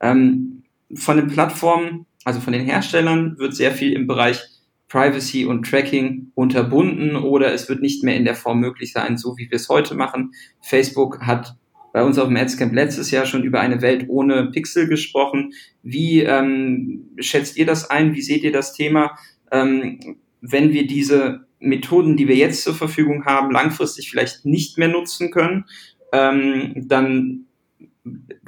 Ähm, 0.00 0.64
von 0.94 1.16
den 1.16 1.28
Plattformen, 1.28 2.06
also 2.24 2.40
von 2.40 2.52
den 2.52 2.64
Herstellern, 2.64 3.38
wird 3.38 3.54
sehr 3.54 3.72
viel 3.72 3.92
im 3.92 4.06
Bereich 4.06 4.42
Privacy 4.88 5.46
und 5.46 5.66
Tracking 5.66 6.32
unterbunden 6.34 7.16
oder 7.16 7.52
es 7.54 7.68
wird 7.68 7.80
nicht 7.80 8.04
mehr 8.04 8.16
in 8.16 8.24
der 8.24 8.34
Form 8.34 8.60
möglich 8.60 8.92
sein, 8.92 9.16
so 9.16 9.38
wie 9.38 9.50
wir 9.50 9.56
es 9.56 9.68
heute 9.68 9.94
machen. 9.94 10.32
Facebook 10.60 11.20
hat 11.22 11.56
bei 11.92 12.02
uns 12.02 12.18
auf 12.18 12.28
dem 12.28 12.36
Adscamp 12.36 12.72
letztes 12.72 13.10
Jahr 13.10 13.26
schon 13.26 13.44
über 13.44 13.60
eine 13.60 13.82
Welt 13.82 14.06
ohne 14.08 14.50
Pixel 14.50 14.88
gesprochen. 14.88 15.52
Wie 15.82 16.20
ähm, 16.20 17.10
schätzt 17.18 17.56
ihr 17.56 17.66
das 17.66 17.90
ein? 17.90 18.14
Wie 18.14 18.22
seht 18.22 18.42
ihr 18.42 18.52
das 18.52 18.72
Thema? 18.72 19.16
Ähm, 19.50 20.16
wenn 20.40 20.72
wir 20.72 20.86
diese 20.86 21.46
Methoden, 21.60 22.16
die 22.16 22.28
wir 22.28 22.36
jetzt 22.36 22.64
zur 22.64 22.74
Verfügung 22.74 23.24
haben, 23.24 23.50
langfristig 23.50 24.10
vielleicht 24.10 24.44
nicht 24.44 24.78
mehr 24.78 24.88
nutzen 24.88 25.30
können, 25.30 25.64
ähm, 26.12 26.72
dann 26.76 27.46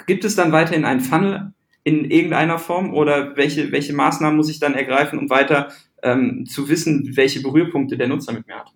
gibt 0.06 0.24
es 0.24 0.34
dann 0.34 0.52
weiterhin 0.52 0.84
einen 0.84 1.00
Funnel 1.00 1.52
in 1.84 2.10
irgendeiner 2.10 2.58
Form 2.58 2.94
oder 2.94 3.36
welche, 3.36 3.70
welche 3.70 3.92
Maßnahmen 3.92 4.36
muss 4.36 4.50
ich 4.50 4.58
dann 4.58 4.74
ergreifen, 4.74 5.18
um 5.18 5.30
weiter 5.30 5.68
ähm, 6.02 6.46
zu 6.46 6.68
wissen, 6.68 7.16
welche 7.16 7.42
Berührpunkte 7.42 7.96
der 7.96 8.08
Nutzer 8.08 8.32
mit 8.32 8.46
mir 8.46 8.56
hat? 8.56 8.72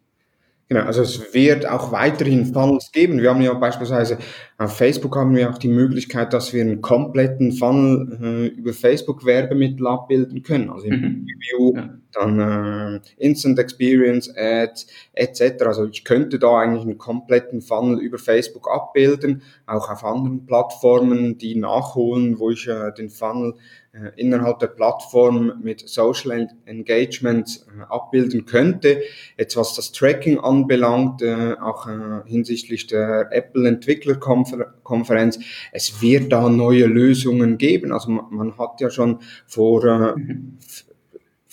Genau, 0.69 0.83
also 0.83 1.01
es 1.01 1.33
wird 1.33 1.66
auch 1.66 1.93
weiterhin 1.93 2.45
Funnels 2.45 2.93
geben. 2.93 3.23
Wir 3.23 3.31
haben 3.31 3.41
ja 3.41 3.55
beispielsweise 3.55 4.19
auf 4.59 4.77
Facebook 4.77 5.16
haben 5.16 5.35
wir 5.35 5.49
auch 5.49 5.57
die 5.57 5.69
Möglichkeit, 5.69 6.35
dass 6.35 6.53
wir 6.53 6.61
einen 6.61 6.83
kompletten 6.83 7.53
Funnel 7.53 8.19
äh, 8.23 8.47
über 8.49 8.75
Facebook 8.75 9.25
Werbemittel 9.25 9.87
abbilden 9.87 10.43
können. 10.43 10.69
Also 10.69 10.87
im 10.87 11.01
mhm. 11.01 11.27
Review, 11.27 11.75
ja. 11.75 11.95
Dann 12.13 12.39
äh, 12.41 13.01
Instant 13.17 13.59
Experience 13.59 14.33
Ads 14.37 14.87
etc. 15.13 15.65
Also 15.67 15.87
ich 15.87 16.05
könnte 16.05 16.39
da 16.39 16.59
eigentlich 16.59 16.83
einen 16.83 16.99
kompletten 16.99 17.61
Funnel 17.61 18.01
über 18.01 18.19
Facebook 18.19 18.71
abbilden, 18.71 19.43
auch 19.67 19.91
auf 19.91 20.05
anderen 20.05 20.47
Plattformen, 20.47 21.39
die 21.39 21.55
nachholen, 21.55 22.39
wo 22.39 22.51
ich 22.51 22.67
äh, 22.67 22.93
den 22.93 23.11
Funnel 23.11 23.55
äh, 23.93 24.11
innerhalb 24.17 24.59
der 24.59 24.69
Plattform 24.69 25.61
mit 25.63 25.89
Social 25.89 26.49
Engagement 26.67 27.67
äh, 27.69 27.83
abbilden 27.89 28.45
könnte. 28.47 29.03
Jetzt 29.37 29.57
was 29.57 29.75
das 29.75 29.93
Tracking 29.93 30.39
anbelangt, 30.39 31.23
äh, 31.23 31.55
auch 31.61 31.89
hinsichtlich 32.27 32.87
der 32.87 33.29
Apple 33.31 33.69
Entwicklerkonferenz, 33.69 35.39
es 35.73 36.03
wird 36.03 36.33
da 36.33 36.49
neue 36.49 36.87
Lösungen 36.87 37.59
geben. 37.59 37.93
Also 37.93 38.11
man, 38.11 38.59
hat 38.59 38.81
ja 38.81 38.91
schon 38.91 39.21
vor 39.47 40.17
mhm 40.17 40.59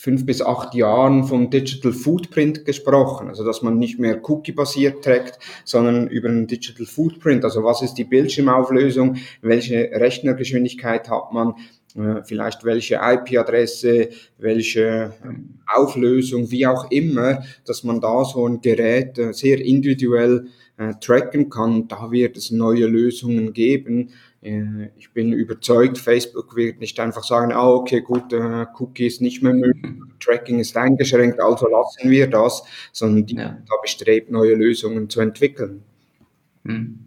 fünf 0.05 0.23
bis 0.23 0.43
acht 0.43 0.75
Jahren 0.75 1.23
vom 1.23 1.49
Digital 1.49 1.91
Footprint 1.91 2.63
gesprochen, 2.63 3.27
also 3.27 3.43
dass 3.43 3.63
man 3.63 3.79
nicht 3.79 3.97
mehr 3.97 4.21
Cookie-basiert 4.21 5.03
trackt, 5.03 5.39
sondern 5.63 6.07
über 6.07 6.29
einen 6.29 6.45
Digital 6.45 6.85
Footprint, 6.85 7.43
also 7.43 7.63
was 7.63 7.81
ist 7.81 7.95
die 7.95 8.03
Bildschirmauflösung, 8.03 9.17
welche 9.41 9.89
Rechnergeschwindigkeit 9.91 11.09
hat 11.09 11.33
man, 11.33 11.55
äh, 11.95 12.21
vielleicht 12.23 12.63
welche 12.65 12.99
IP-Adresse, 13.01 14.09
welche 14.37 15.11
ähm, 15.25 15.55
Auflösung, 15.65 16.51
wie 16.51 16.67
auch 16.67 16.91
immer, 16.91 17.43
dass 17.65 17.83
man 17.83 17.99
da 17.99 18.25
so 18.25 18.47
ein 18.47 18.61
Gerät 18.61 19.17
äh, 19.17 19.33
sehr 19.33 19.59
individuell 19.59 20.45
äh, 20.77 20.93
tracken 21.01 21.49
kann. 21.49 21.87
Da 21.87 22.11
wird 22.11 22.37
es 22.37 22.51
neue 22.51 22.85
Lösungen 22.85 23.53
geben. 23.53 24.11
Ich 24.97 25.11
bin 25.11 25.33
überzeugt, 25.33 25.97
Facebook 25.97 26.55
wird 26.55 26.79
nicht 26.79 26.99
einfach 26.99 27.23
sagen, 27.23 27.51
ah, 27.51 27.67
okay, 27.67 28.01
gut, 28.01 28.31
Cookie 28.31 29.07
ist 29.07 29.19
nicht 29.19 29.41
mehr 29.41 29.53
möglich, 29.53 29.93
Tracking 30.19 30.59
ist 30.59 30.77
eingeschränkt, 30.77 31.39
also 31.39 31.67
lassen 31.67 32.11
wir 32.11 32.27
das, 32.27 32.63
sondern 32.91 33.25
die 33.25 33.37
ja. 33.37 33.57
da 33.67 33.73
bestrebt, 33.81 34.29
neue 34.29 34.53
Lösungen 34.53 35.09
zu 35.09 35.19
entwickeln. 35.21 35.83
Hm. 36.63 36.99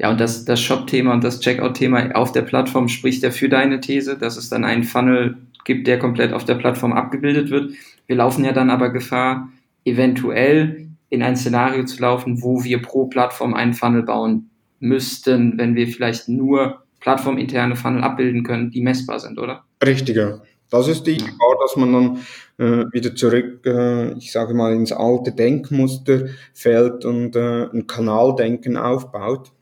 Ja, 0.00 0.10
und 0.10 0.20
das, 0.20 0.44
das 0.44 0.60
Shop-Thema 0.60 1.12
und 1.12 1.22
das 1.22 1.38
Checkout-Thema 1.40 2.16
auf 2.16 2.32
der 2.32 2.42
Plattform 2.42 2.88
spricht 2.88 3.22
ja 3.22 3.30
für 3.30 3.48
deine 3.48 3.80
These, 3.80 4.18
dass 4.18 4.36
es 4.36 4.48
dann 4.48 4.64
einen 4.64 4.84
Funnel 4.84 5.38
gibt, 5.64 5.86
der 5.86 6.00
komplett 6.00 6.32
auf 6.32 6.44
der 6.44 6.54
Plattform 6.56 6.92
abgebildet 6.92 7.50
wird. 7.50 7.72
Wir 8.06 8.16
laufen 8.16 8.44
ja 8.44 8.52
dann 8.52 8.70
aber 8.70 8.90
Gefahr, 8.90 9.48
eventuell 9.84 10.88
in 11.08 11.22
ein 11.22 11.36
Szenario 11.36 11.84
zu 11.84 12.02
laufen, 12.02 12.42
wo 12.42 12.64
wir 12.64 12.82
pro 12.82 13.06
Plattform 13.06 13.54
einen 13.54 13.74
Funnel 13.74 14.02
bauen 14.02 14.50
müssten, 14.80 15.58
wenn 15.58 15.74
wir 15.74 15.88
vielleicht 15.88 16.28
nur 16.28 16.82
plattforminterne 17.00 17.76
Funnel 17.76 18.02
abbilden 18.02 18.42
können, 18.42 18.70
die 18.70 18.80
messbar 18.80 19.20
sind, 19.20 19.38
oder? 19.38 19.64
Richtiger. 19.84 20.42
Das 20.70 20.88
ist 20.88 21.04
die 21.06 21.16
Gefahr, 21.16 21.56
dass 21.62 21.76
man 21.76 21.92
dann 21.92 22.18
äh, 22.58 22.92
wieder 22.92 23.14
zurück, 23.14 23.64
äh, 23.64 24.12
ich 24.18 24.32
sage 24.32 24.52
mal, 24.54 24.74
ins 24.74 24.92
alte 24.92 25.32
Denkmuster 25.32 26.26
fällt 26.52 27.04
und 27.04 27.36
äh, 27.36 27.64
ein 27.72 27.86
Kanaldenken 27.86 28.76
aufbaut. 28.76 29.52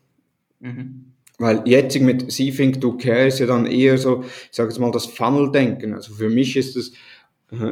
Mhm. 0.59 1.13
Weil 1.39 1.61
jetzt 1.65 1.99
mit 2.01 2.31
See 2.31 2.51
Think 2.51 2.81
Do 2.81 2.97
Care 2.97 3.27
ist 3.27 3.39
ja 3.39 3.45
dann 3.45 3.67
eher 3.67 3.97
so, 3.97 4.23
ich 4.23 4.55
sage 4.55 4.69
jetzt 4.69 4.79
mal, 4.79 4.91
das 4.91 5.05
Funnel-Denken. 5.05 5.93
Also 5.93 6.15
für 6.15 6.29
mich 6.29 6.57
ist 6.57 6.75
es 6.75 6.93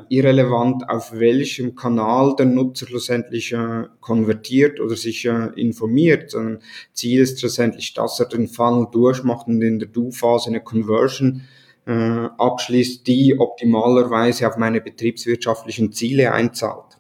irrelevant, 0.10 0.90
auf 0.90 1.12
welchem 1.20 1.76
Kanal 1.76 2.36
der 2.38 2.46
Nutzer 2.46 2.88
schlussendlich 2.88 3.52
äh, 3.52 3.84
konvertiert 4.00 4.80
oder 4.80 4.96
sich 4.96 5.26
äh, 5.26 5.50
informiert, 5.56 6.32
sondern 6.32 6.60
Ziel 6.94 7.22
ist 7.22 7.40
schlussendlich, 7.42 7.94
dass 7.94 8.20
er 8.20 8.28
den 8.28 8.48
Funnel 8.48 8.88
durchmacht 8.92 9.48
und 9.48 9.62
in 9.62 9.80
der 9.80 9.90
Do-Phase 9.90 10.50
eine 10.50 10.62
Conversion 10.62 11.42
äh, 11.86 11.92
abschließt, 11.92 13.06
die 13.06 13.38
optimalerweise 13.38 14.48
auf 14.48 14.58
meine 14.58 14.80
betriebswirtschaftlichen 14.80 15.92
Ziele 15.92 16.32
einzahlt. 16.32 16.98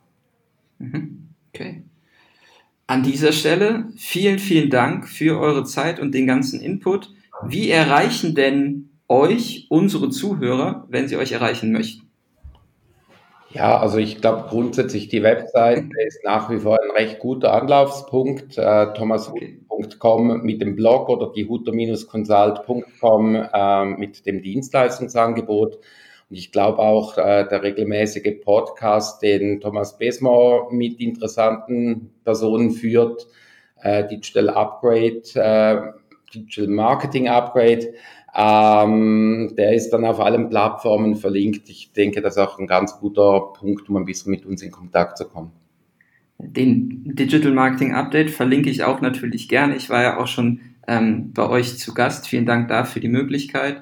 Mhm. 0.79 1.29
Okay. 1.53 1.83
An 2.87 3.03
dieser 3.03 3.31
Stelle 3.31 3.87
vielen, 3.95 4.37
vielen 4.37 4.69
Dank 4.69 5.07
für 5.07 5.39
eure 5.39 5.63
Zeit 5.63 5.99
und 5.99 6.13
den 6.13 6.27
ganzen 6.27 6.59
Input. 6.59 7.13
Wie 7.47 7.69
erreichen 7.69 8.35
denn 8.35 8.89
euch 9.07 9.67
unsere 9.69 10.09
Zuhörer, 10.09 10.85
wenn 10.89 11.07
sie 11.07 11.15
euch 11.15 11.31
erreichen 11.31 11.71
möchten? 11.71 12.04
Ja, 13.55 13.79
also 13.79 13.97
ich 13.99 14.19
glaube 14.19 14.49
grundsätzlich 14.49 15.07
die 15.07 15.23
Webseite 15.23 15.87
ist 16.05 16.19
nach 16.25 16.49
wie 16.49 16.59
vor 16.59 16.77
ein 16.81 16.91
recht 16.91 17.19
guter 17.19 17.53
Anlaufspunkt. 17.53 18.57
Äh, 18.57 18.93
thomas.com 18.93 20.41
mit 20.41 20.59
dem 20.61 20.75
Blog 20.75 21.07
oder 21.07 21.31
die 21.31 21.47
hutter-consult.com 21.47 23.35
äh, 23.35 23.85
mit 23.85 24.25
dem 24.25 24.41
Dienstleistungsangebot. 24.41 25.79
Und 26.29 26.35
ich 26.35 26.51
glaube 26.51 26.79
auch, 26.79 27.17
äh, 27.17 27.47
der 27.47 27.63
regelmäßige 27.63 28.41
Podcast, 28.43 29.21
den 29.21 29.61
Thomas 29.61 29.97
Besmar 29.97 30.69
mit 30.73 30.99
interessanten 30.99 32.13
Personen 32.25 32.71
führt, 32.71 33.25
äh, 33.81 34.05
Digital 34.05 34.49
Upgrade, 34.49 35.21
äh, 35.35 35.93
Digital 36.35 36.67
Marketing 36.67 37.27
Upgrade, 37.27 37.93
ähm, 38.35 39.53
der 39.57 39.73
ist 39.73 39.91
dann 39.91 40.05
auf 40.05 40.19
allen 40.19 40.49
Plattformen 40.49 41.15
verlinkt. 41.15 41.69
Ich 41.69 41.93
denke, 41.93 42.21
das 42.21 42.35
ist 42.35 42.41
auch 42.41 42.59
ein 42.59 42.67
ganz 42.67 42.99
guter 42.99 43.53
Punkt, 43.57 43.89
um 43.89 43.97
ein 43.97 44.05
bisschen 44.05 44.31
mit 44.31 44.45
uns 44.45 44.61
in 44.61 44.71
Kontakt 44.71 45.17
zu 45.17 45.25
kommen. 45.25 45.51
Den 46.37 47.15
Digital 47.15 47.53
Marketing 47.53 47.93
Update 47.93 48.29
verlinke 48.29 48.69
ich 48.69 48.83
auch 48.83 48.99
natürlich 48.99 49.47
gerne. 49.47 49.75
Ich 49.77 49.89
war 49.89 50.03
ja 50.03 50.17
auch 50.17 50.27
schon 50.27 50.59
ähm, 50.87 51.31
bei 51.33 51.47
euch 51.47 51.77
zu 51.77 51.93
Gast. 51.93 52.27
Vielen 52.27 52.45
Dank 52.45 52.67
dafür 52.67 53.01
die 53.01 53.07
Möglichkeit. 53.07 53.81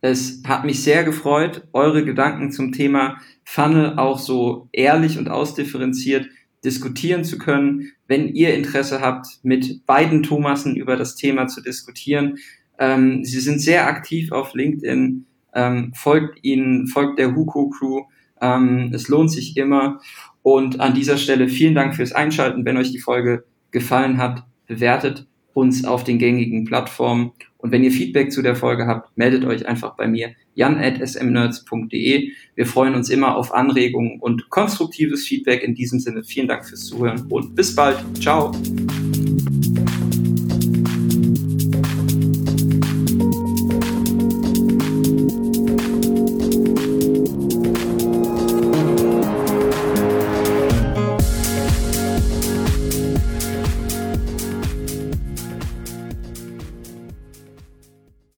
Es 0.00 0.42
hat 0.46 0.64
mich 0.64 0.82
sehr 0.82 1.04
gefreut, 1.04 1.68
eure 1.74 2.04
Gedanken 2.04 2.52
zum 2.52 2.72
Thema 2.72 3.18
Funnel 3.44 3.98
auch 3.98 4.18
so 4.18 4.68
ehrlich 4.72 5.18
und 5.18 5.28
ausdifferenziert 5.28 6.26
diskutieren 6.64 7.24
zu 7.24 7.38
können. 7.38 7.92
Wenn 8.06 8.28
ihr 8.28 8.54
Interesse 8.54 9.00
habt, 9.00 9.26
mit 9.42 9.86
beiden 9.86 10.22
Thomasen 10.22 10.76
über 10.76 10.96
das 10.96 11.16
Thema 11.16 11.46
zu 11.46 11.62
diskutieren, 11.62 12.38
ähm, 12.78 13.24
sie 13.24 13.40
sind 13.40 13.60
sehr 13.60 13.86
aktiv 13.86 14.32
auf 14.32 14.54
LinkedIn, 14.54 15.26
ähm, 15.54 15.92
folgt 15.94 16.42
ihnen, 16.42 16.86
folgt 16.86 17.18
der 17.18 17.34
Huko 17.34 17.70
Crew. 17.70 18.02
Ähm, 18.40 18.90
es 18.94 19.08
lohnt 19.08 19.30
sich 19.30 19.56
immer. 19.56 20.00
Und 20.42 20.80
an 20.80 20.94
dieser 20.94 21.18
Stelle 21.18 21.48
vielen 21.48 21.74
Dank 21.74 21.94
fürs 21.94 22.12
Einschalten. 22.12 22.64
Wenn 22.64 22.76
euch 22.76 22.90
die 22.90 22.98
Folge 22.98 23.44
gefallen 23.70 24.18
hat, 24.18 24.44
bewertet 24.66 25.26
uns 25.52 25.84
auf 25.84 26.04
den 26.04 26.18
gängigen 26.18 26.64
Plattformen. 26.64 27.32
Und 27.58 27.72
wenn 27.72 27.84
ihr 27.84 27.90
Feedback 27.90 28.32
zu 28.32 28.40
der 28.40 28.56
Folge 28.56 28.86
habt, 28.86 29.16
meldet 29.16 29.44
euch 29.44 29.66
einfach 29.68 29.96
bei 29.96 30.08
mir, 30.08 30.30
jan.smnerds.de. 30.54 32.30
Wir 32.54 32.66
freuen 32.66 32.94
uns 32.94 33.10
immer 33.10 33.36
auf 33.36 33.54
Anregungen 33.54 34.20
und 34.20 34.50
konstruktives 34.50 35.26
Feedback. 35.26 35.62
In 35.62 35.74
diesem 35.74 36.00
Sinne 36.00 36.24
vielen 36.24 36.48
Dank 36.48 36.66
fürs 36.66 36.86
Zuhören 36.86 37.26
und 37.30 37.54
bis 37.54 37.74
bald. 37.74 37.98
Ciao. 38.20 38.52